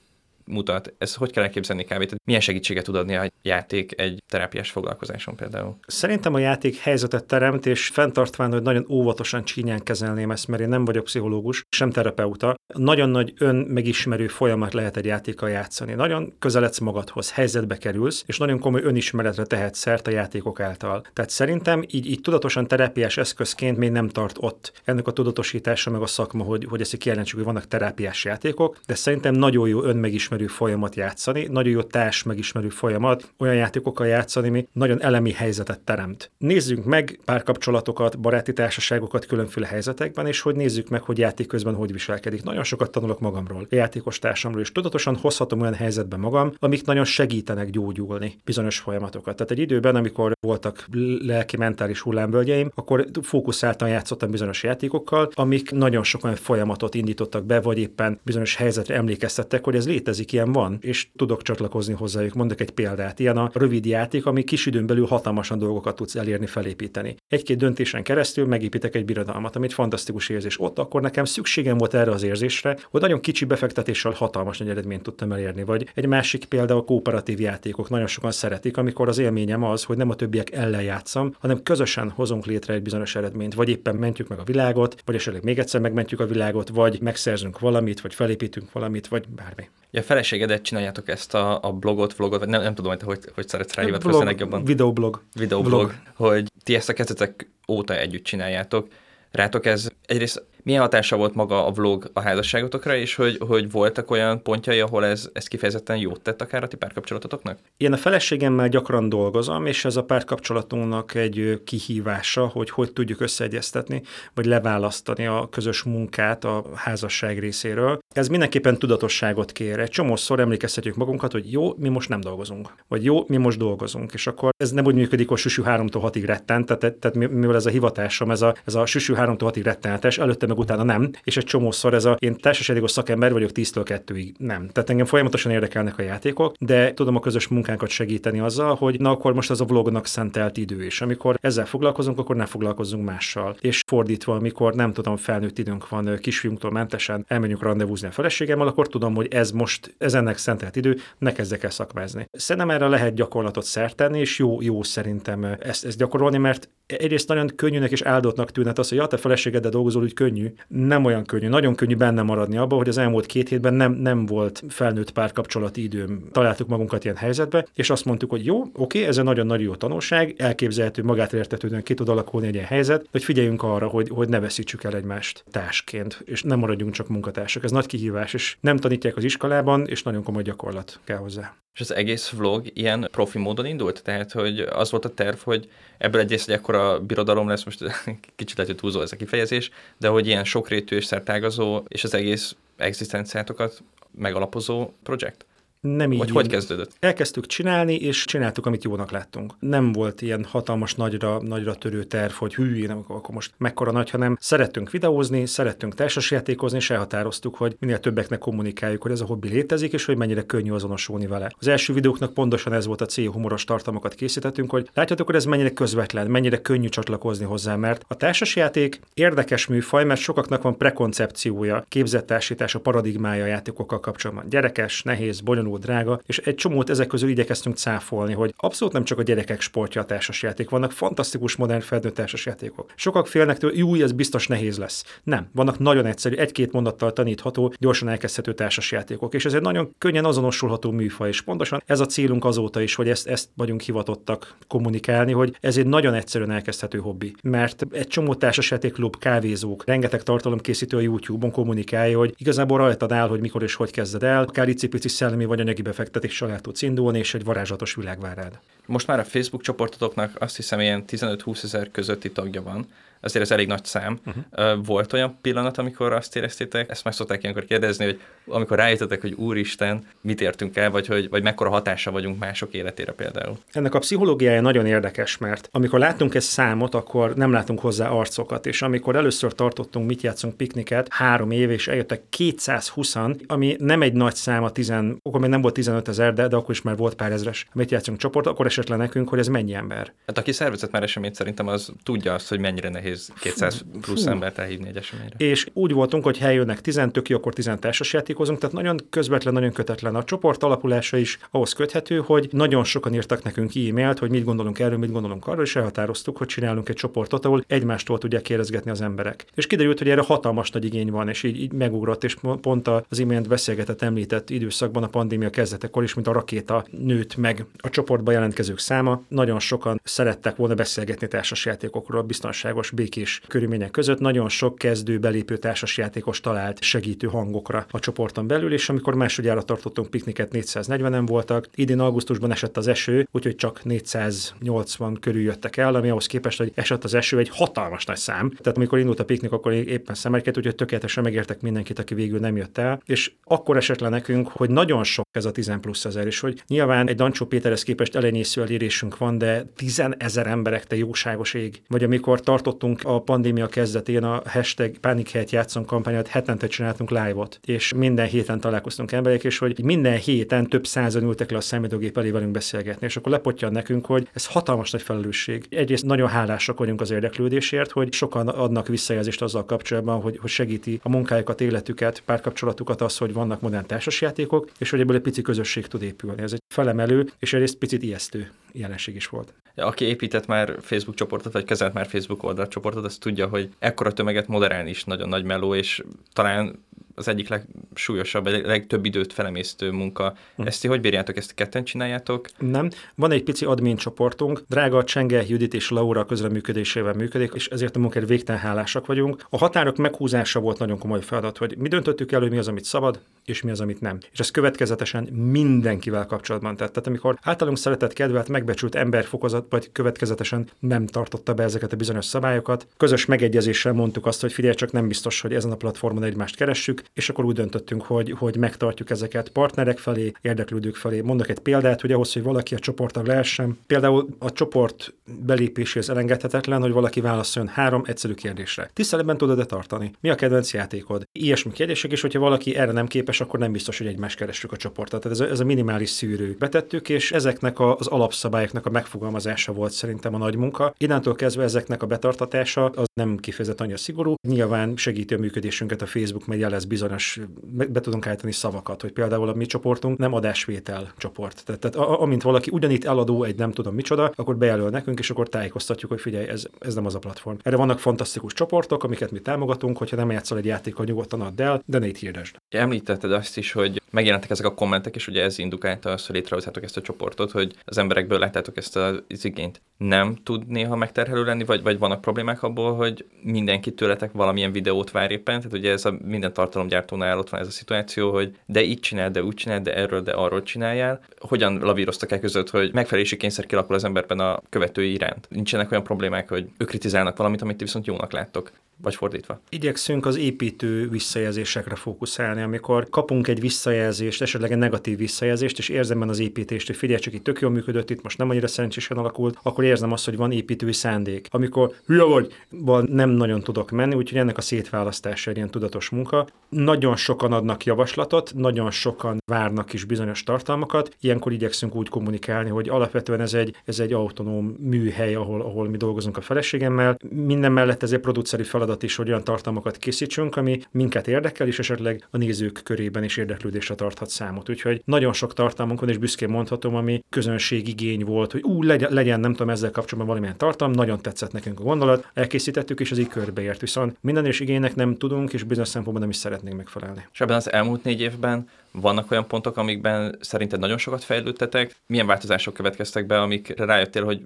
mutat. 0.52 0.94
Ez 0.98 1.16
hogy 1.16 1.32
kell 1.32 1.44
elképzelni 1.44 1.84
kávét? 1.84 2.16
Milyen 2.24 2.42
segítséget 2.42 2.84
tud 2.84 2.96
adni 2.96 3.16
a 3.16 3.32
játék 3.42 4.02
egy 4.02 4.24
terápiás 4.32 4.72
foglalkozáson 4.72 5.36
például? 5.36 5.78
Szerintem 5.88 6.34
a 6.34 6.40
játék 6.40 6.78
helyzetet 6.78 7.26
teremt, 7.26 7.66
és 7.66 7.88
fenntartván, 7.88 8.52
hogy 8.52 8.62
nagyon 8.62 8.86
óvatosan 8.90 9.44
csínyán 9.44 9.84
kezelném 9.84 10.32
ezt, 10.32 10.48
mert 10.48 10.62
én 10.62 10.70
nem 10.70 10.86
vagyok 10.86 11.04
pszichológus, 11.04 11.64
sem 11.70 11.92
terapeuta. 11.92 12.56
Nagyon 12.74 13.10
nagy 13.10 13.34
ön 13.38 13.56
megismerő 13.56 14.28
folyamat 14.28 14.74
lehet 14.74 14.98
egy 14.98 15.06
játékkal 15.06 15.50
játszani. 15.50 15.94
Nagyon 15.94 16.34
közeledsz 16.40 16.80
magadhoz, 16.80 17.32
helyzetbe 17.32 17.78
kerülsz, 17.78 18.24
és 18.26 18.38
nagyon 18.38 18.60
komoly 18.60 18.82
önismeretre 18.84 19.46
tehet 19.46 19.76
szert 19.76 20.08
a 20.08 20.12
játékok 20.12 20.60
által. 20.60 21.04
Tehát 21.14 21.30
szerintem 21.30 21.84
így, 21.92 22.06
így 22.06 22.22
tudatosan 22.22 22.68
terápiás 22.68 23.18
eszközként 23.18 23.78
még 23.78 23.92
nem 23.92 24.10
tart 24.10 24.38
ott 24.40 24.82
ennek 24.84 25.08
a 25.08 25.12
tudatosítása 25.12 25.90
meg 25.92 26.02
a 26.02 26.06
szakma, 26.06 26.44
hogy, 26.44 26.66
hogy 26.70 26.82
ezt 26.82 26.98
kijelentsük, 26.98 27.36
hogy 27.36 27.46
vannak 27.46 27.68
terápiás 27.68 28.26
játékok, 28.26 28.78
de 28.86 28.96
szerintem 28.96 29.34
nagyon 29.34 29.68
jó 29.68 29.84
önmegismerő 29.84 30.41
megismerő 30.42 30.48
folyamat 30.48 30.96
játszani, 30.96 31.48
nagyon 31.52 31.72
jó 31.72 31.82
társ 31.82 32.24
megismerő 32.24 32.70
folyamat, 32.70 33.34
olyan 33.38 33.56
játékokkal 33.56 34.08
játszani, 34.08 34.50
mi 34.50 34.68
nagyon 34.74 35.02
elemi 35.02 35.32
helyzetet 35.32 35.80
teremt. 35.80 36.32
Nézzünk 36.38 36.86
meg 36.86 37.20
párkapcsolatokat, 37.26 38.20
baráti 38.20 38.54
társaságokat 38.54 39.26
különféle 39.26 39.68
helyzetekben, 39.68 40.28
és 40.28 40.42
hogy 40.42 40.56
nézzük 40.56 40.90
meg, 40.90 41.02
hogy 41.02 41.18
játék 41.18 41.48
közben 41.48 41.76
hogy 41.76 41.92
viselkedik. 41.92 42.44
Nagyon 42.44 42.64
sokat 42.64 42.92
tanulok 42.92 43.20
magamról, 43.20 43.68
a 43.70 43.76
játékos 43.76 44.20
társamról, 44.20 44.62
és 44.62 44.72
tudatosan 44.72 45.16
hozhatom 45.16 45.62
olyan 45.62 45.74
helyzetben 45.74 46.20
magam, 46.20 46.54
amik 46.60 46.86
nagyon 46.86 47.06
segítenek 47.06 47.70
gyógyulni 47.70 48.36
bizonyos 48.46 48.80
folyamatokat. 48.80 49.36
Tehát 49.36 49.52
egy 49.52 49.60
időben, 49.60 49.96
amikor 49.96 50.32
voltak 50.40 50.86
lelki 51.26 51.58
mentális 51.58 52.00
hullámvölgyeim, 52.00 52.72
akkor 52.76 53.06
fókuszáltan 53.22 53.90
játszottam 53.90 54.32
bizonyos 54.32 54.64
játékokkal, 54.64 55.30
amik 55.34 55.72
nagyon 55.72 56.04
sok 56.04 56.24
olyan 56.24 56.36
folyamatot 56.36 56.96
indítottak 56.96 57.46
be, 57.46 57.62
vagy 57.62 57.78
éppen 57.78 58.20
bizonyos 58.24 58.56
helyzetre 58.56 58.96
emlékeztettek, 58.96 59.64
hogy 59.64 59.76
ez 59.76 59.88
létezik, 59.88 60.21
ilyen 60.30 60.52
van, 60.52 60.78
és 60.82 61.08
tudok 61.16 61.42
csatlakozni 61.42 61.94
hozzájuk. 61.94 62.34
Mondok 62.34 62.62
egy 62.62 62.72
példát. 62.72 63.20
Ilyen 63.20 63.38
a 63.38 63.50
rövid 63.54 63.86
játék, 63.86 64.26
ami 64.26 64.44
kis 64.44 64.66
időn 64.66 64.86
belül 64.86 65.06
hatalmasan 65.06 65.60
dolgokat 65.60 65.96
tudsz 65.96 66.16
elérni, 66.16 66.46
felépíteni. 66.46 67.16
Egy-két 67.28 67.58
döntésen 67.58 68.04
keresztül 68.04 68.46
megépítek 68.46 68.96
egy 68.96 69.06
birodalmat, 69.06 69.56
amit 69.56 69.74
fantasztikus 69.74 70.30
érzés. 70.30 70.60
Ott 70.60 70.80
akkor 70.80 71.02
nekem 71.02 71.26
szükségem 71.26 71.78
volt 71.78 71.94
erre 71.94 72.12
az 72.12 72.24
érzésre, 72.24 72.78
hogy 72.90 73.02
nagyon 73.02 73.20
kicsi 73.20 73.46
befektetéssel 73.46 74.12
hatalmas 74.12 74.58
nagy 74.58 74.70
eredményt 74.70 75.04
tudtam 75.04 75.32
elérni. 75.32 75.64
Vagy 75.64 75.90
egy 75.96 76.06
másik 76.06 76.46
példa 76.46 76.76
a 76.76 76.84
kooperatív 76.84 77.40
játékok. 77.40 77.90
Nagyon 77.90 78.08
sokan 78.08 78.32
szeretik, 78.32 78.78
amikor 78.78 79.08
az 79.08 79.18
élményem 79.18 79.64
az, 79.64 79.84
hogy 79.84 79.98
nem 79.98 80.10
a 80.10 80.16
többiek 80.16 80.52
ellen 80.52 80.82
játszom, 80.82 81.36
hanem 81.40 81.64
közösen 81.64 82.10
hozunk 82.10 82.46
létre 82.46 82.74
egy 82.74 82.82
bizonyos 82.82 83.16
eredményt. 83.16 83.54
Vagy 83.54 83.70
éppen 83.70 83.96
mentjük 83.96 84.28
meg 84.28 84.40
a 84.40 84.44
világot, 84.44 85.02
vagy 85.06 85.16
esetleg 85.16 85.44
még 85.44 85.60
egyszer 85.60 85.82
megmentjük 85.82 86.20
a 86.20 86.26
világot, 86.26 86.70
vagy 86.70 87.02
megszerzünk 87.02 87.60
valamit, 87.60 88.02
vagy 88.02 88.14
felépítünk 88.14 88.72
valamit, 88.72 89.08
vagy 89.08 89.28
bármi. 89.36 89.70
Ja, 89.92 90.02
feleségedet 90.12 90.62
csináljátok 90.62 91.10
ezt 91.10 91.34
a, 91.34 91.60
a 91.62 91.72
blogot, 91.72 92.16
vlogot, 92.16 92.40
vagy 92.40 92.48
nem, 92.48 92.62
nem 92.62 92.76
tudom, 92.76 92.92
hogy, 92.92 93.02
hogy, 93.02 93.20
hogy 93.34 93.48
szeretsz 93.48 93.74
rá 93.74 93.84
hivatkozni 93.84 94.24
legjobban. 94.24 94.64
Videoblog. 94.64 95.22
Videoblog, 95.34 95.94
hogy 96.16 96.52
ti 96.64 96.76
ezt 96.76 96.90
a 96.90 96.94
kezdetek 96.94 97.50
óta 97.68 97.98
együtt 97.98 98.24
csináljátok. 98.24 98.88
Rátok 99.32 99.66
ez 99.66 99.90
egyrészt 100.06 100.44
milyen 100.64 100.82
hatása 100.82 101.16
volt 101.16 101.36
maga 101.36 101.66
a 101.66 101.72
vlog 101.72 102.10
a 102.14 102.22
házasságotokra, 102.22 102.96
és 102.96 103.16
hogy, 103.16 103.38
hogy 103.48 103.72
voltak 103.72 104.12
olyan 104.12 104.42
pontjai, 104.42 104.80
ahol 104.80 105.06
ez, 105.06 105.30
ez 105.34 105.48
kifejezetten 105.48 105.98
jót 105.98 106.22
tett 106.22 106.42
akár 106.42 106.64
a 106.64 106.68
ti 106.68 106.76
párkapcsolatotoknak? 106.76 107.60
Én 107.78 107.94
a 107.94 107.98
feleségemmel 107.98 108.70
gyakran 108.70 109.10
dolgozom, 109.10 109.66
és 109.66 109.86
ez 109.86 109.96
a 109.96 110.04
párkapcsolatunknak 110.04 111.16
egy 111.16 111.62
kihívása, 111.66 112.48
hogy 112.48 112.70
hogy 112.70 112.94
tudjuk 112.94 113.22
összeegyeztetni, 113.22 114.02
vagy 114.34 114.46
leválasztani 114.46 115.26
a 115.26 115.48
közös 115.52 115.84
munkát 115.84 116.46
a 116.46 116.64
házasság 116.76 117.40
részéről. 117.40 118.00
Ez 118.14 118.28
mindenképpen 118.28 118.78
tudatosságot 118.78 119.52
kér. 119.52 119.80
Egy 119.80 119.90
csomószor 119.90 120.40
emlékeztetjük 120.40 120.96
magunkat, 120.96 121.32
hogy 121.32 121.52
jó, 121.52 121.74
mi 121.78 121.90
most 121.90 122.10
nem 122.10 122.20
dolgozunk, 122.20 122.74
vagy 122.88 123.04
jó, 123.04 123.24
mi 123.28 123.38
most 123.38 123.58
dolgozunk, 123.58 124.14
és 124.14 124.28
akkor 124.28 124.50
ez 124.58 124.72
nem 124.72 124.86
úgy 124.86 124.96
működik, 124.96 125.28
hogy 125.28 125.38
süsű 125.38 125.62
3-tól 125.66 126.12
6-ig 126.12 126.24
rettent, 126.26 126.66
tehát, 126.66 126.96
tehát 126.96 127.18
mivel 127.18 127.56
ez 127.56 127.66
a 127.66 127.70
hivatásom, 127.70 128.32
ez 128.32 128.42
a, 128.42 128.56
ez 128.66 128.76
a 128.76 128.86
süsű 128.86 129.14
3-tól 129.18 129.52
6-ig 129.54 129.62
rettenetes, 129.64 130.18
előtte 130.18 130.46
meg 130.52 130.60
utána 130.60 130.84
nem, 130.84 131.12
és 131.24 131.38
egy 131.38 131.44
csomószor 131.44 131.94
ez 131.94 132.06
a 132.06 132.16
én 132.20 132.38
társaságos 132.38 132.92
szakember 132.92 133.32
vagyok 133.32 133.50
10-től 133.54 134.02
2-ig 134.06 134.32
nem. 134.38 134.68
Tehát 134.68 134.90
engem 134.90 135.06
folyamatosan 135.06 135.52
érdekelnek 135.52 135.98
a 135.98 136.02
játékok, 136.02 136.56
de 136.60 136.94
tudom 136.94 137.16
a 137.16 137.20
közös 137.20 137.48
munkánkat 137.48 137.90
segíteni 137.90 138.40
azzal, 138.40 138.76
hogy 138.76 139.00
na 139.00 139.10
akkor 139.10 139.34
most 139.34 139.50
az 139.50 139.62
a 139.62 139.66
vlognak 139.66 140.06
szentelt 140.06 140.58
idő, 140.58 140.84
és 140.84 141.02
amikor 141.02 141.38
ezzel 141.42 141.66
foglalkozunk, 141.66 142.20
akkor 142.20 142.36
ne 142.36 142.46
foglalkozzunk 142.46 143.06
mással. 143.06 143.56
És 143.62 143.82
fordítva, 143.88 144.36
amikor 144.36 144.74
nem 144.74 144.94
tudom, 144.94 145.16
felnőtt 145.18 145.58
időnk 145.58 145.90
van 145.90 146.18
kisfiunktól 146.22 146.72
mentesen, 146.72 147.26
elmenjünk 147.28 147.64
rendezvúzni 147.64 148.08
a 148.08 148.12
feleségemmel, 148.12 148.68
akkor 148.68 148.88
tudom, 148.88 149.16
hogy 149.16 149.28
ez 149.34 149.52
most, 149.52 149.96
ez 149.98 150.14
ennek 150.14 150.38
szentelt 150.38 150.76
idő, 150.76 150.98
ne 151.18 151.32
kezdek 151.32 151.64
el 151.64 151.70
szakmázni. 151.70 152.28
Szerintem 152.32 152.72
erre 152.72 152.88
lehet 152.88 153.14
gyakorlatot 153.14 153.64
szertenni, 153.64 154.20
és 154.20 154.40
jó, 154.40 154.62
jó 154.62 154.84
szerintem 154.84 155.44
ezt, 155.60 155.86
ezt 155.86 155.98
gyakorolni, 155.98 156.38
mert 156.38 156.70
egyrészt 156.92 157.28
nagyon 157.28 157.52
könnyűnek 157.56 157.92
és 157.92 158.02
áldottnak 158.02 158.52
tűnhet 158.52 158.80
az, 158.80 158.90
hogy 158.90 158.98
ja, 158.98 159.08
te 159.08 159.18
feleségeddel 159.18 159.72
dolgozol, 159.72 160.04
úgy 160.04 160.14
könnyű, 160.14 160.54
nem 160.68 161.06
olyan 161.06 161.26
könnyű. 161.26 161.48
Nagyon 161.48 161.76
könnyű 161.76 161.96
benne 161.96 162.22
maradni 162.22 162.58
abban, 162.58 162.78
hogy 162.78 162.88
az 162.88 162.98
elmúlt 162.98 163.26
két 163.26 163.50
hétben 163.50 163.74
nem, 163.74 163.92
nem 163.94 164.26
volt 164.26 164.64
felnőtt 164.70 165.12
párkapcsolati 165.12 165.84
időm. 165.84 166.30
Találtuk 166.32 166.68
magunkat 166.68 167.04
ilyen 167.04 167.16
helyzetbe, 167.16 167.68
és 167.74 167.90
azt 167.90 168.06
mondtuk, 168.06 168.30
hogy 168.30 168.46
jó, 168.46 168.64
oké, 168.74 169.06
ez 169.06 169.18
egy 169.18 169.24
nagyon-nagyon 169.24 169.66
jó 169.66 169.76
tanulság, 169.76 170.34
elképzelhető, 170.38 171.04
magát 171.04 171.34
értetődően 171.34 171.84
ki 171.84 171.94
tud 171.94 172.10
alakulni 172.10 172.48
egy 172.48 172.54
ilyen 172.54 172.66
helyzet, 172.66 173.06
hogy 173.12 173.24
figyeljünk 173.24 173.64
arra, 173.64 173.88
hogy, 173.88 174.10
hogy 174.10 174.30
ne 174.30 174.40
veszítsük 174.40 174.84
el 174.84 174.96
egymást 174.96 175.44
társként, 175.52 176.22
és 176.26 176.44
nem 176.44 176.60
maradjunk 176.60 176.94
csak 176.94 177.08
munkatársak. 177.08 177.64
Ez 177.64 177.72
nagy 177.72 177.86
kihívás, 177.86 178.34
és 178.34 178.58
nem 178.60 178.78
tanítják 178.78 179.18
az 179.18 179.24
iskolában, 179.24 179.88
és 179.88 180.04
nagyon 180.04 180.24
komoly 180.24 180.44
gyakorlat 180.44 181.00
kell 181.04 181.18
hozzá. 181.18 181.56
És 181.74 181.80
az 181.80 181.94
egész 181.94 182.30
vlog 182.30 182.72
ilyen 182.74 183.08
profi 183.12 183.38
módon 183.38 183.66
indult? 183.66 184.04
Tehát, 184.04 184.32
hogy 184.32 184.60
az 184.60 184.92
volt 184.92 185.06
a 185.06 185.14
terv, 185.14 185.38
hogy 185.38 185.70
ebből 185.98 186.22
egyrészt 186.22 186.50
egy 186.50 186.56
akkora 186.56 187.00
birodalom 187.00 187.48
lesz, 187.48 187.64
most 187.64 187.84
kicsit 188.36 188.58
lehet, 188.58 188.72
hogy 188.72 188.82
túlzó 188.82 189.02
ez 189.02 189.12
a 189.12 189.16
kifejezés, 189.16 189.72
de 189.98 190.08
hogy 190.08 190.28
ilyen 190.28 190.44
sokrétű 190.44 190.96
és 190.96 191.06
szertágazó, 191.06 191.84
és 191.88 192.04
az 192.04 192.14
egész 192.14 192.56
egzisztenciátokat 192.78 193.84
megalapozó 194.12 194.90
projekt? 195.04 195.46
Nem 195.82 196.12
így. 196.12 196.18
Vagy 196.18 196.32
hogy 196.32 196.48
kezdődött? 196.48 196.92
Elkezdtük 197.00 197.46
csinálni, 197.46 197.96
és 197.96 198.26
csináltuk, 198.26 198.66
amit 198.66 198.84
jónak 198.84 199.12
láttunk. 199.12 199.54
Nem 199.60 199.92
volt 199.92 200.22
ilyen 200.22 200.44
hatalmas, 200.44 200.96
nagyra, 200.96 201.42
nagyra 201.42 201.76
törő 201.76 202.04
terv, 202.04 202.32
hogy 202.32 202.56
hű, 202.56 202.82
én 202.82 202.90
akkor 202.90 203.36
most 203.36 203.52
mekkora 203.58 203.92
nagy, 203.92 204.10
hanem 204.10 204.38
szerettünk 204.40 204.92
videózni, 204.92 205.46
szerettünk 205.46 205.96
társasjátékozni, 205.96 206.78
és 206.78 206.90
elhatároztuk, 206.90 207.56
hogy 207.56 207.76
minél 207.80 208.00
többeknek 208.00 208.40
kommunikáljuk, 208.40 209.02
hogy 209.02 209.12
ez 209.12 209.22
a 209.22 209.26
hobbi 209.26 209.48
létezik, 209.48 209.94
és 209.94 210.06
hogy 210.06 210.18
mennyire 210.18 210.42
könnyű 210.42 210.72
azonosulni 210.72 211.28
vele. 211.28 211.52
Az 211.60 211.68
első 211.68 211.94
videóknak 211.94 212.34
pontosan 212.34 212.74
ez 212.74 212.86
volt 212.86 213.02
a 213.02 213.06
cél, 213.06 213.32
humoros 213.32 213.64
tartalmakat 213.64 214.14
készítettünk, 214.14 214.72
hogy 214.72 214.90
látjátok, 214.94 215.26
hogy 215.26 215.36
ez 215.36 215.46
mennyire 215.46 215.72
közvetlen, 215.72 216.28
mennyire 216.28 216.62
könnyű 216.62 216.90
csatlakozni 216.90 217.46
hozzá, 217.46 217.76
mert 217.76 218.06
a 218.08 218.16
társasjáték 218.16 219.00
érdekes 219.14 219.68
műfaj, 219.68 220.04
mert 220.04 220.20
sokaknak 220.20 220.62
van 220.62 220.78
prekoncepciója, 220.78 221.86
képzettársítás, 221.88 222.76
a 222.76 222.80
paradigmája 222.80 223.44
a 223.44 223.48
játékokkal 223.48 224.00
kapcsolatban. 224.00 224.50
Gyerekes, 224.50 225.04
nehéz, 225.04 225.40
bonyolult, 225.40 225.70
bonyolult, 225.72 226.06
drága, 226.06 226.22
és 226.26 226.38
egy 226.38 226.56
csomót 226.56 226.90
ezek 226.90 227.08
közül 227.08 227.30
igyekeztünk 227.30 227.78
cáfolni, 227.78 228.34
hogy 228.34 228.54
abszolút 228.58 228.94
nem 228.94 229.04
csak 229.04 229.20
a 229.20 229.24
gyerekek 229.24 229.62
sportja 229.62 230.02
a 230.02 230.06
társasjáték, 230.06 230.70
vannak 230.70 230.92
fantasztikus 230.92 231.56
modern 231.56 231.82
felnőtt 231.82 232.16
társasjátékok. 232.16 232.92
Sokak 232.96 233.28
félnek 233.28 233.58
tőle, 233.58 233.74
jó, 233.76 233.96
ez 233.96 234.12
biztos 234.12 234.48
nehéz 234.48 234.78
lesz. 234.78 235.20
Nem, 235.24 235.50
vannak 235.54 235.80
nagyon 235.80 236.06
egyszerű, 236.06 236.36
egy-két 236.36 236.72
mondattal 236.72 237.14
tanítható, 237.14 237.74
gyorsan 237.80 238.10
elkezdhető 238.10 238.54
társasjátékok, 238.54 239.34
és 239.34 239.46
ez 239.46 239.54
egy 239.54 239.62
nagyon 239.62 239.96
könnyen 239.98 240.26
azonosulható 240.26 240.92
műfaj, 240.92 241.30
és 241.30 241.42
pontosan 241.42 241.84
ez 241.86 242.00
a 242.00 242.06
célunk 242.06 242.46
azóta 242.46 242.82
is, 242.82 242.96
hogy 242.96 243.10
ezt, 243.10 243.28
ezt 243.28 243.50
vagyunk 243.56 243.82
hivatottak 243.82 244.56
kommunikálni, 244.68 245.32
hogy 245.32 245.56
ez 245.60 245.78
egy 245.78 245.88
nagyon 245.88 246.14
egyszerűen 246.14 246.52
elkezdhető 246.52 246.98
hobbi. 246.98 247.36
Mert 247.44 247.86
egy 247.92 248.08
csomó 248.08 248.36
társasjátéklub, 248.36 249.18
kávézók, 249.18 249.86
rengeteg 249.86 250.24
tartalomkészítő 250.24 250.98
a 250.98 251.02
YouTube-on 251.02 251.52
kommunikálja, 251.52 252.18
hogy 252.18 252.34
igazából 252.38 252.78
rajtad 252.78 253.12
áll, 253.12 253.28
hogy 253.28 253.40
mikor 253.40 253.64
és 253.64 253.76
hogy 253.76 253.92
kezded 253.92 254.24
el, 254.24 254.44
akár 254.44 254.70
icipici 254.70 255.08
szellemi 255.08 255.46
vagy 255.46 255.60
anyagi 255.62 255.82
befektetéssel 255.82 256.52
el 256.52 256.62
tudsz 256.62 256.82
indulni, 256.82 257.18
és 257.20 257.34
egy 257.34 257.44
varázslatos 257.44 257.96
világ 257.96 258.20
vár 258.20 258.38
rád. 258.38 258.60
Most 258.86 259.08
már 259.08 259.20
a 259.20 259.24
Facebook 259.24 259.62
csoportotoknak 259.62 260.42
azt 260.42 260.56
hiszem 260.56 260.80
ilyen 260.80 261.04
15-20 261.08 261.64
ezer 261.64 261.92
közötti 261.92 262.32
tagja 262.32 262.62
van, 262.62 262.88
azért 263.22 263.44
ez 263.44 263.52
elég 263.52 263.68
nagy 263.68 263.86
szám. 263.86 264.20
Uh-huh. 264.26 264.86
Volt 264.86 265.14
olyan 265.14 265.38
pillanat, 265.42 265.78
amikor 265.78 266.14
azt 266.14 266.36
éreztétek, 266.36 266.90
ezt 266.90 267.04
meg 267.04 267.14
szokták 267.14 267.42
ilyenkor 267.44 267.66
kérdezni, 267.66 268.06
hogy 268.06 268.20
amikor 268.46 268.78
rájöttetek, 268.78 269.22
hogy 269.22 269.34
úristen, 269.34 270.08
mit 270.22 270.42
értünk 270.42 270.76
el, 270.76 270.90
vagy 270.90 271.08
hogy 271.08 271.30
vagy 271.30 271.44
mekkora 271.44 271.70
hatása 271.70 272.12
vagyunk 272.12 272.40
mások 272.40 272.74
életére 272.74 273.12
például. 273.12 273.58
Ennek 273.72 273.94
a 273.94 274.00
pszichológiája 274.00 274.62
nagyon 274.62 274.86
érdekes, 274.86 275.38
mert 275.38 275.70
amikor 275.72 276.00
látunk 276.00 276.36
egy 276.36 276.42
számot, 276.42 276.96
akkor 276.96 277.36
nem 277.36 277.52
látunk 277.52 277.80
hozzá 277.80 278.10
arcokat, 278.10 278.66
és 278.66 278.82
amikor 278.82 279.16
először 279.16 279.54
tartottunk 279.54 280.08
Mit 280.08 280.22
játszunk 280.22 280.58
pikniket, 280.58 281.08
három 281.10 281.52
év, 281.52 281.70
és 281.70 281.88
eljöttek 281.88 282.22
220 282.30 283.16
ami 283.48 283.76
nem 283.80 284.02
egy 284.02 284.14
nagy 284.14 284.36
szám 284.36 284.64
a 284.64 284.72
10, 284.72 284.94
akkor 285.22 285.40
még 285.40 285.50
nem 285.50 285.62
volt 285.62 285.74
15 285.74 286.08
ezer, 286.08 286.34
de, 286.34 286.48
de 286.48 286.56
akkor 286.56 286.70
is 286.70 286.82
már 286.82 286.98
volt 286.98 287.16
pár 287.16 287.32
ezres 287.32 287.68
Mit 287.74 287.92
játszunk 287.92 288.18
csoport, 288.18 288.48
akkor 288.48 288.66
esett 288.66 288.88
le 288.88 288.96
nekünk, 288.96 289.30
hogy 289.30 289.40
ez 289.40 289.48
mennyi 289.48 289.74
ember. 289.74 290.14
Hát 290.28 290.38
aki 290.38 290.52
szervezett 290.52 290.92
már 290.92 291.04
eseményt 291.04 291.36
szerintem 291.36 291.68
az 291.68 291.92
tudja 292.04 292.34
azt, 292.34 292.50
hogy 292.50 292.60
mennyire 292.60 292.90
nehéz 292.90 293.11
nehéz 293.12 293.32
200 293.40 293.86
plusz 294.02 294.24
Fú. 294.24 294.30
embert 294.30 294.58
elhívni 294.58 294.88
egy 294.88 294.98
eseményre. 294.98 295.36
És 295.38 295.68
úgy 295.74 295.92
voltunk, 295.92 296.24
hogy 296.24 296.38
helyönnek 296.38 296.82
10, 296.82 297.02
tök 297.12 297.30
jó, 297.30 297.38
akkor 297.38 297.54
10 297.54 297.70
társas 297.80 298.14
játékozunk, 298.14 298.60
tehát 298.60 298.76
nagyon 298.76 299.00
közvetlen, 299.10 299.54
nagyon 299.54 299.72
kötetlen. 299.72 300.16
A 300.16 300.24
csoport 300.24 300.64
alapulása 300.64 301.18
is 301.18 301.40
ahhoz 301.52 301.74
köthető, 301.74 302.18
hogy 302.26 302.48
nagyon 302.52 302.84
sokan 302.84 303.14
írtak 303.14 303.44
nekünk 303.44 303.76
e-mailt, 303.76 304.20
hogy 304.20 304.30
mit 304.30 304.44
gondolunk 304.44 304.80
erről, 304.80 304.98
mit 304.98 305.12
gondolunk 305.12 305.48
arról, 305.48 305.64
és 305.64 305.76
elhatároztuk, 305.76 306.38
hogy 306.38 306.48
csinálunk 306.48 306.90
egy 306.90 306.96
csoportot, 306.96 307.46
ahol 307.46 307.64
egymástól 307.68 308.18
tudják 308.18 308.42
kérdezgetni 308.42 308.92
az 308.92 309.02
emberek. 309.02 309.46
És 309.56 309.68
kiderült, 309.68 309.98
hogy 309.98 310.10
erre 310.10 310.22
hatalmas 310.22 310.70
nagy 310.70 310.86
igény 310.86 311.12
van, 311.12 311.30
és 311.30 311.44
így, 311.44 311.62
így 311.62 311.72
megugrott, 311.72 312.24
és 312.24 312.38
pont 312.62 312.88
az 312.88 313.20
imént 313.20 313.48
beszélgetett, 313.48 314.02
említett 314.02 314.50
időszakban 314.50 315.04
a 315.04 315.08
pandémia 315.08 315.50
kezdetekor 315.50 316.04
is, 316.04 316.14
mint 316.14 316.28
a 316.28 316.32
rakéta 316.32 316.86
nőtt 316.92 317.36
meg 317.36 317.66
a 317.78 317.90
csoportba 317.90 318.32
jelentkezők 318.32 318.80
száma. 318.80 319.22
Nagyon 319.28 319.60
sokan 319.60 320.02
szerettek 320.04 320.56
volna 320.56 320.74
beszélgetni 320.74 321.28
társas 321.28 321.66
játékokról, 321.66 322.22
biztonságos 322.22 322.92
békés 323.02 323.42
körülmények 323.48 323.92
között 323.92 324.20
nagyon 324.20 324.50
sok 324.50 324.78
kezdő 324.78 325.18
belépő 325.18 325.58
társasjátékos 325.58 326.40
talált 326.40 326.82
segítő 326.82 327.28
hangokra 327.28 327.86
a 327.92 328.00
csoporton 328.00 328.48
belül, 328.48 328.74
és 328.74 328.90
amikor 328.90 329.16
másodjára 329.16 329.62
tartottunk 329.62 330.10
pikniket, 330.10 330.50
440-en 330.54 331.24
voltak. 331.26 331.68
Idén 331.76 332.00
augusztusban 332.00 332.52
esett 332.52 332.78
az 332.78 332.88
eső, 332.88 333.28
úgyhogy 333.32 333.56
csak 333.56 333.84
480 333.84 335.18
körül 335.20 335.42
jöttek 335.42 335.78
el, 335.78 335.96
ami 335.96 336.10
ahhoz 336.10 336.26
képest, 336.26 336.58
hogy 336.58 336.72
esett 336.76 337.04
az 337.04 337.14
eső, 337.14 337.38
egy 337.38 337.50
hatalmas 337.50 338.06
nagy 338.06 338.18
szám. 338.18 338.50
Tehát 338.50 338.78
amikor 338.78 339.00
indult 339.00 339.20
a 339.20 339.26
piknik, 339.26 339.52
akkor 339.52 339.74
éppen 339.74 340.16
szemeket, 340.16 340.58
úgyhogy 340.58 340.76
tökéletesen 340.76 341.24
megértek 341.24 341.62
mindenkit, 341.62 342.00
aki 342.00 342.14
végül 342.14 342.40
nem 342.40 342.58
jött 342.58 342.78
el. 342.78 343.02
És 343.06 343.32
akkor 343.44 343.78
esett 343.78 344.00
le 344.00 344.10
nekünk, 344.10 344.48
hogy 344.48 344.70
nagyon 344.70 345.04
sok 345.04 345.28
ez 345.32 345.46
a 345.46 345.52
10 345.52 345.72
plusz 345.82 346.06
ezer, 346.06 346.26
és 346.26 346.40
hogy 346.40 346.64
nyilván 346.68 347.08
egy 347.08 347.16
Dancsó 347.16 347.46
Péterhez 347.46 347.84
képest 347.84 348.16
elenyésző 348.16 348.62
elérésünk 348.62 349.18
van, 349.18 349.38
de 349.38 349.64
10 349.76 350.04
ezer 350.18 350.48
emberek, 350.48 350.86
te 350.86 350.96
jóságos 350.96 351.54
ég. 351.54 351.82
Vagy 351.88 352.04
amikor 352.04 352.40
tartottunk 352.42 352.91
a 353.04 353.22
pandémia 353.22 353.68
kezdetén 353.68 354.24
a 354.24 354.42
hashtag 354.46 354.98
pánikhelyet 354.98 355.52
játszom 355.52 355.86
kampányát, 355.86 356.28
hetente 356.28 356.68
csináltunk 356.68 357.10
live-ot, 357.10 357.60
és 357.66 357.94
minden 357.94 358.28
héten 358.28 358.60
találkoztunk 358.60 359.12
emberek, 359.12 359.44
és 359.44 359.58
hogy 359.58 359.84
minden 359.84 360.18
héten 360.18 360.68
több 360.68 360.86
százan 360.88 361.24
ültek 361.24 361.52
le 361.52 361.58
a 361.58 361.62
számítógép 361.62 362.18
elé 362.18 362.30
velünk 362.30 362.52
beszélgetni, 362.52 363.06
és 363.06 363.18
akkor 363.18 363.32
lepottyan 363.32 363.72
nekünk, 363.72 364.06
hogy 364.06 364.28
ez 364.34 364.46
hatalmas 364.46 364.92
nagy 364.92 365.02
felelősség. 365.02 365.66
Egyrészt 365.70 366.06
nagyon 366.06 366.28
hálásak 366.28 366.78
vagyunk 366.78 367.02
az 367.02 367.12
érdeklődésért, 367.12 367.92
hogy 367.92 368.14
sokan 368.14 368.48
adnak 368.48 368.88
visszajelzést 368.88 369.42
azzal 369.42 369.66
kapcsolatban, 369.66 370.22
hogy, 370.22 370.38
hogy 370.42 370.50
segíti 370.50 371.00
a 371.04 371.10
munkájukat, 371.10 371.62
életüket, 371.62 372.22
párkapcsolatukat 372.26 373.02
az, 373.02 373.18
hogy 373.18 373.34
vannak 373.34 373.62
modern 373.62 373.86
társasjátékok, 373.86 374.70
és 374.78 374.90
hogy 374.90 375.00
ebből 375.00 375.16
egy 375.16 375.22
pici 375.22 375.42
közösség 375.42 375.88
tud 375.88 376.02
épülni. 376.02 376.42
Ez 376.42 376.54
egy 376.54 376.62
felemelő, 376.74 377.32
és 377.40 377.54
egyrészt 377.54 377.76
picit 377.76 378.04
ijesztő 378.04 378.52
jelenség 378.72 379.16
is 379.16 379.28
volt. 379.28 379.54
Aki 379.76 380.06
épített 380.06 380.46
már 380.46 380.76
Facebook 380.82 381.16
csoportot, 381.16 381.54
vagy 381.54 381.64
kezelt 381.64 381.94
már 381.94 382.08
Facebook 382.08 382.44
oldalcsoportot, 382.44 383.06
az 383.06 383.18
tudja, 383.18 383.48
hogy 383.48 383.70
ekkora 383.80 384.14
tömeget 384.14 384.48
moderálni 384.48 384.90
is 384.90 385.04
nagyon 385.04 385.30
nagy 385.30 385.44
meló, 385.44 385.76
és 385.76 386.04
talán 386.34 386.86
az 387.16 387.28
egyik 387.28 387.50
legsúlyosabb, 387.50 388.46
a 388.46 388.50
legtöbb 388.50 389.06
időt 389.06 389.34
felemésztő 389.34 389.92
munka. 389.92 390.34
Hm. 390.56 390.68
Ezt 390.68 390.82
ti 390.82 390.88
hogy 390.88 391.02
bírjátok, 391.02 391.38
ezt 391.38 391.54
ketten 391.54 391.84
csináljátok? 391.84 392.48
Nem. 392.58 392.90
Van 393.16 393.32
egy 393.32 393.44
pici 393.44 393.66
admin 393.66 393.96
csoportunk, 393.96 394.64
drága 394.68 395.04
Csenge, 395.04 395.44
Judit 395.48 395.74
és 395.74 395.90
Laura 395.90 396.26
közreműködésével 396.26 397.14
működik, 397.14 397.52
és 397.54 397.68
ezért 397.68 397.96
a 397.96 398.00
munkát 398.00 398.28
végtelen 398.28 398.62
hálásak 398.62 399.06
vagyunk. 399.06 399.46
A 399.50 399.58
határok 399.58 399.98
meghúzása 399.98 400.60
volt 400.60 400.80
nagyon 400.80 400.98
komoly 400.98 401.22
feladat, 401.22 401.58
hogy 401.58 401.78
mi 401.78 401.88
döntöttük 401.88 402.32
el, 402.32 402.40
hogy 402.40 402.50
mi 402.50 402.58
az, 402.58 402.68
amit 402.68 402.84
szabad, 402.84 403.20
és 403.46 403.62
mi 403.62 403.72
az, 403.72 403.82
amit 403.82 404.02
nem. 404.02 404.18
És 404.32 404.40
ez 404.40 404.52
következetesen 404.52 405.24
mindenkivel 405.24 406.26
kapcsolatban 406.26 406.76
tett. 406.76 406.90
Tehát 406.92 407.08
amikor 407.08 407.38
általunk 407.42 407.78
szeretett, 407.78 408.14
kedvelt, 408.14 408.48
megbecsült 408.48 408.96
ember 408.96 409.24
fokozat, 409.24 409.66
vagy 409.70 409.92
következetesen 409.92 410.70
nem 410.80 411.06
tartotta 411.06 411.54
be 411.54 411.64
ezeket 411.64 411.94
a 411.94 411.96
bizonyos 411.96 412.26
szabályokat, 412.26 412.88
közös 412.98 413.26
megegyezéssel 413.26 413.94
mondtuk 413.94 414.26
azt, 414.26 414.42
hogy 414.42 414.54
figyelj, 414.54 414.74
csak 414.74 414.92
nem 414.92 415.08
biztos, 415.08 415.42
hogy 415.42 415.54
ezen 415.54 415.72
a 415.72 415.76
platformon 415.76 416.24
egymást 416.24 416.56
keressük, 416.56 417.01
és 417.14 417.30
akkor 417.30 417.46
úgy 417.46 417.56
döntöttünk, 417.56 418.02
hogy, 418.02 418.32
hogy 418.38 418.58
megtartjuk 418.58 419.10
ezeket 419.10 419.50
partnerek 419.50 419.98
felé, 419.98 420.32
érdeklődők 420.42 420.96
felé. 420.96 421.22
Mondok 421.22 421.50
egy 421.50 421.60
példát, 421.60 422.02
hogy 422.02 422.12
ahhoz, 422.12 422.34
hogy 422.34 422.44
valaki 422.44 422.76
a 422.76 422.80
csoporttag 422.80 423.26
lehessen, 423.26 423.78
például 423.88 424.28
a 424.40 424.52
csoport 424.52 425.14
belépéséhez 425.46 426.10
elengedhetetlen, 426.10 426.82
hogy 426.82 426.92
valaki 426.92 427.22
válaszoljon 427.22 427.74
három 427.74 428.04
egyszerű 428.06 428.34
kérdésre. 428.34 428.90
Tiszteletben 428.94 429.38
tudod-e 429.38 429.66
tartani? 429.66 430.12
Mi 430.20 430.30
a 430.30 430.36
kedvenc 430.36 430.74
játékod? 430.74 431.28
Ilyesmi 431.32 431.72
kérdések, 431.72 432.12
és 432.12 432.22
hogyha 432.22 432.40
valaki 432.40 432.76
erre 432.76 432.92
nem 432.92 433.08
képes, 433.08 433.42
akkor 433.42 433.60
nem 433.60 433.72
biztos, 433.72 433.98
hogy 433.98 434.08
egymást 434.08 434.38
keressük 434.38 434.72
a 434.72 434.78
csoportot. 434.78 435.22
Tehát 435.22 435.40
ez 435.40 435.48
a, 435.48 435.52
ez 435.52 435.60
a 435.60 435.66
minimális 435.66 436.10
szűrő 436.10 436.56
betettük, 436.60 437.10
és 437.10 437.32
ezeknek 437.32 437.80
a, 437.80 437.96
az 437.96 438.08
alapszabályoknak 438.08 438.86
a 438.86 438.90
megfogalmazása 438.90 439.74
volt 439.74 439.92
szerintem 439.92 440.36
a 440.36 440.38
nagy 440.38 440.56
munka. 440.56 440.94
Innentől 440.98 441.36
kezdve 441.36 441.64
ezeknek 441.64 442.04
a 442.04 442.06
betartatása 442.06 442.86
az 442.86 443.06
nem 443.14 443.38
kifejezetten 443.38 443.86
annyira 443.86 444.00
szigorú. 444.00 444.34
Nyilván 444.48 444.96
segíti 444.96 445.34
a 445.34 445.38
működésünket 445.38 446.02
a 446.02 446.06
Facebook, 446.06 446.46
jelez 446.62 446.86
bizonyos, 446.92 447.40
be 447.72 448.00
tudunk 448.00 448.28
állítani 448.28 448.52
szavakat, 448.52 449.02
hogy 449.02 449.12
például 449.12 449.50
a 449.50 449.54
mi 449.54 449.66
csoportunk 449.66 450.18
nem 450.18 450.34
adásvétel 450.34 451.12
csoport. 451.18 451.66
Tehát, 451.66 451.82
tehát 451.82 451.96
amint 451.96 452.42
valaki 452.42 452.70
ugyanitt 452.74 453.06
eladó 453.06 453.44
egy 453.44 453.56
nem 453.56 453.72
tudom 453.72 453.94
micsoda, 453.94 454.32
akkor 454.36 454.58
bejelöl 454.58 454.90
nekünk, 454.90 455.20
és 455.20 455.30
akkor 455.30 455.50
tájékoztatjuk, 455.50 456.12
hogy 456.12 456.22
figyelj, 456.22 456.48
ez, 456.48 456.66
ez 456.80 456.94
nem 456.94 457.06
az 457.06 457.16
a 457.16 457.20
platform. 457.20 457.58
Erre 457.62 457.76
vannak 457.76 458.00
fantasztikus 458.00 458.54
csoportok, 458.54 459.04
amiket 459.04 459.32
mi 459.32 459.40
támogatunk, 459.40 459.98
hogyha 459.98 460.16
nem 460.16 460.32
játszol 460.32 460.58
egy 460.58 460.66
játékkal, 460.66 461.06
nyugodtan 461.06 461.42
add 461.42 461.62
el, 461.62 461.84
de 461.86 462.00
ne 462.00 462.08
itt 462.08 462.18
hirdesd. 462.18 462.56
Említetted 462.70 463.32
azt 463.32 463.58
is, 463.58 463.72
hogy 463.72 464.02
megjelentek 464.10 464.50
ezek 464.50 464.66
a 464.66 464.74
kommentek, 464.74 465.16
és 465.16 465.28
ugye 465.28 465.44
ez 465.44 465.60
indukálta 465.60 466.12
azt, 466.12 466.26
hogy 466.26 466.36
létrehozhatok 466.36 466.84
ezt 466.84 466.98
a 466.98 467.02
csoportot, 467.02 467.52
hogy 467.52 467.76
az 467.86 467.98
emberekből 467.98 468.40
láttátok 468.40 468.78
ezt 468.78 468.96
az 468.96 469.46
igényt. 469.46 469.82
Nem 469.98 470.36
tud 470.44 470.68
néha 470.68 470.96
megterhelő 470.96 471.44
lenni, 471.44 471.64
vagy, 471.66 471.82
vagy 471.82 472.00
vannak 472.00 472.22
problémák 472.22 472.64
abból, 472.64 472.96
hogy 472.96 473.26
mindenki 473.44 473.94
tőletek 473.94 474.32
valamilyen 474.32 474.72
videót 474.72 475.12
vár 475.12 475.32
éppen, 475.32 475.58
tehát 475.58 475.78
ugye 475.78 475.92
ez 475.92 476.06
a 476.06 476.18
minden 476.24 476.54
tartalomgyártónál 476.88 477.38
ott 477.38 477.50
van 477.50 477.60
ez 477.60 477.68
a 477.68 477.72
szituáció, 477.72 478.32
hogy 478.32 478.58
de 478.66 478.82
így 478.84 479.00
csinál, 479.00 479.32
de 479.32 479.44
úgy 479.44 479.54
csinál, 479.54 479.82
de 479.82 479.96
erről, 479.96 480.22
de 480.22 480.32
arról 480.32 480.64
csináljál. 480.64 481.20
Hogyan 481.40 481.80
lavíroztak 481.80 482.32
el 482.32 482.40
között, 482.40 482.70
hogy 482.70 482.94
megfelelési 482.94 483.38
kényszer 483.38 483.66
kilakul 483.66 483.96
az 483.96 484.04
emberben 484.04 484.40
a 484.40 484.62
követői 484.70 485.12
iránt? 485.12 485.48
Nincsenek 485.50 485.92
olyan 485.92 486.04
problémák, 486.04 486.50
hogy 486.50 486.70
ők 486.78 486.88
kritizálnak 486.88 487.38
valamit, 487.38 487.62
amit 487.62 487.78
ti 487.78 487.84
viszont 487.84 488.06
jónak 488.06 488.32
láttok, 488.32 488.72
vagy 489.02 489.16
fordítva? 489.16 489.62
Igyekszünk 489.70 490.26
az 490.26 490.38
építő 490.38 491.10
visszajelzésekre 491.10 491.96
fókuszálni, 491.96 492.62
amikor 492.62 493.10
kapunk 493.10 493.48
egy 493.48 493.60
visszajelzést, 493.60 494.42
esetleg 494.42 494.72
egy 494.72 494.78
negatív 494.78 495.18
visszajelzést, 495.18 495.78
és 495.78 495.90
érzem 495.90 496.20
benne 496.20 496.32
az 496.32 496.40
építést, 496.40 496.88
hogy 496.88 496.96
figyelj, 496.96 497.20
csak 497.20 497.34
itt 497.34 497.44
tök 497.44 497.60
jól 497.60 497.72
működött, 497.72 498.10
itt 498.10 498.24
most 498.24 498.38
nem 498.38 498.50
annyira 498.50 498.68
szerencsésen 498.68 499.18
alakult, 499.18 499.58
akkor 499.64 499.84
érzem 499.84 500.12
azt, 500.12 500.26
hogy 500.26 500.38
van 500.38 500.52
építői 500.52 500.94
szándék. 500.94 501.48
Amikor 501.50 501.94
hülye 502.06 502.24
vagy, 502.24 503.10
nem 503.10 503.30
nagyon 503.30 503.62
tudok 503.62 503.92
menni, 503.92 504.16
úgyhogy 504.16 504.38
ennek 504.38 504.58
a 504.58 504.62
szétválasztása 504.62 505.50
egy 505.50 505.56
ilyen 505.56 505.70
tudatos 505.70 506.10
munka. 506.10 506.48
Nagyon 506.70 507.16
sokan 507.16 507.54
adnak 507.54 507.86
javaslatot, 507.86 508.52
nagyon 508.56 508.92
sokan 508.92 509.38
várnak 509.46 509.94
is 509.94 510.04
bizonyos 510.04 510.44
tartalmakat. 510.44 511.16
Ilyenkor 511.22 511.52
igyekszünk 511.52 511.96
úgy 511.96 512.10
kommunikálni, 512.10 512.70
hogy 512.70 512.90
alapvetően 512.90 513.42
ez 513.42 513.54
egy, 513.54 513.76
ez 513.86 514.00
egy 514.00 514.14
autonóm 514.14 514.76
műhely, 514.80 515.36
ahol, 515.36 515.62
ahol 515.62 515.90
mi 515.90 515.98
dolgozunk 515.98 516.38
a 516.38 516.42
feleségemmel. 516.42 517.18
Minden 517.30 517.72
mellett 517.72 518.04
ez 518.04 518.12
egy 518.12 518.20
produceri 518.20 518.64
feladat 518.64 518.91
is, 519.00 519.16
hogy 519.16 519.30
olyan 519.30 519.44
tartalmakat 519.44 519.98
készítsünk, 519.98 520.56
ami 520.56 520.82
minket 520.92 521.28
érdekel, 521.28 521.68
és 521.68 521.80
esetleg 521.80 522.28
a 522.30 522.38
nézők 522.38 522.82
körében 522.84 523.24
is 523.24 523.38
érdeklődésre 523.38 523.96
tarthat 523.96 524.30
számot. 524.30 524.70
Úgyhogy 524.70 525.02
nagyon 525.06 525.34
sok 525.34 525.54
tartalmunk 525.54 526.00
van, 526.00 526.10
és 526.10 526.18
büszkén 526.18 526.50
mondhatom, 526.50 526.96
ami 526.96 527.24
közönségigény 527.30 528.24
volt, 528.24 528.52
hogy 528.52 528.64
ú, 528.64 528.84
legyen, 528.84 529.14
legyen, 529.14 529.40
nem 529.40 529.52
tudom, 529.52 529.70
ezzel 529.70 529.92
kapcsolatban 529.92 530.28
valamilyen 530.28 530.58
tartalom, 530.58 530.94
nagyon 530.94 531.22
tetszett 531.22 531.52
nekünk 531.52 531.80
a 531.80 531.84
gondolat, 531.84 532.28
elkészítettük, 532.34 533.00
és 533.00 533.12
az 533.12 533.18
így 533.18 533.28
körbeért. 533.28 533.82
Viszont 533.82 534.18
minden 534.22 534.46
is 534.46 534.60
igénynek 534.60 534.96
nem 534.96 535.18
tudunk, 535.18 535.54
és 535.54 535.64
bizonyos 535.64 535.90
szempontból 535.90 536.22
nem 536.22 536.30
is 536.30 536.36
szeretnénk 536.36 536.78
megfelelni. 536.78 537.28
És 537.34 537.42
ebben 537.42 537.56
az 537.56 537.72
elmúlt 537.72 538.04
négy 538.04 538.22
évben 538.22 538.68
vannak 538.92 539.32
olyan 539.32 539.48
pontok, 539.48 539.78
amikben 539.78 540.38
szerinted 540.40 540.80
nagyon 540.80 540.98
sokat 540.98 541.24
fejlődtetek? 541.24 541.96
Milyen 542.08 542.28
változások 542.28 542.74
következtek 542.74 543.26
be, 543.26 543.42
amikre 543.42 543.86
rájöttél, 543.86 544.24
hogy 544.24 544.42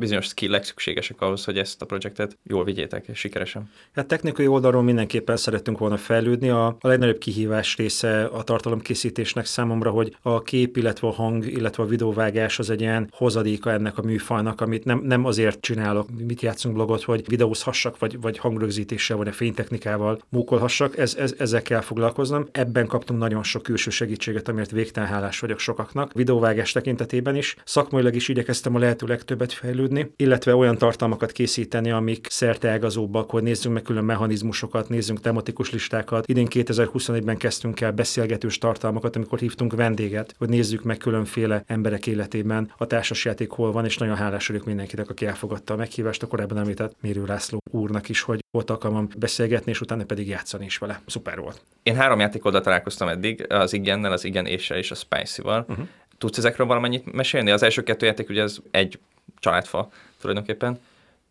bizonyos 0.00 0.26
skillek 0.26 0.64
szükségesek 0.64 1.20
ahhoz, 1.20 1.44
hogy 1.44 1.58
ezt 1.58 1.82
a 1.82 1.86
projektet 1.86 2.38
jól 2.42 2.64
vigyétek 2.64 3.08
és 3.08 3.18
sikeresen. 3.18 3.70
Hát 3.94 4.06
technikai 4.06 4.46
oldalról 4.46 4.82
mindenképpen 4.82 5.36
szerettünk 5.36 5.78
volna 5.78 5.96
fejlődni. 5.96 6.48
A, 6.48 6.66
a 6.66 6.88
legnagyobb 6.88 7.18
kihívás 7.18 7.76
része 7.76 8.24
a 8.24 8.42
tartalomkészítésnek 8.42 9.44
számomra, 9.44 9.90
hogy 9.90 10.16
a 10.22 10.42
kép, 10.42 10.76
illetve 10.76 11.08
a 11.08 11.10
hang, 11.10 11.46
illetve 11.46 11.82
a 11.82 11.86
videóvágás 11.86 12.58
az 12.58 12.70
egy 12.70 12.80
ilyen 12.80 13.08
hozadéka 13.12 13.70
ennek 13.70 13.98
a 13.98 14.02
műfajnak, 14.02 14.60
amit 14.60 14.84
nem, 14.84 15.00
nem 15.04 15.24
azért 15.24 15.60
csinálok, 15.60 16.08
mit 16.26 16.40
játszunk 16.40 16.74
blogot, 16.74 17.02
hogy 17.02 17.24
videózhassak, 17.28 17.98
vagy, 17.98 18.20
vagy 18.20 18.38
hangrögzítéssel, 18.38 19.16
vagy 19.16 19.28
a 19.28 19.32
fénytechnikával 19.32 20.20
múkolhassak, 20.28 20.98
ez, 20.98 21.14
ez, 21.14 21.34
ezzel 21.38 21.62
kell 21.62 21.80
foglalkoznom. 21.80 22.48
Ebben 22.52 22.86
kaptunk 22.86 23.20
nagyon 23.20 23.42
sok 23.42 23.62
külső 23.62 23.90
segítséget, 23.90 24.48
amiért 24.48 24.70
végtelen 24.70 25.08
hálás 25.08 25.40
vagyok 25.40 25.58
sokaknak. 25.58 26.12
Videóvágás 26.12 26.72
tekintetében 26.72 27.36
is. 27.36 27.56
Szakmailag 27.64 28.14
is 28.14 28.28
igyekeztem 28.28 28.74
a 28.74 28.78
lehető 28.78 29.06
legtöbbet 29.06 29.52
fejlődni 29.52 29.89
fejlődni, 29.90 30.14
illetve 30.16 30.54
olyan 30.54 30.78
tartalmakat 30.78 31.32
készíteni, 31.32 31.90
amik 31.90 32.26
ágazóbbak, 32.62 33.30
hogy 33.30 33.42
nézzünk 33.42 33.74
meg 33.74 33.82
külön 33.82 34.04
mechanizmusokat, 34.04 34.88
nézzünk 34.88 35.20
tematikus 35.20 35.70
listákat. 35.70 36.26
Idén 36.26 36.46
2021-ben 36.50 37.36
kezdtünk 37.36 37.80
el 37.80 37.92
beszélgetős 37.92 38.58
tartalmakat, 38.58 39.16
amikor 39.16 39.38
hívtunk 39.38 39.74
vendéget, 39.74 40.34
hogy 40.38 40.48
nézzük 40.48 40.82
meg 40.82 40.96
különféle 40.96 41.62
emberek 41.66 42.06
életében 42.06 42.72
a 42.76 42.86
társasjáték 42.86 43.50
hol 43.50 43.72
van, 43.72 43.84
és 43.84 43.98
nagyon 43.98 44.16
hálás 44.16 44.46
vagyok 44.46 44.64
mindenkinek, 44.64 45.10
aki 45.10 45.26
elfogadta 45.26 45.74
a 45.74 45.76
meghívást, 45.76 46.22
a 46.22 46.26
korábban 46.26 46.58
említett 46.58 46.96
Mérő 47.00 47.24
László 47.24 47.62
úrnak 47.70 48.08
is, 48.08 48.22
hogy 48.22 48.44
volt 48.50 48.70
alkalmam 48.70 49.08
beszélgetni, 49.18 49.70
és 49.70 49.80
utána 49.80 50.04
pedig 50.04 50.28
játszani 50.28 50.64
is 50.64 50.78
vele. 50.78 51.00
Szuper 51.06 51.38
volt. 51.38 51.62
Én 51.82 51.94
három 51.94 52.20
játékoddal 52.20 52.60
találkoztam 52.60 53.08
eddig, 53.08 53.46
az 53.48 53.72
igennel, 53.72 54.12
az 54.12 54.24
igen 54.24 54.46
és 54.46 54.70
és 54.70 54.90
a 54.90 54.94
Spicy-val. 54.94 55.64
Uh-huh. 55.68 55.86
Tudsz 56.18 56.38
ezekről 56.38 56.66
valamennyit 56.66 57.12
mesélni? 57.12 57.50
Az 57.50 57.62
első 57.62 57.82
kettő 57.82 58.06
játék 58.06 58.28
ugye 58.28 58.42
ez 58.42 58.58
egy 58.70 58.98
családfa 59.40 59.88
tulajdonképpen. 60.20 60.78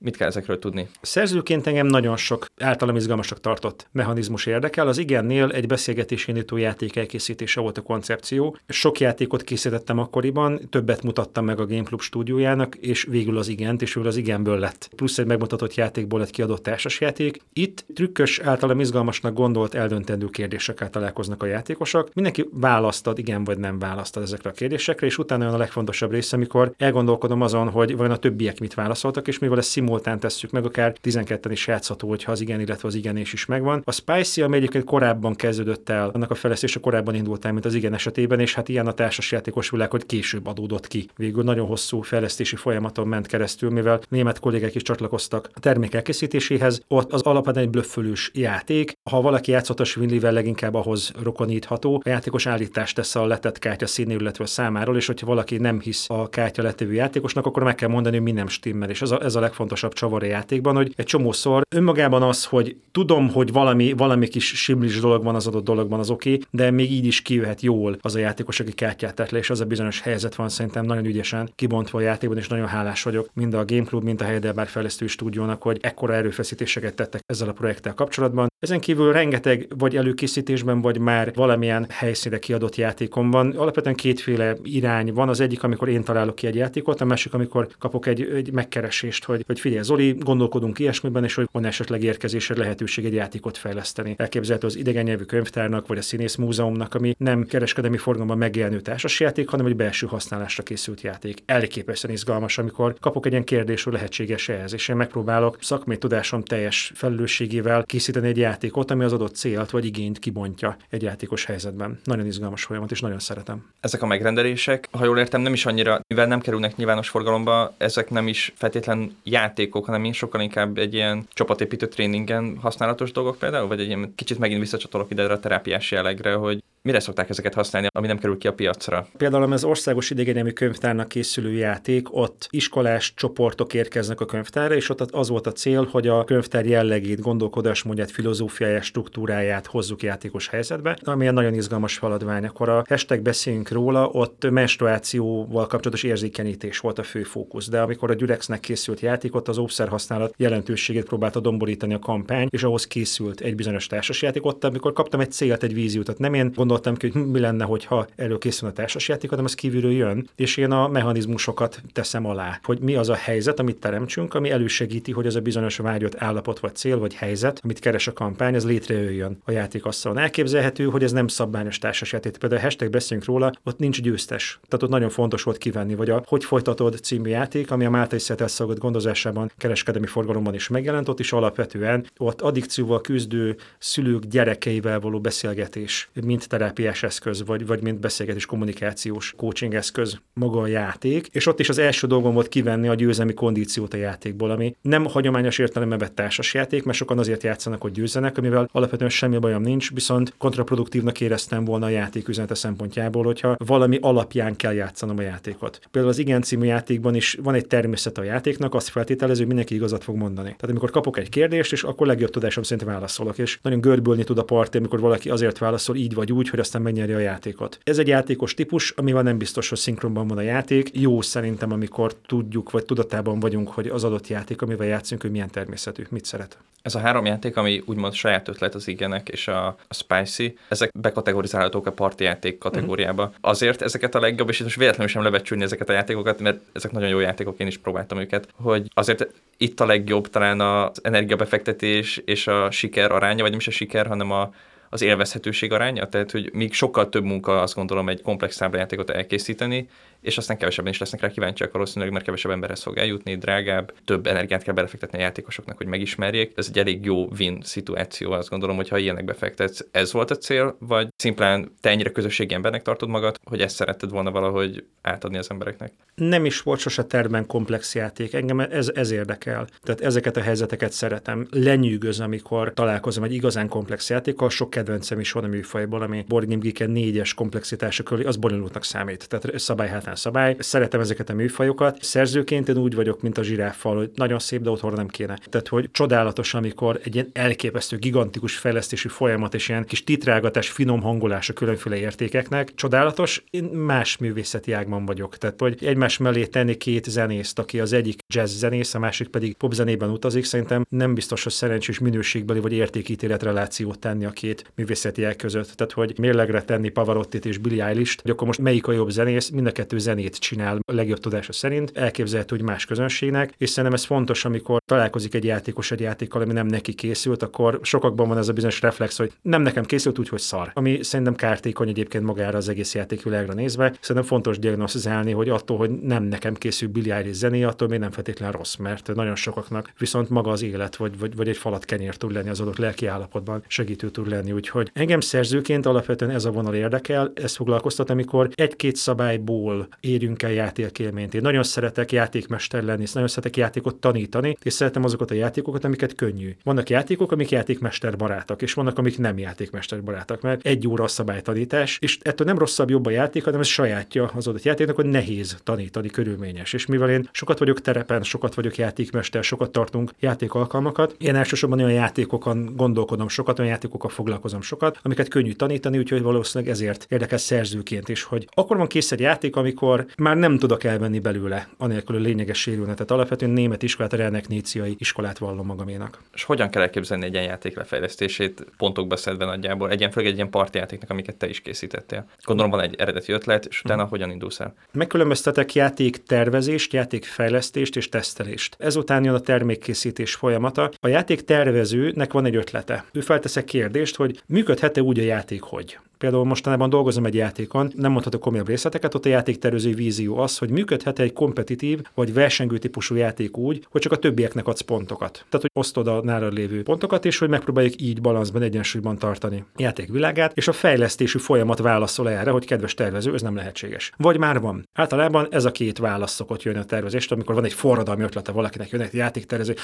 Mit 0.01 0.17
kell 0.17 0.27
ezekről 0.27 0.59
tudni? 0.59 0.87
Szerzőként 1.01 1.67
engem 1.67 1.87
nagyon 1.87 2.17
sok 2.17 2.45
általam 2.57 2.95
izgalmasnak 2.95 3.39
tartott 3.39 3.87
mechanizmus 3.91 4.45
érdekel. 4.45 4.87
Az 4.87 4.97
igennél 4.97 5.49
egy 5.49 5.67
beszélgetés 5.67 6.27
indító 6.27 6.57
játék 6.57 6.95
elkészítése 6.95 7.61
volt 7.61 7.77
a 7.77 7.81
koncepció. 7.81 8.57
Sok 8.67 8.99
játékot 8.99 9.43
készítettem 9.43 9.99
akkoriban, 9.99 10.59
többet 10.69 11.03
mutattam 11.03 11.45
meg 11.45 11.59
a 11.59 11.65
Game 11.65 11.83
Club 11.83 12.01
stúdiójának, 12.01 12.75
és 12.75 13.03
végül 13.03 13.37
az 13.37 13.47
igent, 13.47 13.81
és 13.81 13.93
végül 13.93 14.09
az 14.09 14.17
igenből 14.17 14.59
lett. 14.59 14.89
Plusz 14.95 15.17
egy 15.17 15.25
megmutatott 15.25 15.75
játékból 15.75 16.21
egy 16.21 16.31
kiadott 16.31 16.63
társasjáték. 16.63 17.41
Itt 17.53 17.85
trükkös, 17.93 18.39
általam 18.39 18.79
izgalmasnak 18.79 19.33
gondolt 19.33 19.73
eldöntendő 19.73 20.25
kérdésekkel 20.25 20.89
találkoznak 20.89 21.43
a 21.43 21.45
játékosok. 21.45 22.13
Mindenki 22.13 22.49
választad, 22.51 23.17
igen 23.17 23.43
vagy 23.43 23.57
nem 23.57 23.79
választad 23.79 24.23
ezekre 24.23 24.49
a 24.49 24.53
kérdésekre, 24.53 25.07
és 25.07 25.17
utána 25.17 25.43
jön 25.43 25.53
a 25.53 25.57
legfontosabb 25.57 26.11
része, 26.11 26.35
amikor 26.35 26.71
elgondolkodom 26.77 27.41
azon, 27.41 27.69
hogy 27.69 27.97
vajon 27.97 28.13
a 28.13 28.17
többiek 28.17 28.59
mit 28.59 28.73
válaszoltak, 28.73 29.27
és 29.27 29.39
mivel 29.39 29.57
ezt 29.57 29.69
szimultán 29.89 30.19
tesszük 30.19 30.51
meg, 30.51 30.65
akár 30.65 30.95
12-en 31.03 31.49
is 31.51 31.67
játszható, 31.67 32.07
hogyha 32.07 32.31
az 32.31 32.41
igen, 32.41 32.59
illetve 32.59 32.87
az 32.87 32.95
igenés 32.95 33.33
is 33.33 33.45
megvan. 33.45 33.81
A 33.85 33.91
Spicy, 33.91 34.41
ami 34.41 34.57
egyébként 34.57 34.83
korábban 34.83 35.35
kezdődött 35.35 35.89
el, 35.89 36.09
annak 36.13 36.31
a 36.31 36.35
fejlesztése 36.35 36.79
korábban 36.79 37.15
indult 37.15 37.45
el, 37.45 37.51
mint 37.51 37.65
az 37.65 37.73
igen 37.73 37.93
esetében, 37.93 38.39
és 38.39 38.53
hát 38.53 38.69
ilyen 38.69 38.87
a 38.87 38.91
társasjátékos 38.91 39.69
világ, 39.69 39.91
hogy 39.91 40.05
később 40.05 40.47
adódott 40.47 40.87
ki. 40.87 41.09
Végül 41.15 41.43
nagyon 41.43 41.67
hosszú 41.67 42.01
fejlesztési 42.01 42.55
folyamaton 42.55 43.07
ment 43.07 43.27
keresztül, 43.27 43.69
mivel 43.69 43.99
német 44.09 44.39
kollégák 44.39 44.75
is 44.75 44.81
csatlakoztak 44.81 45.49
a 45.53 45.59
termék 45.59 45.93
elkészítéséhez. 45.93 46.81
Ott 46.87 47.13
az 47.13 47.21
alapvetően 47.21 47.65
egy 47.65 47.71
blöffölős 47.71 48.31
játék. 48.33 48.93
Ha 49.09 49.21
valaki 49.21 49.51
játszott 49.51 49.79
a 49.79 49.83
Swinlivel, 49.83 50.31
leginkább 50.31 50.73
ahhoz 50.73 51.11
rokonítható. 51.23 52.01
A 52.05 52.09
játékos 52.09 52.45
állítást 52.45 52.95
tesz 52.95 53.15
a 53.15 53.25
letett 53.25 53.59
kártya 53.59 53.87
színéről, 53.87 54.21
illetve 54.21 54.45
számáról, 54.45 54.95
és 54.95 55.05
hogyha 55.05 55.25
valaki 55.25 55.57
nem 55.57 55.79
hisz 55.79 56.05
a 56.09 56.29
kártya 56.29 56.61
letevő 56.61 56.93
játékosnak, 56.93 57.45
akkor 57.45 57.63
meg 57.63 57.75
kell 57.75 57.89
mondani, 57.89 58.15
hogy 58.15 58.25
mi 58.25 58.31
nem 58.31 58.47
stimmel. 58.47 58.89
És 58.89 59.01
ez 59.01 59.11
a, 59.11 59.23
ez 59.23 59.35
a 59.35 59.39
legfontosabb 59.39 59.78
csavar 59.87 60.23
a 60.23 60.25
játékban, 60.25 60.75
hogy 60.75 60.93
egy 60.95 61.05
csomószor 61.05 61.61
önmagában 61.75 62.23
az, 62.23 62.45
hogy 62.45 62.75
tudom, 62.91 63.29
hogy 63.29 63.51
valami, 63.51 63.93
valami 63.93 64.27
kis 64.27 64.45
simlis 64.45 64.99
dolog 64.99 65.23
van 65.23 65.35
az 65.35 65.47
adott 65.47 65.63
dologban, 65.63 65.99
az 65.99 66.09
oké, 66.09 66.33
okay, 66.33 66.45
de 66.51 66.71
még 66.71 66.91
így 66.91 67.05
is 67.05 67.21
kijöhet 67.21 67.61
jól 67.61 67.97
az 68.01 68.15
a 68.15 68.19
játékos, 68.19 68.59
aki 68.59 68.71
kártyát 68.71 69.15
tett 69.15 69.29
le, 69.29 69.37
és 69.37 69.49
az 69.49 69.61
a 69.61 69.65
bizonyos 69.65 70.01
helyzet 70.01 70.35
van 70.35 70.49
szerintem 70.49 70.85
nagyon 70.85 71.05
ügyesen 71.05 71.49
kibontva 71.55 71.97
a 71.97 72.01
játékban, 72.01 72.37
és 72.37 72.47
nagyon 72.47 72.67
hálás 72.67 73.03
vagyok 73.03 73.29
mind 73.33 73.53
a 73.53 73.65
Game 73.65 73.83
Club, 73.83 74.03
mind 74.03 74.21
a 74.21 74.25
Heidelberg 74.25 74.69
fejlesztő 74.69 75.07
stúdiónak, 75.07 75.61
hogy 75.61 75.77
ekkora 75.81 76.15
erőfeszítéseket 76.15 76.95
tettek 76.95 77.21
ezzel 77.25 77.49
a 77.49 77.53
projekttel 77.53 77.93
kapcsolatban. 77.93 78.47
Ezen 78.59 78.79
kívül 78.79 79.11
rengeteg 79.11 79.67
vagy 79.77 79.95
előkészítésben, 79.95 80.81
vagy 80.81 80.97
már 80.99 81.31
valamilyen 81.33 81.85
helyszínre 81.89 82.39
kiadott 82.39 82.75
játékom 82.75 83.31
van. 83.31 83.51
Alapvetően 83.51 83.95
kétféle 83.95 84.55
irány 84.63 85.13
van. 85.13 85.29
Az 85.29 85.39
egyik, 85.39 85.63
amikor 85.63 85.89
én 85.89 86.03
találok 86.03 86.35
ki 86.35 86.47
egy 86.47 86.55
játékot, 86.55 87.01
a 87.01 87.05
másik, 87.05 87.33
amikor 87.33 87.67
kapok 87.79 88.05
egy, 88.05 88.21
egy 88.21 88.51
megkeresést, 88.51 89.23
hogy, 89.23 89.43
hogy 89.47 89.59
figyelj, 89.69 89.85
Zoli, 89.85 90.15
gondolkodunk 90.19 90.79
ilyesmiben, 90.79 91.23
és 91.23 91.33
hogy 91.33 91.47
van 91.51 91.65
esetleg 91.65 92.03
érkezésre 92.03 92.57
lehetőség 92.57 93.05
egy 93.05 93.13
játékot 93.13 93.57
fejleszteni. 93.57 94.13
Elképzelhető 94.17 94.67
az 94.67 94.75
idegen 94.75 95.03
nyelvű 95.03 95.23
könyvtárnak, 95.23 95.87
vagy 95.87 95.97
a 95.97 96.01
színész 96.01 96.35
múzeumnak, 96.35 96.95
ami 96.95 97.15
nem 97.17 97.45
kereskedelmi 97.45 97.97
forgalomban 97.97 98.37
megjelenő 98.37 98.81
társasjáték, 98.81 99.49
hanem 99.49 99.65
egy 99.65 99.75
belső 99.75 100.07
használásra 100.07 100.63
készült 100.63 101.01
játék. 101.01 101.43
Elképesztően 101.45 102.13
izgalmas, 102.13 102.57
amikor 102.57 102.95
kapok 102.99 103.25
egy 103.25 103.31
ilyen 103.31 103.43
kérdés, 103.43 103.83
hogy 103.83 103.93
lehetséges 103.93 104.49
ehhez, 104.49 104.73
és 104.73 104.87
én 104.87 104.95
megpróbálok 104.95 105.57
szakmai 105.61 105.97
tudásom 105.97 106.43
teljes 106.43 106.91
felelősségével 106.95 107.83
készíteni 107.83 108.27
egy 108.27 108.37
játékot, 108.37 108.91
ami 108.91 109.03
az 109.03 109.13
adott 109.13 109.35
célt 109.35 109.69
vagy 109.69 109.85
igényt 109.85 110.19
kibontja 110.19 110.77
egy 110.89 111.01
játékos 111.01 111.45
helyzetben. 111.45 111.99
Nagyon 112.03 112.25
izgalmas 112.25 112.63
folyamat, 112.63 112.91
és 112.91 113.01
nagyon 113.01 113.19
szeretem. 113.19 113.65
Ezek 113.79 114.01
a 114.01 114.05
megrendelések, 114.05 114.87
ha 114.91 115.05
jól 115.05 115.19
értem, 115.19 115.41
nem 115.41 115.53
is 115.53 115.65
annyira, 115.65 116.01
mivel 116.07 116.27
nem 116.27 116.39
kerülnek 116.39 116.75
nyilvános 116.75 117.09
forgalomba, 117.09 117.73
ezek 117.77 118.09
nem 118.09 118.27
is 118.27 118.53
feltétlen 118.55 119.17
játékok, 119.59 119.85
hanem 119.85 120.03
én 120.03 120.13
sokkal 120.13 120.41
inkább 120.41 120.77
egy 120.77 120.93
ilyen 120.93 121.27
csapatépítő 121.33 121.87
tréningen 121.87 122.57
használatos 122.61 123.11
dolgok 123.11 123.37
például, 123.37 123.67
vagy 123.67 123.79
egy 123.79 123.87
ilyen 123.87 124.13
kicsit 124.15 124.39
megint 124.39 124.59
visszacsatolok 124.59 125.11
ide 125.11 125.23
a 125.23 125.39
terápiás 125.39 125.91
jellegre, 125.91 126.33
hogy 126.33 126.63
mire 126.81 126.99
szokták 126.99 127.29
ezeket 127.29 127.53
használni, 127.53 127.87
ami 127.91 128.07
nem 128.07 128.17
kerül 128.17 128.37
ki 128.37 128.47
a 128.47 128.53
piacra? 128.53 129.07
Például 129.17 129.53
az 129.53 129.63
országos 129.63 130.09
idegenelmi 130.09 130.53
könyvtárnak 130.53 131.07
készülő 131.07 131.53
játék, 131.53 132.15
ott 132.15 132.47
iskolás 132.49 133.13
csoportok 133.13 133.73
érkeznek 133.73 134.21
a 134.21 134.25
könyvtárra, 134.25 134.75
és 134.75 134.89
ott 134.89 135.01
az 135.01 135.29
volt 135.29 135.47
a 135.47 135.51
cél, 135.51 135.87
hogy 135.91 136.07
a 136.07 136.23
könyvtár 136.23 136.65
jellegét, 136.65 137.21
gondolkodásmódját, 137.21 138.11
filozófiáját, 138.11 138.83
struktúráját 138.83 139.65
hozzuk 139.65 140.03
játékos 140.03 140.47
helyzetbe, 140.47 140.97
ami 141.03 141.27
egy 141.27 141.33
nagyon 141.33 141.53
izgalmas 141.53 141.97
feladvány. 141.97 142.45
Akkor 142.45 142.69
a 142.69 142.83
hashtag 142.87 143.21
beszéljünk 143.21 143.69
róla, 143.69 144.07
ott 144.07 144.49
menstruációval 144.49 145.67
kapcsolatos 145.67 146.03
érzékenyítés 146.03 146.79
volt 146.79 146.99
a 146.99 147.03
fő 147.03 147.23
fókusz, 147.23 147.69
de 147.69 147.81
amikor 147.81 148.11
a 148.11 148.15
Dürexnek 148.15 148.59
készült 148.59 148.99
játékot, 148.99 149.47
az 149.47 149.57
óvszer 149.57 149.87
használat 149.87 150.33
jelentőségét 150.37 151.05
próbálta 151.05 151.39
domborítani 151.39 151.93
a 151.93 151.99
kampány, 151.99 152.47
és 152.49 152.63
ahhoz 152.63 152.87
készült 152.87 153.41
egy 153.41 153.55
bizonyos 153.55 153.87
társasjáték. 153.87 154.45
Ott, 154.45 154.63
amikor 154.63 154.93
kaptam 154.93 155.19
egy 155.19 155.31
célt, 155.31 155.63
egy 155.63 155.73
víziót, 155.73 156.17
nem 156.17 156.33
én 156.33 156.51
gondoltam 156.69 156.95
ki, 156.95 157.09
hogy 157.09 157.27
mi 157.27 157.39
lenne, 157.39 157.63
hogyha 157.65 158.07
előkészül 158.15 158.69
a 158.69 158.71
társasjáték, 158.71 159.29
hanem 159.29 159.45
ez 159.45 159.53
kívülről 159.53 159.91
jön, 159.91 160.29
és 160.35 160.57
én 160.57 160.71
a 160.71 160.87
mechanizmusokat 160.87 161.81
teszem 161.93 162.25
alá, 162.25 162.59
hogy 162.63 162.79
mi 162.79 162.95
az 162.95 163.09
a 163.09 163.15
helyzet, 163.15 163.59
amit 163.59 163.79
teremtsünk, 163.79 164.33
ami 164.33 164.51
elősegíti, 164.51 165.11
hogy 165.11 165.25
az 165.25 165.35
a 165.35 165.41
bizonyos 165.41 165.77
vágyott 165.77 166.15
állapot 166.17 166.59
vagy 166.59 166.75
cél 166.75 166.99
vagy 166.99 167.13
helyzet, 167.13 167.59
amit 167.63 167.79
keres 167.79 168.07
a 168.07 168.13
kampány, 168.13 168.55
ez 168.55 168.65
létrejöjjön 168.65 169.37
a 169.45 169.51
játékasszalon. 169.51 170.17
Elképzelhető, 170.17 170.85
hogy 170.85 171.03
ez 171.03 171.11
nem 171.11 171.27
szabványos 171.27 171.77
társasjáték. 171.77 172.37
Például 172.37 172.61
a 172.61 172.63
hashtag 172.63 172.89
beszéljünk 172.89 173.29
róla, 173.29 173.51
ott 173.63 173.77
nincs 173.77 174.01
győztes. 174.01 174.59
Tehát 174.67 174.83
ott 174.83 174.89
nagyon 174.89 175.09
fontos 175.09 175.43
volt 175.43 175.57
kivenni, 175.57 175.95
vagy 175.95 176.09
a 176.09 176.23
Hogy 176.27 176.43
folytatod 176.43 176.99
című 176.99 177.29
játék, 177.29 177.71
ami 177.71 177.85
a 177.85 177.89
Máltai 177.89 178.19
Szetelszolgat 178.19 178.79
gondozásában, 178.79 179.51
kereskedelmi 179.57 180.07
forgalomban 180.07 180.53
is 180.53 180.67
megjelent, 180.67 181.09
ott 181.09 181.19
is 181.19 181.33
alapvetően 181.33 182.05
ott 182.17 182.41
addikcióval 182.41 183.01
küzdő 183.01 183.55
szülők 183.77 184.23
gyerekeivel 184.25 184.99
való 184.99 185.19
beszélgetés, 185.19 186.09
mint 186.25 186.47
terápiás 186.59 187.03
eszköz, 187.03 187.45
vagy, 187.45 187.65
vagy 187.65 187.81
mint 187.81 187.99
beszélgetés 187.99 188.45
kommunikációs 188.45 189.33
coaching 189.37 189.73
eszköz 189.73 190.19
maga 190.33 190.61
a 190.61 190.67
játék. 190.67 191.27
És 191.31 191.45
ott 191.45 191.59
is 191.59 191.69
az 191.69 191.77
első 191.77 192.07
dolgom 192.07 192.33
volt 192.33 192.47
kivenni 192.47 192.87
a 192.87 192.93
győzelmi 192.93 193.33
kondíciót 193.33 193.93
a 193.93 193.97
játékból, 193.97 194.51
ami 194.51 194.75
nem 194.81 195.05
hagyományos 195.05 195.57
értelemben 195.57 195.97
vett 195.97 196.15
társas 196.15 196.53
játék, 196.53 196.83
mert 196.83 196.97
sokan 196.97 197.19
azért 197.19 197.43
játszanak, 197.43 197.81
hogy 197.81 197.91
győzzenek, 197.91 198.37
amivel 198.37 198.69
alapvetően 198.71 199.09
semmi 199.09 199.37
bajom 199.37 199.61
nincs, 199.61 199.93
viszont 199.93 200.33
kontraproduktívnak 200.37 201.21
éreztem 201.21 201.65
volna 201.65 201.85
a 201.85 201.89
játék 201.89 202.27
üzenete 202.27 202.55
szempontjából, 202.55 203.23
hogyha 203.23 203.55
valami 203.65 203.97
alapján 204.01 204.55
kell 204.55 204.73
játszanom 204.73 205.17
a 205.17 205.21
játékot. 205.21 205.79
Például 205.91 206.13
az 206.13 206.19
Igen 206.19 206.41
című 206.41 206.65
játékban 206.65 207.15
is 207.15 207.37
van 207.43 207.53
egy 207.53 207.67
természet 207.67 208.17
a 208.17 208.23
játéknak, 208.23 208.73
azt 208.73 208.89
feltételező, 208.89 209.37
hogy 209.37 209.47
mindenki 209.47 209.75
igazat 209.75 210.03
fog 210.03 210.15
mondani. 210.15 210.47
Tehát 210.47 210.69
amikor 210.69 210.91
kapok 210.91 211.17
egy 211.17 211.29
kérdést, 211.29 211.71
és 211.71 211.83
akkor 211.83 212.07
legjobb 212.07 212.29
tudásom 212.29 212.63
szerint 212.63 212.89
válaszolok, 212.89 213.37
és 213.37 213.59
nagyon 213.61 213.81
görbülni 213.81 214.23
tud 214.23 214.37
a 214.37 214.43
parti, 214.43 214.77
amikor 214.77 214.99
valaki 214.99 215.29
azért 215.29 215.57
válaszol 215.57 215.95
így 215.95 216.13
vagy 216.13 216.31
úgy, 216.31 216.48
hogy 216.49 216.59
aztán 216.59 216.81
megnyeri 216.81 217.13
a 217.13 217.19
játékot. 217.19 217.79
Ez 217.83 217.97
egy 217.97 218.07
játékos 218.07 218.53
típus, 218.53 218.91
amivel 218.91 219.23
nem 219.23 219.37
biztos, 219.37 219.69
hogy 219.69 219.77
szinkronban 219.77 220.27
van 220.27 220.37
a 220.37 220.41
játék. 220.41 220.89
Jó 220.93 221.21
szerintem, 221.21 221.71
amikor 221.71 222.13
tudjuk, 222.27 222.71
vagy 222.71 222.85
tudatában 222.85 223.39
vagyunk, 223.39 223.69
hogy 223.69 223.87
az 223.87 224.03
adott 224.03 224.27
játék, 224.27 224.61
amivel 224.61 224.87
játszunk, 224.87 225.21
hogy 225.21 225.31
milyen 225.31 225.49
természetű, 225.49 226.03
mit 226.09 226.25
szeret. 226.25 226.57
Ez 226.81 226.95
a 226.95 226.99
három 226.99 227.25
játék, 227.25 227.57
ami 227.57 227.83
úgymond 227.85 228.13
saját 228.13 228.47
ötlet 228.47 228.75
az 228.75 228.87
igenek 228.87 229.29
és 229.29 229.47
a, 229.47 229.67
a 229.87 229.93
Spicy, 229.93 230.57
ezek 230.67 230.91
bekategorizálhatók 230.99 231.85
a 231.85 231.91
parti 231.91 232.23
játék 232.23 232.57
kategóriába. 232.57 233.23
Uh-huh. 233.23 233.37
Azért 233.41 233.81
ezeket 233.81 234.15
a 234.15 234.19
legjobb, 234.19 234.49
és 234.49 234.63
most 234.63 234.75
véletlenül 234.75 235.11
sem 235.11 235.23
lebecsülni 235.23 235.63
ezeket 235.63 235.89
a 235.89 235.93
játékokat, 235.93 236.39
mert 236.39 236.59
ezek 236.71 236.91
nagyon 236.91 237.09
jó 237.09 237.19
játékok, 237.19 237.59
én 237.59 237.67
is 237.67 237.77
próbáltam 237.77 238.19
őket, 238.19 238.47
hogy 238.61 238.87
azért 238.93 239.27
itt 239.57 239.79
a 239.79 239.85
legjobb 239.85 240.29
talán 240.29 240.61
az 240.61 240.99
energiabefektetés 241.03 242.21
és 242.25 242.47
a 242.47 242.71
siker 242.71 243.11
aránya, 243.11 243.41
vagy 243.41 243.49
nem 243.49 243.59
is 243.59 243.67
a 243.67 243.71
siker, 243.71 244.07
hanem 244.07 244.31
a, 244.31 244.53
az 244.89 245.01
élvezhetőség 245.01 245.71
aránya, 245.71 246.09
tehát 246.09 246.31
hogy 246.31 246.49
még 246.53 246.73
sokkal 246.73 247.09
több 247.09 247.23
munka 247.23 247.61
azt 247.61 247.75
gondolom 247.75 248.09
egy 248.09 248.21
komplex 248.21 248.57
táblajátékot 248.57 249.09
elkészíteni, 249.09 249.89
és 250.21 250.37
aztán 250.37 250.57
kevesebben 250.57 250.91
is 250.91 250.99
lesznek 250.99 251.21
rá 251.21 251.29
kíváncsiak 251.29 251.71
valószínűleg, 251.71 252.13
mert 252.13 252.25
kevesebb 252.25 252.51
emberhez 252.51 252.83
fog 252.83 252.97
eljutni, 252.97 253.35
drágább, 253.35 253.93
több 254.05 254.27
energiát 254.27 254.63
kell 254.63 254.73
belefektetni 254.73 255.17
a 255.17 255.21
játékosoknak, 255.21 255.77
hogy 255.77 255.87
megismerjék. 255.87 256.51
Ez 256.55 256.67
egy 256.69 256.79
elég 256.79 257.05
jó 257.05 257.27
win 257.37 257.61
szituáció, 257.63 258.31
azt 258.31 258.49
gondolom, 258.49 258.75
hogy 258.75 258.89
ha 258.89 258.97
ilyenek 258.97 259.25
befektetsz, 259.25 259.85
ez 259.91 260.11
volt 260.11 260.31
a 260.31 260.37
cél, 260.37 260.75
vagy 260.79 261.07
szimplán 261.15 261.71
te 261.81 261.89
ennyire 261.89 262.11
közösségi 262.11 262.53
embernek 262.53 262.81
tartod 262.81 263.09
magad, 263.09 263.39
hogy 263.43 263.61
ezt 263.61 263.75
szeretted 263.75 264.09
volna 264.09 264.31
valahogy 264.31 264.83
átadni 265.01 265.37
az 265.37 265.51
embereknek? 265.51 265.91
Nem 266.15 266.45
is 266.45 266.61
volt 266.61 266.79
sose 266.79 267.03
terben 267.03 267.45
komplex 267.45 267.95
játék, 267.95 268.33
engem 268.33 268.59
ez, 268.59 268.91
ez 268.95 269.11
érdekel. 269.11 269.67
Tehát 269.81 270.01
ezeket 270.01 270.37
a 270.37 270.41
helyzeteket 270.41 270.91
szeretem. 270.91 271.47
Lenyűgöz, 271.51 272.19
amikor 272.19 272.73
találkozom 272.73 273.23
egy 273.23 273.33
igazán 273.33 273.67
komplex 273.67 274.09
játékkal, 274.09 274.49
sok 274.49 274.69
kedvencem 274.79 275.19
is 275.19 275.31
van 275.31 275.43
a 275.43 275.47
műfajból, 275.47 276.01
ami 276.01 276.25
Board 276.27 276.47
Game 276.47 276.59
Geek-en 276.59 276.89
négyes 276.89 277.33
komplexitása 277.33 278.03
körül, 278.03 278.27
az 278.27 278.35
bonyolultnak 278.35 278.83
számít. 278.83 279.27
Tehát 279.27 279.59
szabály 279.59 279.87
hátán 279.87 280.15
szabály. 280.15 280.55
Szeretem 280.59 280.99
ezeket 280.99 281.29
a 281.29 281.33
műfajokat. 281.33 281.97
Szerzőként 282.03 282.69
én 282.69 282.77
úgy 282.77 282.95
vagyok, 282.95 283.21
mint 283.21 283.37
a 283.37 283.43
zsiráffal, 283.43 283.95
hogy 283.97 284.09
nagyon 284.15 284.39
szép, 284.39 284.61
de 284.61 284.69
otthon 284.69 284.93
nem 284.93 285.07
kéne. 285.07 285.37
Tehát, 285.49 285.67
hogy 285.67 285.91
csodálatos, 285.91 286.53
amikor 286.53 286.99
egy 287.03 287.15
ilyen 287.15 287.29
elképesztő, 287.33 287.97
gigantikus 287.97 288.57
fejlesztési 288.57 289.07
folyamat 289.07 289.53
és 289.53 289.69
ilyen 289.69 289.85
kis 289.85 290.03
titrágatás, 290.03 290.69
finom 290.69 291.01
hangolása 291.01 291.53
különféle 291.53 291.97
értékeknek. 291.97 292.73
Csodálatos, 292.75 293.43
én 293.49 293.63
más 293.63 294.17
művészeti 294.17 294.71
ágban 294.71 295.05
vagyok. 295.05 295.37
Tehát, 295.37 295.59
hogy 295.59 295.85
egymás 295.85 296.17
mellé 296.17 296.45
tenni 296.45 296.75
két 296.75 297.05
zenészt, 297.05 297.59
aki 297.59 297.79
az 297.79 297.93
egyik 297.93 298.19
jazz 298.33 298.57
zenész, 298.57 298.93
a 298.93 298.99
másik 298.99 299.27
pedig 299.27 299.55
popzenében 299.55 300.09
utazik, 300.09 300.43
szerintem 300.43 300.85
nem 300.89 301.13
biztos, 301.13 301.43
hogy 301.43 301.51
szerencsés 301.51 301.99
minőségbeli 301.99 302.59
vagy 302.59 302.73
értékítélet 302.73 303.43
relációt 303.43 303.99
tenni 303.99 304.25
a 304.25 304.29
két 304.29 304.68
művészeti 304.75 305.23
ág 305.23 305.35
között. 305.35 305.71
Tehát, 305.71 305.91
hogy 305.91 306.13
mérlegre 306.19 306.61
tenni 306.61 306.89
Pavarottit 306.89 307.45
és 307.45 307.57
Billy 307.57 307.81
Eilish-t, 307.81 308.21
hogy 308.21 308.31
akkor 308.31 308.47
most 308.47 308.61
melyik 308.61 308.87
a 308.87 308.91
jobb 308.91 309.09
zenész, 309.09 309.49
mind 309.49 309.67
a 309.67 309.71
kettő 309.71 309.97
zenét 309.97 310.37
csinál 310.37 310.79
a 310.85 310.93
legjobb 310.93 311.19
tudása 311.19 311.53
szerint, 311.53 311.91
elképzelhető, 311.97 312.55
hogy 312.55 312.65
más 312.65 312.85
közönségnek, 312.85 313.53
és 313.57 313.69
szerintem 313.69 313.93
ez 313.93 314.05
fontos, 314.05 314.45
amikor 314.45 314.81
találkozik 314.85 315.33
egy 315.33 315.43
játékos 315.43 315.91
egy 315.91 315.99
játékkal, 315.99 316.41
ami 316.41 316.53
nem 316.53 316.67
neki 316.67 316.93
készült, 316.93 317.43
akkor 317.43 317.79
sokakban 317.81 318.27
van 318.27 318.37
ez 318.37 318.47
a 318.47 318.53
bizonyos 318.53 318.81
reflex, 318.81 319.17
hogy 319.17 319.31
nem 319.41 319.61
nekem 319.61 319.83
készült, 319.83 320.19
úgyhogy 320.19 320.39
szar. 320.39 320.71
Ami 320.73 321.03
szerintem 321.03 321.35
kártékony 321.35 321.89
egyébként 321.89 322.23
magára 322.23 322.57
az 322.57 322.69
egész 322.69 322.95
játékvilágra 322.95 323.53
nézve. 323.53 323.93
Szerintem 323.99 324.25
fontos 324.31 324.59
diagnosztizálni, 324.59 325.31
hogy 325.31 325.49
attól, 325.49 325.77
hogy 325.77 325.89
nem 325.89 326.23
nekem 326.23 326.53
készül 326.53 326.89
Billy 326.89 327.11
Eilish 327.11 327.37
zené, 327.37 327.63
attól 327.63 327.87
még 327.87 327.99
nem 327.99 328.11
feltétlenül 328.11 328.55
rossz, 328.55 328.75
mert 328.75 329.15
nagyon 329.15 329.35
sokaknak 329.35 329.91
viszont 329.97 330.29
maga 330.29 330.51
az 330.51 330.63
élet, 330.63 330.95
vagy, 330.95 331.19
vagy, 331.19 331.35
vagy 331.35 331.47
egy 331.47 331.57
falat 331.57 331.85
kenyér 331.85 332.15
tud 332.15 332.31
lenni 332.31 332.49
az 332.49 332.59
adott 332.59 332.77
lelki 332.77 333.05
állapotban, 333.05 333.63
segítő 333.67 334.09
tud 334.09 334.27
lenni. 334.27 334.51
Úgyhogy 334.59 334.89
engem 334.93 335.19
szerzőként 335.19 335.85
alapvetően 335.85 336.31
ez 336.31 336.45
a 336.45 336.51
vonal 336.51 336.73
érdekel, 336.75 337.31
ez 337.35 337.55
foglalkoztat, 337.55 338.09
amikor 338.09 338.49
egy-két 338.53 338.95
szabályból 338.95 339.87
érünk 339.99 340.43
el 340.43 340.51
játékélményt. 340.51 341.33
Én 341.33 341.41
nagyon 341.41 341.63
szeretek 341.63 342.11
játékmester 342.11 342.83
lenni, 342.83 343.05
nagyon 343.13 343.27
szeretek 343.27 343.57
játékot 343.57 343.95
tanítani, 343.95 344.57
és 344.63 344.73
szeretem 344.73 345.03
azokat 345.03 345.31
a 345.31 345.33
játékokat, 345.33 345.83
amiket 345.83 346.15
könnyű. 346.15 346.55
Vannak 346.63 346.89
játékok, 346.89 347.31
amik 347.31 347.49
játékmester 347.49 348.17
barátok, 348.17 348.61
és 348.61 348.73
vannak, 348.73 348.97
amik 348.97 349.17
nem 349.17 349.37
játékmester 349.37 350.03
barátok, 350.03 350.41
mert 350.41 350.65
egy 350.65 350.87
óra 350.87 351.03
a 351.03 351.07
szabálytanítás, 351.07 351.97
és 352.01 352.17
ettől 352.21 352.47
nem 352.47 352.57
rosszabb 352.57 352.89
jobb 352.89 353.05
a 353.05 353.09
játék, 353.09 353.43
hanem 353.43 353.59
ez 353.59 353.67
sajátja 353.67 354.31
az 354.35 354.47
adott 354.47 354.63
játéknak, 354.63 354.95
hogy 354.95 355.05
nehéz 355.05 355.57
tanítani, 355.63 356.09
körülményes. 356.09 356.73
És 356.73 356.85
mivel 356.85 357.09
én 357.09 357.29
sokat 357.31 357.59
vagyok 357.59 357.81
terepen, 357.81 358.23
sokat 358.23 358.53
vagyok 358.53 358.77
játékmester, 358.77 359.43
sokat 359.43 359.71
tartunk 359.71 360.11
játékalkalmakat, 360.19 361.15
én 361.17 361.35
elsősorban 361.35 361.79
olyan 361.79 361.91
játékokon 361.91 362.73
gondolkodom 362.75 363.27
sokat, 363.27 363.59
olyan 363.59 363.71
játékokkal 363.71 364.09
foglalkozom 364.09 364.47
sokat, 364.61 364.99
amiket 365.01 365.27
könnyű 365.27 365.51
tanítani, 365.51 365.97
úgyhogy 365.97 366.21
valószínűleg 366.21 366.73
ezért 366.73 367.05
érdekel 367.09 367.37
szerzőként 367.37 368.09
is, 368.09 368.23
hogy 368.23 368.47
akkor 368.53 368.77
van 368.77 368.87
kész 368.87 369.11
egy 369.11 369.19
játék, 369.19 369.55
amikor 369.55 370.05
már 370.17 370.37
nem 370.37 370.57
tudok 370.57 370.83
elvenni 370.83 371.19
belőle, 371.19 371.69
anélkül, 371.77 372.15
hogy 372.15 372.25
lényeges 372.25 372.59
sérülne. 372.59 372.93
Tehát 372.93 373.11
alapvetően 373.11 373.51
német 373.51 373.83
iskolát, 373.83 374.13
a 374.13 374.17
Reneknéciai 374.17 374.95
iskolát 374.97 375.37
vallom 375.37 375.65
magaménak. 375.65 376.21
És 376.33 376.43
hogyan 376.43 376.69
kell 376.69 376.81
elképzelni 376.81 377.25
egy 377.25 377.33
ilyen 377.33 377.45
játék 377.45 377.75
lefejlesztését 377.75 378.65
pontokba 378.77 379.15
szedve 379.15 379.45
nagyjából? 379.45 379.89
Egy 379.89 379.99
ilyen, 379.99 380.11
főleg 380.11 380.29
egy 380.29 380.35
ilyen 380.35 380.49
partjátéknak, 380.49 381.09
amiket 381.09 381.35
te 381.35 381.49
is 381.49 381.61
készítettél. 381.61 382.25
Gondolom 382.43 382.71
van 382.71 382.79
egy 382.81 382.95
eredeti 382.97 383.31
ötlet, 383.31 383.65
és 383.65 383.81
utána 383.83 384.03
uh-huh. 384.03 384.17
hogyan 384.17 384.31
indulsz 384.31 384.59
el? 384.59 384.73
Megkülönböztetek 384.91 385.73
játék 385.73 386.23
tervezést, 386.23 386.93
játékfejlesztést 386.93 387.95
és 387.95 388.09
tesztelést. 388.09 388.75
Ezután 388.79 389.23
jön 389.23 389.33
a 389.33 389.39
termékkészítés 389.39 390.35
folyamata. 390.35 390.91
A 390.99 391.07
játék 391.07 391.41
tervezőnek 391.41 392.33
van 392.33 392.45
egy 392.45 392.55
ötlete. 392.55 393.05
Ő 393.11 393.19
feltesz 393.19 393.57
kérdést, 393.65 394.15
hogy 394.15 394.38
működhet-e 394.45 395.01
úgy 395.01 395.19
a 395.19 395.23
játék, 395.23 395.61
hogy. 395.61 395.99
Például 396.19 396.45
mostanában 396.45 396.89
dolgozom 396.89 397.25
egy 397.25 397.35
játékon, 397.35 397.91
nem 397.95 398.11
mondhatok 398.11 398.41
komolyabb 398.41 398.67
részleteket, 398.67 399.15
ott 399.15 399.25
a 399.25 399.29
játéktervező 399.29 399.93
vízió 399.93 400.37
az, 400.37 400.57
hogy 400.57 400.69
működhet 400.69 401.19
egy 401.19 401.33
kompetitív 401.33 402.01
vagy 402.13 402.33
versengő 402.33 402.77
típusú 402.77 403.15
játék 403.15 403.57
úgy, 403.57 403.87
hogy 403.89 404.01
csak 404.01 404.11
a 404.11 404.17
többieknek 404.17 404.67
adsz 404.67 404.81
pontokat. 404.81 405.31
Tehát, 405.31 405.51
hogy 405.51 405.69
osztod 405.73 406.07
a 406.07 406.21
nálad 406.21 406.53
lévő 406.53 406.83
pontokat, 406.83 407.25
és 407.25 407.37
hogy 407.37 407.49
megpróbáljuk 407.49 408.01
így 408.01 408.21
balanszban, 408.21 408.61
egyensúlyban 408.61 409.17
tartani 409.17 409.63
a 409.75 409.81
játékvilágát, 409.81 410.57
és 410.57 410.67
a 410.67 410.71
fejlesztési 410.71 411.37
folyamat 411.37 411.79
válaszol 411.79 412.29
erre, 412.29 412.51
hogy 412.51 412.65
kedves 412.65 412.93
tervező, 412.93 413.33
ez 413.33 413.41
nem 413.41 413.55
lehetséges. 413.55 414.11
Vagy 414.17 414.37
már 414.37 414.59
van. 414.59 414.87
Általában 414.93 415.47
ez 415.51 415.65
a 415.65 415.71
két 415.71 415.97
válasz 415.97 416.33
szokott 416.33 416.63
jönni 416.63 416.79
a 416.79 416.83
tervezést, 416.83 417.31
amikor 417.31 417.55
van 417.55 417.65
egy 417.65 417.73
forradalmi 417.73 418.23
ötlete 418.23 418.51
valakinek, 418.51 418.89
jön 418.89 419.01
egy 419.01 419.13
játéktervező, 419.13 419.75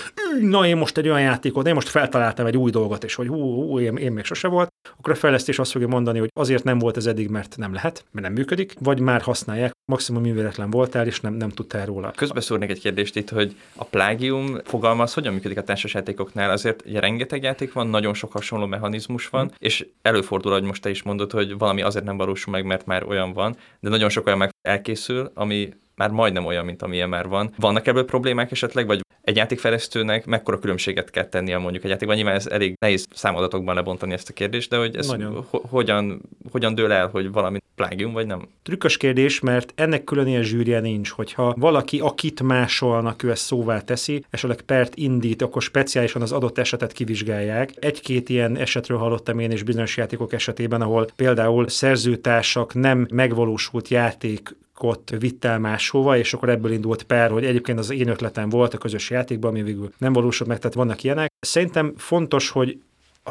na 0.41 0.65
én 0.65 0.77
most 0.77 0.97
egy 0.97 1.07
olyan 1.07 1.21
játékot, 1.21 1.67
én 1.67 1.73
most 1.73 1.89
feltaláltam 1.89 2.45
egy 2.45 2.57
új 2.57 2.71
dolgot, 2.71 3.03
és 3.03 3.15
hogy 3.15 3.27
hú, 3.27 3.53
hú 3.53 3.79
én, 3.79 3.95
én 3.95 4.11
még 4.11 4.23
sose 4.23 4.47
volt, 4.47 4.69
akkor 4.97 5.13
a 5.13 5.15
fejlesztés 5.15 5.59
azt 5.59 5.71
fogja 5.71 5.88
mondani, 5.88 6.24
hogy 6.34 6.43
azért 6.43 6.63
nem 6.63 6.80
volt 6.80 6.97
ez 6.97 7.05
eddig, 7.05 7.30
mert 7.30 7.57
nem 7.57 7.73
lehet, 7.73 8.05
mert 8.11 8.26
nem 8.26 8.36
működik, 8.36 8.73
vagy 8.80 8.99
már 8.99 9.21
használják, 9.21 9.71
maximum 9.86 10.21
műveletlen 10.21 10.69
voltál, 10.69 11.05
és 11.05 11.19
nem, 11.19 11.34
nem 11.34 11.49
tudtál 11.49 11.86
róla. 11.86 12.11
Közbeszúrnék 12.11 12.69
egy 12.69 12.80
kérdést 12.80 13.15
itt, 13.15 13.30
hogy 13.30 13.55
a 13.76 13.84
plágium 13.84 14.57
fogalma 14.63 15.03
az 15.03 15.13
hogyan 15.13 15.34
működik 15.34 15.57
a 15.57 15.63
társasjátékoknál? 15.63 16.51
Azért 16.51 16.84
ugye 16.86 16.99
rengeteg 16.99 17.43
játék 17.43 17.73
van, 17.73 17.88
nagyon 17.88 18.13
sok 18.13 18.32
hasonló 18.32 18.65
mechanizmus 18.65 19.28
van, 19.28 19.45
mm. 19.45 19.55
és 19.57 19.88
előfordul, 20.01 20.51
hogy 20.51 20.63
most 20.63 20.82
te 20.82 20.89
is 20.89 21.03
mondod, 21.03 21.32
hogy 21.32 21.57
valami 21.57 21.82
azért 21.82 22.05
nem 22.05 22.17
valósul 22.17 22.53
meg, 22.53 22.65
mert 22.65 22.86
már 22.86 23.03
olyan 23.03 23.34
van, 23.34 23.55
de 23.80 23.89
nagyon 23.89 24.09
sok 24.09 24.26
olyan 24.26 24.38
meg 24.38 24.49
elkészül, 24.61 25.32
ami 25.34 25.73
már 25.96 26.10
majdnem 26.10 26.46
olyan, 26.46 26.66
mint 26.66 26.82
amilyen 26.82 27.10
már 27.10 27.28
van. 27.28 27.54
Vannak 27.58 27.88
ebből 27.88 28.06
problémák 28.06 28.52
esetleg, 28.52 28.88
vagy 28.88 29.02
egy 29.22 29.36
játékfejlesztőnek 29.36 30.26
mekkora 30.26 30.60
különbséget 30.60 31.10
kell 31.10 31.26
tennie 31.26 31.58
mondjuk 31.58 31.84
egy 31.84 31.89
játékban? 31.89 32.16
Nyilván 32.16 32.36
ez 32.36 32.48
elég 32.48 32.76
nehéz 32.80 33.08
számadatokban 33.14 33.76
lebontani 33.76 34.14
ezt 34.14 34.30
a 34.30 34.34
kérdést, 34.34 34.70
de 34.70 34.78
hogy 34.78 34.96
ez 34.96 35.16
ho- 35.50 35.66
hogyan, 35.70 36.22
hogyan 36.52 36.76
dől 36.76 36.91
el, 36.91 37.08
hogy 37.08 37.32
valami 37.32 37.60
plágium, 37.76 38.14
vagy 38.14 38.26
nem? 38.26 38.48
Trükkös 38.64 38.98
kérdés, 38.98 39.39
mert 39.39 39.74
ennek 39.76 40.04
külön 40.04 40.28
ilyen 40.28 40.43
zsűrje 40.43 40.80
nincs, 40.80 41.10
hogyha 41.10 41.54
valaki, 41.58 42.00
akit 42.00 42.41
másolnak, 42.41 43.24
ő 43.24 43.32
ezt 43.32 43.43
szóvá 43.43 43.80
teszi, 43.80 44.26
esetleg 44.30 44.62
pert 44.62 44.96
indít, 44.96 45.41
akkor 45.41 45.62
speciálisan 45.62 46.22
az 46.22 46.32
adott 46.32 46.58
esetet 46.58 46.91
kivizsgálják. 46.91 47.74
Egy-két 47.80 48.30
ilyen 48.30 48.58
esetről 48.58 48.98
hallottam 48.98 49.39
én 49.39 49.52
is 49.52 49.64
bizonyos 49.64 49.98
játékok 49.98 50.34
esetében, 50.34 50.82
ahol 50.82 51.08
például 51.16 51.68
szerzőtársak 51.68 52.74
nem 52.74 53.08
megvalósult 53.12 53.88
játék 53.88 54.56
játékot 54.76 55.21
vitt 55.21 55.45
el 55.45 55.59
máshova, 55.59 56.17
és 56.17 56.34
akkor 56.34 56.49
ebből 56.49 56.71
indult 56.71 57.03
per, 57.03 57.32
hogy 57.32 57.45
egyébként 57.45 57.80
az 57.80 57.89
én 57.89 58.07
ötletem 58.07 58.49
volt 58.49 58.73
a 58.73 58.78
közös 58.78 59.09
játékban, 59.09 59.49
ami 59.49 59.63
végül 59.63 59.89
nem 59.97 60.13
valósult 60.13 60.49
meg, 60.49 60.59
tehát 60.59 60.76
vannak 60.76 61.03
ilyenek. 61.03 61.32
Szerintem 61.39 61.93
fontos, 61.97 62.49
hogy 62.49 62.80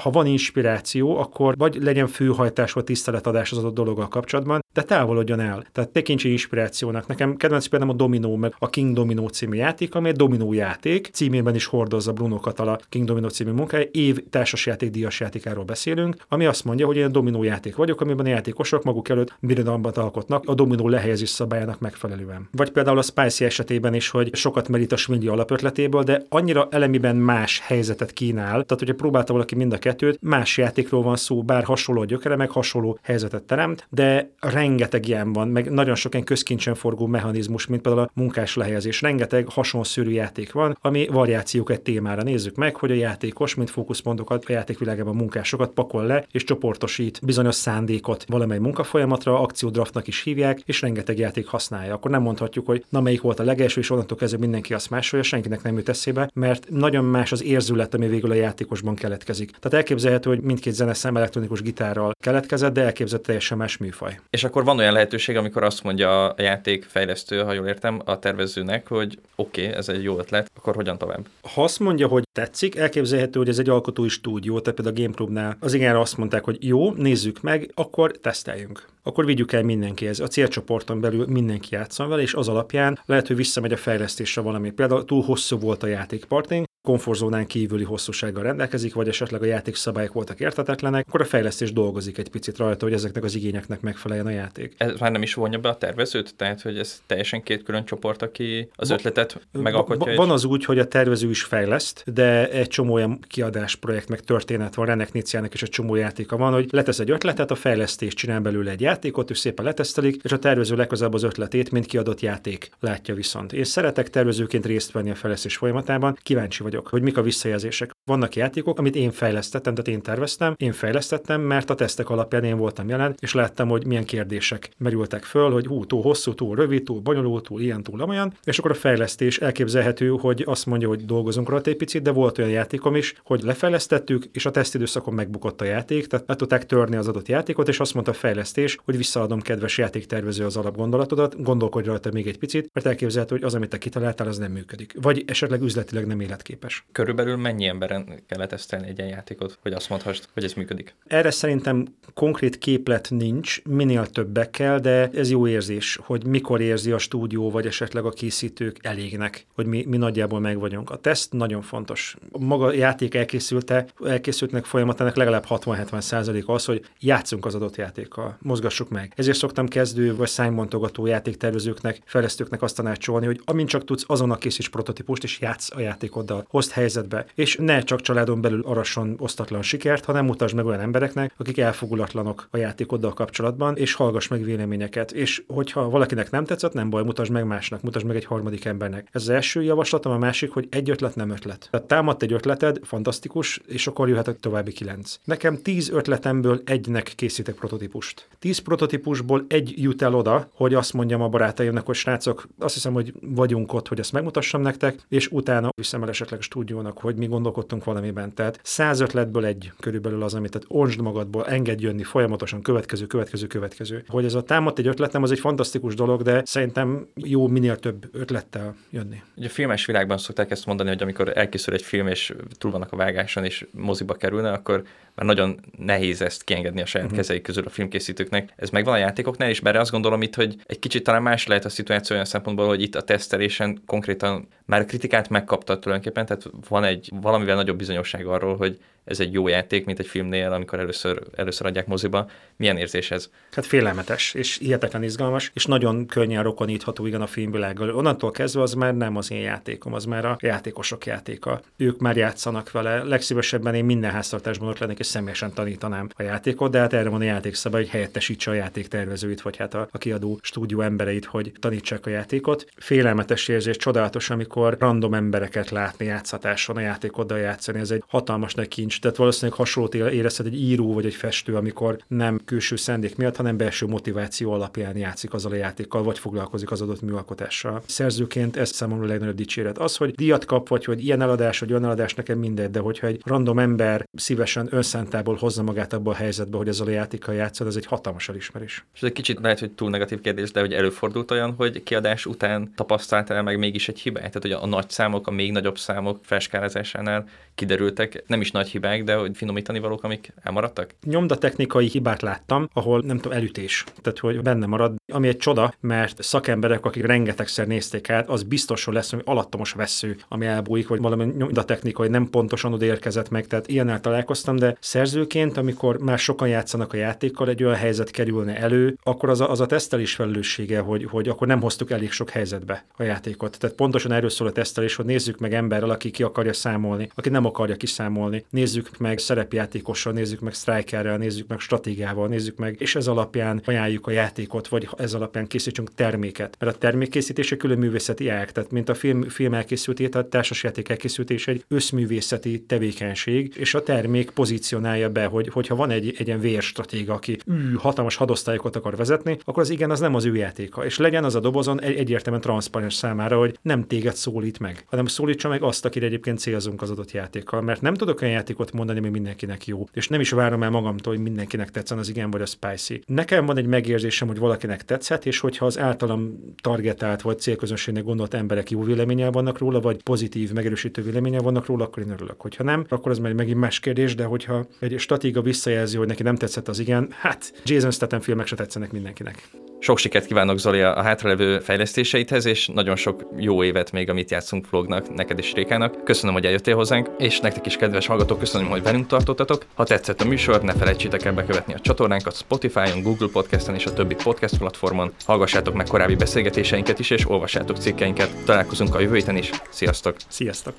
ha 0.00 0.10
van 0.10 0.26
inspiráció, 0.26 1.18
akkor 1.18 1.54
vagy 1.56 1.78
legyen 1.82 2.06
főhajtás 2.06 2.72
vagy 2.72 2.84
tiszteletadás 2.84 3.52
az 3.52 3.58
adott 3.58 3.74
dologgal 3.74 4.08
kapcsolatban, 4.08 4.64
de 4.72 4.82
távolodjon 4.82 5.40
el. 5.40 5.64
Tehát 5.72 5.90
tekints 5.90 6.24
inspirációnak. 6.24 7.06
Nekem 7.06 7.36
kedvenc 7.36 7.66
például 7.66 7.90
a 7.90 7.94
Domino, 7.94 8.36
meg 8.36 8.54
a 8.58 8.70
King 8.70 8.94
Domino 8.94 9.28
című 9.28 9.56
játék, 9.56 9.94
ami 9.94 10.08
egy 10.08 10.16
dominó 10.16 10.52
játék. 10.52 11.08
Címében 11.12 11.54
is 11.54 11.66
hordozza 11.66 12.12
Bruno 12.12 12.40
Katala 12.40 12.78
King 12.88 13.06
Domino 13.06 13.28
című 13.28 13.50
munkája. 13.50 13.84
Év 13.90 14.28
társasjáték 14.30 14.90
díjas 14.90 15.20
játékáról 15.20 15.64
beszélünk, 15.64 16.16
ami 16.28 16.46
azt 16.46 16.64
mondja, 16.64 16.86
hogy 16.86 16.96
én 16.96 17.12
dominó 17.12 17.42
játék 17.42 17.76
vagyok, 17.76 18.00
amiben 18.00 18.26
a 18.26 18.28
játékosok 18.28 18.84
maguk 18.84 19.08
előtt 19.08 19.36
birodalmat 19.40 19.96
alkotnak 19.96 20.42
a 20.46 20.54
dominó 20.54 20.88
lehelyezés 20.88 21.28
szabályának 21.28 21.80
megfelelően. 21.80 22.48
Vagy 22.52 22.70
például 22.70 22.98
a 22.98 23.02
Spicy 23.02 23.44
esetében 23.44 23.94
is, 23.94 24.08
hogy 24.08 24.34
sokat 24.34 24.68
merít 24.68 24.92
a 24.92 24.96
Schmidli 24.96 25.28
alapötletéből, 25.28 26.02
de 26.02 26.22
annyira 26.28 26.68
elemiben 26.70 27.16
más 27.16 27.60
helyzetet 27.64 28.12
kínál, 28.12 28.50
tehát 28.50 28.78
hogyha 28.78 28.94
próbálta 28.94 29.32
valaki 29.32 29.54
mind 29.54 29.72
a 29.72 29.78
kettőt, 29.84 30.18
más 30.20 30.58
játékról 30.58 31.02
van 31.02 31.16
szó, 31.16 31.42
bár 31.42 31.64
hasonló 31.64 32.04
gyökere, 32.04 32.36
meg 32.36 32.50
hasonló 32.50 32.98
helyzetet 33.02 33.42
teremt, 33.42 33.86
de 33.90 34.30
rengeteg 34.40 35.08
ilyen 35.08 35.32
van, 35.32 35.48
meg 35.48 35.70
nagyon 35.70 35.94
sok 35.94 36.12
ilyen 36.12 36.24
közkincsen 36.26 36.74
forgó 36.74 37.06
mechanizmus, 37.06 37.66
mint 37.66 37.82
például 37.82 38.04
a 38.04 38.10
munkás 38.20 38.56
lehelyezés. 38.56 39.00
Rengeteg 39.00 39.48
hasonszörű 39.48 40.10
játék 40.10 40.52
van, 40.52 40.78
ami 40.80 41.06
variációk 41.06 41.70
egy 41.70 41.80
témára. 41.80 42.22
Nézzük 42.22 42.56
meg, 42.56 42.76
hogy 42.76 42.90
a 42.90 42.94
játékos, 42.94 43.54
mint 43.54 43.70
fókuszpontokat 43.70 44.44
a 44.44 44.52
játékvilágában 44.52 45.16
munkásokat 45.16 45.70
pakol 45.70 46.06
le, 46.06 46.24
és 46.30 46.44
csoportosít 46.44 47.20
bizonyos 47.24 47.54
szándékot 47.54 48.24
valamely 48.28 48.58
munkafolyamatra, 48.58 49.40
akciódraftnak 49.40 50.06
is 50.06 50.22
hívják, 50.22 50.60
és 50.64 50.80
rengeteg 50.80 51.18
játék 51.18 51.46
használja. 51.46 51.94
Akkor 51.94 52.10
nem 52.10 52.22
mondhatjuk, 52.22 52.66
hogy 52.66 52.84
na 52.88 53.00
melyik 53.00 53.20
volt 53.20 53.40
a 53.40 53.44
legelső, 53.44 53.80
és 53.80 53.90
onnantól 53.90 54.18
kezdve 54.18 54.38
mindenki 54.38 54.74
azt 54.74 54.90
másolja, 54.90 55.24
senkinek 55.24 55.62
nem 55.62 55.76
jut 55.76 55.88
eszébe, 55.88 56.30
mert 56.34 56.66
nagyon 56.70 57.04
más 57.04 57.32
az 57.32 57.42
érzület, 57.42 57.94
ami 57.94 58.08
végül 58.08 58.30
a 58.30 58.34
játékosban 58.34 58.94
keletkezik. 58.94 59.50
Tehát 59.60 59.73
elképzelhető, 59.74 60.30
hogy 60.30 60.40
mindkét 60.40 60.72
zeneszám 60.72 61.16
elektronikus 61.16 61.62
gitárral 61.62 62.12
keletkezett, 62.20 62.72
de 62.72 62.82
elképzelhető 62.82 63.26
teljesen 63.26 63.58
más 63.58 63.76
műfaj. 63.76 64.20
És 64.30 64.44
akkor 64.44 64.64
van 64.64 64.78
olyan 64.78 64.92
lehetőség, 64.92 65.36
amikor 65.36 65.62
azt 65.62 65.82
mondja 65.82 66.28
a 66.28 66.42
játékfejlesztő, 66.42 67.42
ha 67.42 67.52
jól 67.52 67.66
értem, 67.66 68.00
a 68.04 68.18
tervezőnek, 68.18 68.88
hogy 68.88 69.18
oké, 69.36 69.62
okay, 69.62 69.74
ez 69.74 69.88
egy 69.88 70.02
jó 70.02 70.18
ötlet, 70.18 70.50
akkor 70.56 70.74
hogyan 70.74 70.98
tovább? 70.98 71.26
Ha 71.54 71.62
azt 71.62 71.78
mondja, 71.78 72.06
hogy 72.06 72.22
tetszik, 72.32 72.76
elképzelhető, 72.76 73.38
hogy 73.38 73.48
ez 73.48 73.58
egy 73.58 73.68
alkotói 73.68 74.08
stúdió, 74.08 74.60
tehát 74.60 74.80
például 74.80 74.96
a 74.96 75.00
GameClubnál 75.00 75.56
az 75.60 75.74
igen 75.74 75.96
azt 75.96 76.16
mondták, 76.16 76.44
hogy 76.44 76.56
jó, 76.60 76.92
nézzük 76.92 77.40
meg, 77.40 77.70
akkor 77.74 78.10
teszteljünk. 78.10 78.86
Akkor 79.02 79.24
vigyük 79.24 79.52
el 79.52 79.62
mindenkihez. 79.62 80.20
A 80.20 80.26
célcsoporton 80.26 81.00
belül 81.00 81.26
mindenki 81.26 81.68
játszon 81.70 82.08
vele, 82.08 82.22
és 82.22 82.34
az 82.34 82.48
alapján 82.48 82.98
lehet, 83.06 83.26
hogy 83.26 83.36
visszamegy 83.36 83.72
a 83.72 83.76
fejlesztésre 83.76 84.42
valami. 84.42 84.70
Például 84.70 85.04
túl 85.04 85.22
hosszú 85.22 85.58
volt 85.58 85.82
a 85.82 85.86
játékparting, 85.86 86.64
komfortzónán 86.84 87.46
kívüli 87.46 87.84
hosszúsággal 87.84 88.42
rendelkezik, 88.42 88.94
vagy 88.94 89.08
esetleg 89.08 89.42
a 89.42 89.44
játékszabályok 89.44 90.12
voltak 90.12 90.40
értetetlenek, 90.40 91.04
akkor 91.08 91.20
a 91.20 91.24
fejlesztés 91.24 91.72
dolgozik 91.72 92.18
egy 92.18 92.28
picit 92.28 92.56
rajta, 92.56 92.84
hogy 92.84 92.94
ezeknek 92.94 93.24
az 93.24 93.34
igényeknek 93.34 93.80
megfeleljen 93.80 94.26
a 94.26 94.30
játék. 94.30 94.74
Ez 94.76 94.98
már 94.98 95.12
nem 95.12 95.22
is 95.22 95.34
vonja 95.34 95.58
be 95.58 95.68
a 95.68 95.76
tervezőt? 95.76 96.34
Tehát, 96.36 96.62
hogy 96.62 96.78
ez 96.78 97.02
teljesen 97.06 97.42
két 97.42 97.62
külön 97.62 97.84
csoport, 97.84 98.22
aki 98.22 98.68
az 98.74 98.90
ötletet 98.90 99.40
megalkotja? 99.52 100.06
Va- 100.06 100.16
van 100.16 100.30
az 100.30 100.44
úgy, 100.44 100.64
hogy 100.64 100.78
a 100.78 100.88
tervező 100.88 101.30
is 101.30 101.42
fejleszt, 101.42 102.04
de 102.14 102.50
egy 102.50 102.68
csomó 102.68 102.92
olyan 102.92 103.18
kiadás 103.26 103.74
projekt, 103.74 104.08
meg 104.08 104.20
történet 104.20 104.74
van, 104.74 104.86
Renek 104.86 105.12
Niciának 105.12 105.54
is 105.54 105.62
egy 105.62 105.68
csomó 105.68 105.94
játéka 105.94 106.36
van, 106.36 106.52
hogy 106.52 106.68
letesz 106.70 106.98
egy 106.98 107.10
ötletet, 107.10 107.50
a 107.50 107.54
fejlesztés 107.54 108.14
csinál 108.14 108.40
belőle 108.40 108.70
egy 108.70 108.80
játékot, 108.80 109.30
ő 109.30 109.34
szépen 109.34 109.64
letesztelik, 109.64 110.22
és 110.22 110.32
a 110.32 110.38
tervező 110.38 110.76
legközelebb 110.76 111.14
az 111.14 111.22
ötletét, 111.22 111.70
mint 111.70 111.86
kiadott 111.86 112.20
játék 112.20 112.70
látja 112.80 113.14
viszont. 113.14 113.52
Én 113.52 113.64
szeretek 113.64 114.10
tervezőként 114.10 114.66
részt 114.66 114.92
venni 114.92 115.10
a 115.10 115.14
fejlesztés 115.14 115.56
folyamatában, 115.56 116.18
kíváncsi 116.22 116.62
vagyok, 116.74 116.88
hogy 116.90 117.02
mik 117.02 117.16
a 117.16 117.22
visszajelzések. 117.22 117.90
Vannak 118.04 118.36
játékok, 118.36 118.78
amit 118.78 118.94
én 118.94 119.10
fejlesztettem, 119.10 119.74
tehát 119.74 119.90
én 119.90 120.02
terveztem, 120.02 120.54
én 120.56 120.72
fejlesztettem, 120.72 121.40
mert 121.40 121.70
a 121.70 121.74
tesztek 121.74 122.10
alapján 122.10 122.44
én 122.44 122.56
voltam 122.56 122.88
jelen, 122.88 123.14
és 123.20 123.34
láttam, 123.34 123.68
hogy 123.68 123.86
milyen 123.86 124.04
kérdések 124.04 124.70
merültek 124.78 125.22
föl, 125.22 125.50
hogy 125.50 125.66
hú, 125.66 125.84
túl 125.86 126.02
hosszú, 126.02 126.34
túl 126.34 126.56
rövid, 126.56 126.82
túl 126.82 127.00
bonyolult, 127.00 127.44
túl 127.44 127.60
ilyen, 127.60 127.82
túl 127.82 128.00
amolyan, 128.00 128.32
és 128.44 128.58
akkor 128.58 128.70
a 128.70 128.74
fejlesztés 128.74 129.38
elképzelhető, 129.38 130.08
hogy 130.08 130.42
azt 130.46 130.66
mondja, 130.66 130.88
hogy 130.88 131.04
dolgozunk 131.04 131.48
rajta 131.48 131.70
egy 131.70 131.76
picit, 131.76 132.02
de 132.02 132.10
volt 132.10 132.38
olyan 132.38 132.50
játékom 132.50 132.96
is, 132.96 133.14
hogy 133.24 133.42
lefejlesztettük, 133.42 134.24
és 134.32 134.46
a 134.46 134.50
tesztidőszakon 134.50 135.14
megbukott 135.14 135.60
a 135.60 135.64
játék, 135.64 136.06
tehát 136.06 136.28
le 136.28 136.36
tudták 136.36 136.66
törni 136.66 136.96
az 136.96 137.08
adott 137.08 137.28
játékot, 137.28 137.68
és 137.68 137.80
azt 137.80 137.94
mondta 137.94 138.12
a 138.12 138.14
fejlesztés, 138.14 138.78
hogy 138.84 138.96
visszaadom 138.96 139.40
kedves 139.40 139.78
játéktervező 139.78 140.44
az 140.44 140.56
alapgondolatodat, 140.56 141.42
gondolkodj 141.42 141.88
rajta 141.88 142.10
még 142.12 142.26
egy 142.26 142.38
picit, 142.38 142.70
mert 142.72 142.86
elképzelhető, 142.86 143.34
hogy 143.34 143.44
az, 143.44 143.54
amit 143.54 143.68
te 143.68 143.78
kitaláltál, 143.78 144.26
az 144.26 144.38
nem 144.38 144.52
működik. 144.52 144.94
Vagy 145.00 145.24
esetleg 145.26 145.62
üzletileg 145.62 146.06
nem 146.06 146.20
életképes. 146.20 146.63
Körülbelül 146.92 147.36
mennyi 147.36 147.66
emberen 147.66 148.22
kellett 148.26 148.48
tesztelni 148.48 148.88
egy 148.88 148.98
ilyen 148.98 149.10
játékot, 149.10 149.58
hogy 149.62 149.72
azt 149.72 149.88
mondhassd, 149.88 150.24
hogy 150.32 150.44
ez 150.44 150.52
működik? 150.52 150.94
Erre 151.06 151.30
szerintem 151.30 151.86
konkrét 152.14 152.58
képlet 152.58 153.10
nincs, 153.10 153.62
minél 153.64 154.06
többekkel, 154.06 154.78
de 154.78 155.10
ez 155.14 155.30
jó 155.30 155.46
érzés, 155.46 155.98
hogy 156.02 156.26
mikor 156.26 156.60
érzi 156.60 156.90
a 156.90 156.98
stúdió, 156.98 157.50
vagy 157.50 157.66
esetleg 157.66 158.04
a 158.04 158.10
készítők 158.10 158.78
elégnek, 158.82 159.46
hogy 159.54 159.66
mi, 159.66 159.84
mi 159.88 159.96
nagyjából 159.96 160.40
meg 160.40 160.58
vagyunk. 160.58 160.90
A 160.90 160.96
teszt 160.96 161.32
nagyon 161.32 161.62
fontos. 161.62 162.16
Maga 162.38 162.64
a 162.64 162.72
játék 162.72 163.14
elkészülte, 163.14 163.86
elkészültnek 164.04 164.64
folyamatának 164.64 165.16
legalább 165.16 165.44
60-70 165.48 166.00
százalék 166.00 166.48
az, 166.48 166.64
hogy 166.64 166.84
játszunk 167.00 167.44
az 167.46 167.54
adott 167.54 167.76
játékkal, 167.76 168.36
mozgassuk 168.40 168.88
meg. 168.88 169.12
Ezért 169.16 169.36
szoktam 169.36 169.68
kezdő 169.68 170.16
vagy 170.16 170.28
szájmontogató 170.28 171.06
játéktervezőknek, 171.06 172.00
fejlesztőknek 172.04 172.62
azt 172.62 172.76
tanácsolni, 172.76 173.26
hogy 173.26 173.40
amint 173.44 173.68
csak 173.68 173.84
tudsz, 173.84 174.04
azonnal 174.06 174.38
készíts 174.38 174.70
prototípust, 174.70 175.24
és 175.24 175.40
játsz 175.40 175.70
a 175.74 175.80
játékoddal, 175.80 176.46
hozd 176.54 176.70
helyzetbe, 176.70 177.26
és 177.34 177.56
ne 177.60 177.80
csak 177.80 178.00
családon 178.00 178.40
belül 178.40 178.62
arasson 178.64 179.14
osztatlan 179.18 179.62
sikert, 179.62 180.04
hanem 180.04 180.24
mutasd 180.24 180.54
meg 180.54 180.66
olyan 180.66 180.80
embereknek, 180.80 181.34
akik 181.36 181.58
elfogulatlanok 181.58 182.48
a 182.50 182.56
játékoddal 182.56 183.12
kapcsolatban, 183.12 183.76
és 183.76 183.94
hallgass 183.94 184.28
meg 184.28 184.44
véleményeket. 184.44 185.12
És 185.12 185.42
hogyha 185.48 185.90
valakinek 185.90 186.30
nem 186.30 186.44
tetszett, 186.44 186.72
nem 186.72 186.90
baj, 186.90 187.02
mutasd 187.02 187.30
meg 187.30 187.46
másnak, 187.46 187.82
mutasd 187.82 188.06
meg 188.06 188.16
egy 188.16 188.24
harmadik 188.24 188.64
embernek. 188.64 189.08
Ez 189.12 189.22
az 189.22 189.28
első 189.28 189.62
javaslatom, 189.62 190.12
a 190.12 190.18
másik, 190.18 190.50
hogy 190.50 190.66
egy 190.70 190.90
ötlet 190.90 191.14
nem 191.14 191.30
ötlet. 191.30 191.68
Tehát 191.70 191.86
támadt 191.86 192.22
egy 192.22 192.32
ötleted, 192.32 192.78
fantasztikus, 192.82 193.60
és 193.66 193.86
akkor 193.86 194.08
jöhet 194.08 194.28
a 194.28 194.34
további 194.34 194.72
kilenc. 194.72 195.18
Nekem 195.24 195.62
tíz 195.62 195.90
ötletemből 195.90 196.62
egynek 196.64 197.12
készítek 197.16 197.54
prototípust. 197.54 198.28
Tíz 198.38 198.58
prototípusból 198.58 199.44
egy 199.48 199.74
jut 199.76 200.02
el 200.02 200.14
oda, 200.14 200.48
hogy 200.54 200.74
azt 200.74 200.92
mondjam 200.92 201.22
a 201.22 201.28
barátaimnak, 201.28 201.86
hogy 201.86 201.94
srácok, 201.94 202.48
azt 202.58 202.74
hiszem, 202.74 202.92
hogy 202.92 203.12
vagyunk 203.20 203.72
ott, 203.72 203.88
hogy 203.88 203.98
ezt 203.98 204.12
megmutassam 204.12 204.60
nektek, 204.60 204.98
és 205.08 205.28
utána 205.30 205.68
viszem 205.76 206.02
el 206.02 206.08
esetleg 206.08 206.42
stúdiónak, 206.44 206.98
hogy 206.98 207.16
mi 207.16 207.26
gondolkodtunk 207.26 207.84
valamiben. 207.84 208.34
Tehát 208.34 208.60
száz 208.62 209.00
ötletből 209.00 209.44
egy 209.44 209.72
körülbelül 209.80 210.22
az, 210.22 210.34
amit 210.34 210.50
tehát 210.50 210.66
onsd 210.70 211.00
magadból, 211.00 211.46
engedj 211.46 211.84
jönni 211.84 212.02
folyamatosan, 212.02 212.62
következő, 212.62 213.06
következő, 213.06 213.46
következő. 213.46 214.04
Hogy 214.08 214.24
ez 214.24 214.34
a 214.34 214.42
támadt 214.42 214.78
egy 214.78 214.86
ötletem, 214.86 215.22
az 215.22 215.30
egy 215.30 215.38
fantasztikus 215.38 215.94
dolog, 215.94 216.22
de 216.22 216.42
szerintem 216.44 217.06
jó 217.14 217.46
minél 217.46 217.76
több 217.76 218.08
ötlettel 218.12 218.74
jönni. 218.90 219.22
Ugye 219.36 219.46
a 219.46 219.50
filmes 219.50 219.86
világban 219.86 220.18
szokták 220.18 220.50
ezt 220.50 220.66
mondani, 220.66 220.88
hogy 220.88 221.02
amikor 221.02 221.36
elkészül 221.36 221.74
egy 221.74 221.82
film, 221.82 222.06
és 222.06 222.34
túl 222.58 222.70
vannak 222.70 222.92
a 222.92 222.96
vágáson, 222.96 223.44
és 223.44 223.66
moziba 223.70 224.14
kerülne, 224.14 224.52
akkor 224.52 224.82
már 225.14 225.26
nagyon 225.26 225.60
nehéz 225.78 226.22
ezt 226.22 226.44
kiengedni 226.44 226.80
a 226.80 226.86
saját 226.86 227.06
uh-huh. 227.06 227.20
kezeik 227.20 227.42
közül 227.42 227.64
a 227.66 227.70
filmkészítőknek. 227.70 228.52
Ez 228.56 228.70
megvan 228.70 228.94
a 228.94 228.98
játékoknál, 228.98 229.48
és 229.48 229.60
bár 229.60 229.76
azt 229.76 229.90
gondolom 229.90 230.22
itt, 230.22 230.34
hogy 230.34 230.56
egy 230.66 230.78
kicsit 230.78 231.02
talán 231.04 231.22
más 231.22 231.46
lehet 231.46 231.64
a 231.64 231.68
szituáció 231.68 232.14
olyan 232.14 232.28
szempontból, 232.28 232.66
hogy 232.66 232.82
itt 232.82 232.94
a 232.94 233.02
tesztelésen 233.02 233.82
konkrétan 233.86 234.48
már 234.64 234.80
a 234.80 234.84
kritikát 234.84 235.28
megkapta 235.28 235.78
tulajdonképpen, 235.78 236.26
tehát 236.36 236.68
van 236.68 236.84
egy 236.84 237.10
valamivel 237.20 237.56
nagyobb 237.56 237.76
bizonyosság 237.76 238.26
arról, 238.26 238.56
hogy 238.56 238.78
ez 239.04 239.20
egy 239.20 239.32
jó 239.32 239.48
játék, 239.48 239.84
mint 239.84 239.98
egy 239.98 240.06
filmnél, 240.06 240.52
amikor 240.52 240.78
először, 240.78 241.22
először 241.36 241.66
adják 241.66 241.86
moziba. 241.86 242.30
Milyen 242.56 242.76
érzés 242.76 243.10
ez? 243.10 243.30
Hát 243.52 243.66
félelmetes, 243.66 244.34
és 244.34 244.58
hihetetlen 244.58 245.02
izgalmas, 245.02 245.50
és 245.54 245.66
nagyon 245.66 246.06
könnyen 246.06 246.42
rokonítható 246.42 247.06
igen 247.06 247.22
a 247.22 247.26
filmvilággal. 247.26 247.90
Onnantól 247.90 248.30
kezdve 248.30 248.62
az 248.62 248.74
már 248.74 248.94
nem 248.94 249.16
az 249.16 249.30
én 249.30 249.40
játékom, 249.40 249.92
az 249.92 250.04
már 250.04 250.24
a 250.24 250.36
játékosok 250.40 251.06
játéka. 251.06 251.60
Ők 251.76 252.00
már 252.00 252.16
játszanak 252.16 252.70
vele. 252.70 253.02
Legszívesebben 253.02 253.74
én 253.74 253.84
minden 253.84 254.10
háztartásban 254.10 254.68
ott 254.68 254.78
lennék, 254.78 254.98
és 254.98 255.06
személyesen 255.06 255.52
tanítanám 255.52 256.08
a 256.16 256.22
játékot, 256.22 256.70
de 256.70 256.78
hát 256.78 256.92
erre 256.92 257.08
van 257.08 257.20
a 257.20 257.24
játékszabály, 257.24 257.80
hogy 257.82 257.90
helyettesítse 257.90 258.50
a 258.50 258.54
játéktervezőit, 258.54 259.42
vagy 259.42 259.56
hát 259.56 259.74
a, 259.74 259.88
a 259.90 259.98
kiadó 259.98 260.38
stúdió 260.42 260.80
embereit, 260.80 261.24
hogy 261.24 261.52
tanítsák 261.60 262.06
a 262.06 262.10
játékot. 262.10 262.66
Félelmetes 262.76 263.48
érzés, 263.48 263.76
csodálatos, 263.76 264.30
amikor 264.30 264.76
random 264.78 265.14
embereket 265.14 265.70
látni 265.70 266.04
játszhatáson 266.04 266.76
a 266.76 266.80
játékoddal 266.80 267.38
játszani. 267.38 267.78
Ez 267.78 267.90
egy 267.90 268.02
hatalmas 268.06 268.54
nagy 268.54 268.68
kincs 268.68 268.93
nincs. 268.94 269.00
Tehát 269.00 269.16
valószínűleg 269.16 269.58
hasonlót 269.58 269.94
érezhet 269.94 270.46
egy 270.46 270.60
író 270.60 270.92
vagy 270.92 271.06
egy 271.06 271.14
festő, 271.14 271.56
amikor 271.56 271.98
nem 272.08 272.40
külső 272.44 272.76
szendék 272.76 273.16
miatt, 273.16 273.36
hanem 273.36 273.56
belső 273.56 273.86
motiváció 273.86 274.52
alapján 274.52 274.96
játszik 274.96 275.34
azzal 275.34 275.52
a 275.52 275.54
játékkal, 275.54 276.02
vagy 276.02 276.18
foglalkozik 276.18 276.70
az 276.70 276.80
adott 276.80 277.02
műalkotással. 277.02 277.82
Szerzőként 277.86 278.56
ez 278.56 278.72
számomra 278.72 279.04
a 279.04 279.08
legnagyobb 279.08 279.36
dicséret. 279.36 279.78
Az, 279.78 279.96
hogy 279.96 280.14
díjat 280.14 280.44
kap, 280.44 280.68
vagy 280.68 280.84
hogy 280.84 281.04
ilyen 281.04 281.22
eladás, 281.22 281.58
vagy 281.58 281.70
olyan 281.70 281.84
eladás 281.84 282.14
nekem 282.14 282.38
mindegy, 282.38 282.70
de 282.70 282.78
hogyha 282.78 283.06
egy 283.06 283.22
random 283.24 283.58
ember 283.58 284.08
szívesen 284.14 284.68
önszántából 284.70 285.34
hozza 285.34 285.62
magát 285.62 285.92
abba 285.92 286.10
a 286.10 286.14
helyzetbe, 286.14 286.56
hogy 286.56 286.68
ezzel 286.68 286.86
a 286.86 286.90
játékkal 286.90 287.34
játszol, 287.34 287.66
ez 287.66 287.76
egy 287.76 287.86
hatalmas 287.86 288.28
elismerés. 288.28 288.84
És 288.94 289.00
ez 289.00 289.08
egy 289.08 289.14
kicsit 289.14 289.40
lehet, 289.40 289.58
hogy 289.58 289.70
túl 289.70 289.90
negatív 289.90 290.20
kérdés, 290.20 290.50
de 290.50 290.60
hogy 290.60 290.72
előfordult 290.72 291.30
olyan, 291.30 291.54
hogy 291.56 291.82
kiadás 291.82 292.26
után 292.26 292.72
tapasztaltál 292.74 293.42
meg 293.42 293.58
mégis 293.58 293.88
egy 293.88 293.98
hibát? 293.98 294.22
Tehát, 294.22 294.42
hogy 294.42 294.52
a 294.52 294.66
nagy 294.66 294.90
számok, 294.90 295.26
a 295.26 295.30
még 295.30 295.52
nagyobb 295.52 295.78
számok 295.78 296.18
felskálázásánál 296.22 297.28
kiderültek, 297.54 298.24
nem 298.26 298.40
is 298.40 298.50
nagy 298.50 298.68
hibák, 298.68 299.04
de 299.04 299.14
hogy 299.14 299.36
finomítani 299.36 299.78
valók, 299.78 300.04
amik 300.04 300.32
elmaradtak? 300.42 300.94
Nyomdatechnikai 301.04 301.86
hibát 301.86 302.22
láttam, 302.22 302.68
ahol 302.72 303.02
nem 303.06 303.16
tudom, 303.16 303.38
elütés. 303.38 303.84
Tehát, 304.02 304.18
hogy 304.18 304.42
benne 304.42 304.66
marad, 304.66 304.94
ami 305.12 305.28
egy 305.28 305.36
csoda, 305.36 305.74
mert 305.80 306.22
szakemberek, 306.22 306.84
akik 306.84 307.06
rengetegszer 307.06 307.66
nézték 307.66 308.10
át, 308.10 308.28
az 308.28 308.42
biztos, 308.42 308.84
hogy 308.84 308.94
lesz, 308.94 309.10
hogy 309.10 309.22
alattomos 309.24 309.72
vesző, 309.72 310.16
ami 310.28 310.46
elbújik, 310.46 310.88
vagy 310.88 311.00
valami 311.00 311.24
nyomdatechnikai 311.24 312.08
nem 312.08 312.30
pontosan 312.30 312.72
odaérkezett 312.72 313.30
meg. 313.30 313.46
Tehát 313.46 313.68
ilyennel 313.68 314.00
találkoztam, 314.00 314.56
de 314.56 314.76
szerzőként, 314.80 315.56
amikor 315.56 315.98
már 315.98 316.18
sokan 316.18 316.48
játszanak 316.48 316.92
a 316.92 316.96
játékkal, 316.96 317.48
egy 317.48 317.64
olyan 317.64 317.76
helyzet 317.76 318.10
kerülne 318.10 318.56
elő, 318.56 318.96
akkor 319.02 319.28
az 319.28 319.40
a, 319.40 319.50
az 319.50 319.60
a 319.60 319.66
tesztelés 319.66 320.14
felelőssége, 320.14 320.78
hogy, 320.78 321.04
hogy 321.04 321.28
akkor 321.28 321.46
nem 321.46 321.60
hoztuk 321.60 321.90
elég 321.90 322.12
sok 322.12 322.30
helyzetbe 322.30 322.84
a 322.96 323.02
játékot. 323.02 323.58
Tehát 323.58 323.76
pontosan 323.76 324.12
erről 324.12 324.30
szól 324.30 324.48
a 324.48 324.52
tesztelés, 324.52 324.94
hogy 324.94 325.04
nézzük 325.04 325.38
meg 325.38 325.54
emberrel, 325.54 325.90
aki 325.90 326.10
ki 326.10 326.22
akarja 326.22 326.52
számolni, 326.52 327.08
aki 327.14 327.28
nem 327.28 327.43
akarja 327.44 327.76
kiszámolni. 327.76 328.44
Nézzük 328.50 328.98
meg 328.98 329.18
szerepjátékossal, 329.18 330.12
nézzük 330.12 330.40
meg 330.40 330.52
strikerrel, 330.52 331.16
nézzük 331.16 331.48
meg 331.48 331.58
stratégiával, 331.58 332.28
nézzük 332.28 332.56
meg, 332.56 332.76
és 332.78 332.94
ez 332.94 333.06
alapján 333.06 333.62
ajánljuk 333.64 334.06
a 334.06 334.10
játékot, 334.10 334.68
vagy 334.68 334.88
ez 334.96 335.14
alapján 335.14 335.46
készítsünk 335.46 335.94
terméket. 335.94 336.56
Mert 336.58 336.74
a 336.74 336.78
termékkészítés 336.78 337.52
egy 337.52 337.58
külön 337.58 337.78
művészeti 337.78 338.28
ág, 338.28 338.52
tehát 338.52 338.70
mint 338.70 338.88
a 338.88 338.94
film, 338.94 339.28
film 339.28 339.54
elkészültét, 339.54 340.14
a 340.14 340.28
társasjáték 340.28 340.88
elkészültés 340.88 341.46
egy 341.46 341.64
összművészeti 341.68 342.62
tevékenység, 342.62 343.54
és 343.56 343.74
a 343.74 343.82
termék 343.82 344.30
pozícionálja 344.30 345.10
be, 345.10 345.24
hogy 345.24 345.48
hogyha 345.48 345.74
van 345.74 345.90
egy, 345.90 346.14
egy 346.18 346.26
ilyen 346.26 346.40
vérstratéga, 346.40 347.14
aki 347.14 347.38
ű, 347.46 347.74
hatalmas 347.74 348.16
hadosztályokat 348.16 348.76
akar 348.76 348.96
vezetni, 348.96 349.38
akkor 349.44 349.62
az 349.62 349.70
igen, 349.70 349.90
az 349.90 350.00
nem 350.00 350.14
az 350.14 350.24
ő 350.24 350.36
játéka. 350.36 350.84
És 350.84 350.98
legyen 350.98 351.24
az 351.24 351.34
a 351.34 351.40
dobozon 351.40 351.80
egy, 351.80 351.96
egyértelműen 351.96 352.42
transzparens 352.42 352.94
számára, 352.94 353.38
hogy 353.38 353.58
nem 353.62 353.86
téged 353.86 354.14
szólít 354.14 354.58
meg, 354.58 354.84
hanem 354.86 355.06
szólítsa 355.06 355.48
meg 355.48 355.62
azt, 355.62 355.84
akire 355.84 356.06
egyébként 356.06 356.38
célzunk 356.38 356.82
az 356.82 356.90
adott 356.90 357.10
játék 357.10 357.33
játékkal, 357.34 357.60
mert 357.60 357.80
nem 357.80 357.94
tudok 357.94 358.20
olyan 358.20 358.34
játékot 358.34 358.72
mondani, 358.72 358.98
ami 358.98 359.08
mindenkinek 359.08 359.66
jó, 359.66 359.86
és 359.92 360.08
nem 360.08 360.20
is 360.20 360.30
várom 360.30 360.62
el 360.62 360.70
magamtól, 360.70 361.14
hogy 361.14 361.22
mindenkinek 361.22 361.70
tetszen 361.70 361.98
az 361.98 362.08
igen 362.08 362.30
vagy 362.30 362.40
a 362.40 362.46
spicy. 362.46 363.02
Nekem 363.06 363.46
van 363.46 363.56
egy 363.56 363.66
megérzésem, 363.66 364.28
hogy 364.28 364.38
valakinek 364.38 364.84
tetszett, 364.84 365.26
és 365.26 365.38
hogyha 365.38 365.66
az 365.66 365.78
általam 365.78 366.38
targetált 366.62 367.22
vagy 367.22 367.38
célközönségnek 367.38 368.04
gondolt 368.04 368.34
emberek 368.34 368.70
jó 368.70 368.82
véleménye 368.82 369.30
vannak 369.30 369.58
róla, 369.58 369.80
vagy 369.80 370.02
pozitív, 370.02 370.52
megerősítő 370.52 371.02
véleménye 371.02 371.38
vannak 371.38 371.66
róla, 371.66 371.84
akkor 371.84 372.02
én 372.02 372.10
örülök. 372.10 372.40
Hogyha 372.40 372.64
nem, 372.64 372.84
akkor 372.88 373.10
az 373.10 373.18
már 373.18 373.32
megint 373.32 373.58
más 373.58 373.80
kérdés, 373.80 374.14
de 374.14 374.24
hogyha 374.24 374.66
egy 374.78 374.94
stratéga 374.98 375.42
visszajelzi, 375.42 375.96
hogy 375.96 376.06
neki 376.06 376.22
nem 376.22 376.36
tetszett 376.36 376.68
az 376.68 376.78
igen, 376.78 377.08
hát 377.10 377.52
Jason 377.64 377.90
Statham 377.90 378.20
filmek 378.20 378.46
se 378.46 378.56
tetszenek 378.56 378.92
mindenkinek. 378.92 379.48
Sok 379.78 379.98
sikert 379.98 380.26
kívánok 380.26 380.58
Zoli 380.58 380.80
a 380.80 381.02
hátralevő 381.02 381.58
fejlesztéseidhez, 381.58 382.46
és 382.46 382.66
nagyon 382.66 382.96
sok 382.96 383.28
jó 383.38 383.64
évet 383.64 383.92
még, 383.92 384.08
amit 384.10 384.30
játszunk 384.30 384.70
vlognak, 384.70 385.14
neked 385.14 385.38
és 385.38 385.52
Rékának. 385.52 386.04
Köszönöm, 386.04 386.34
hogy 386.34 386.44
eljöttél 386.44 386.74
hozzánk, 386.74 387.10
és 387.24 387.40
nektek 387.40 387.66
is, 387.66 387.76
kedves 387.76 388.06
hallgatók, 388.06 388.38
köszönöm, 388.38 388.68
hogy 388.68 388.82
velünk 388.82 389.06
tartottatok. 389.06 389.64
Ha 389.74 389.84
tetszett 389.84 390.20
a 390.20 390.24
műsor, 390.24 390.62
ne 390.62 390.72
felejtsétek 390.72 391.24
el 391.24 391.32
bekövetni 391.32 391.74
a 391.74 391.80
csatornánkat 391.80 392.36
Spotify-on, 392.36 393.02
Google 393.02 393.28
Podcast-en 393.32 393.74
és 393.74 393.86
a 393.86 393.92
többi 393.92 394.14
podcast 394.14 394.58
platformon. 394.58 395.12
Hallgassátok 395.24 395.74
meg 395.74 395.86
korábbi 395.86 396.14
beszélgetéseinket 396.14 396.98
is, 396.98 397.10
és 397.10 397.28
olvassátok 397.28 397.76
cikkeinket. 397.76 398.44
Találkozunk 398.44 398.94
a 398.94 399.00
jövő 399.00 399.14
héten 399.14 399.36
is. 399.36 399.50
Sziasztok! 399.70 400.16
Sziasztok! 400.28 400.74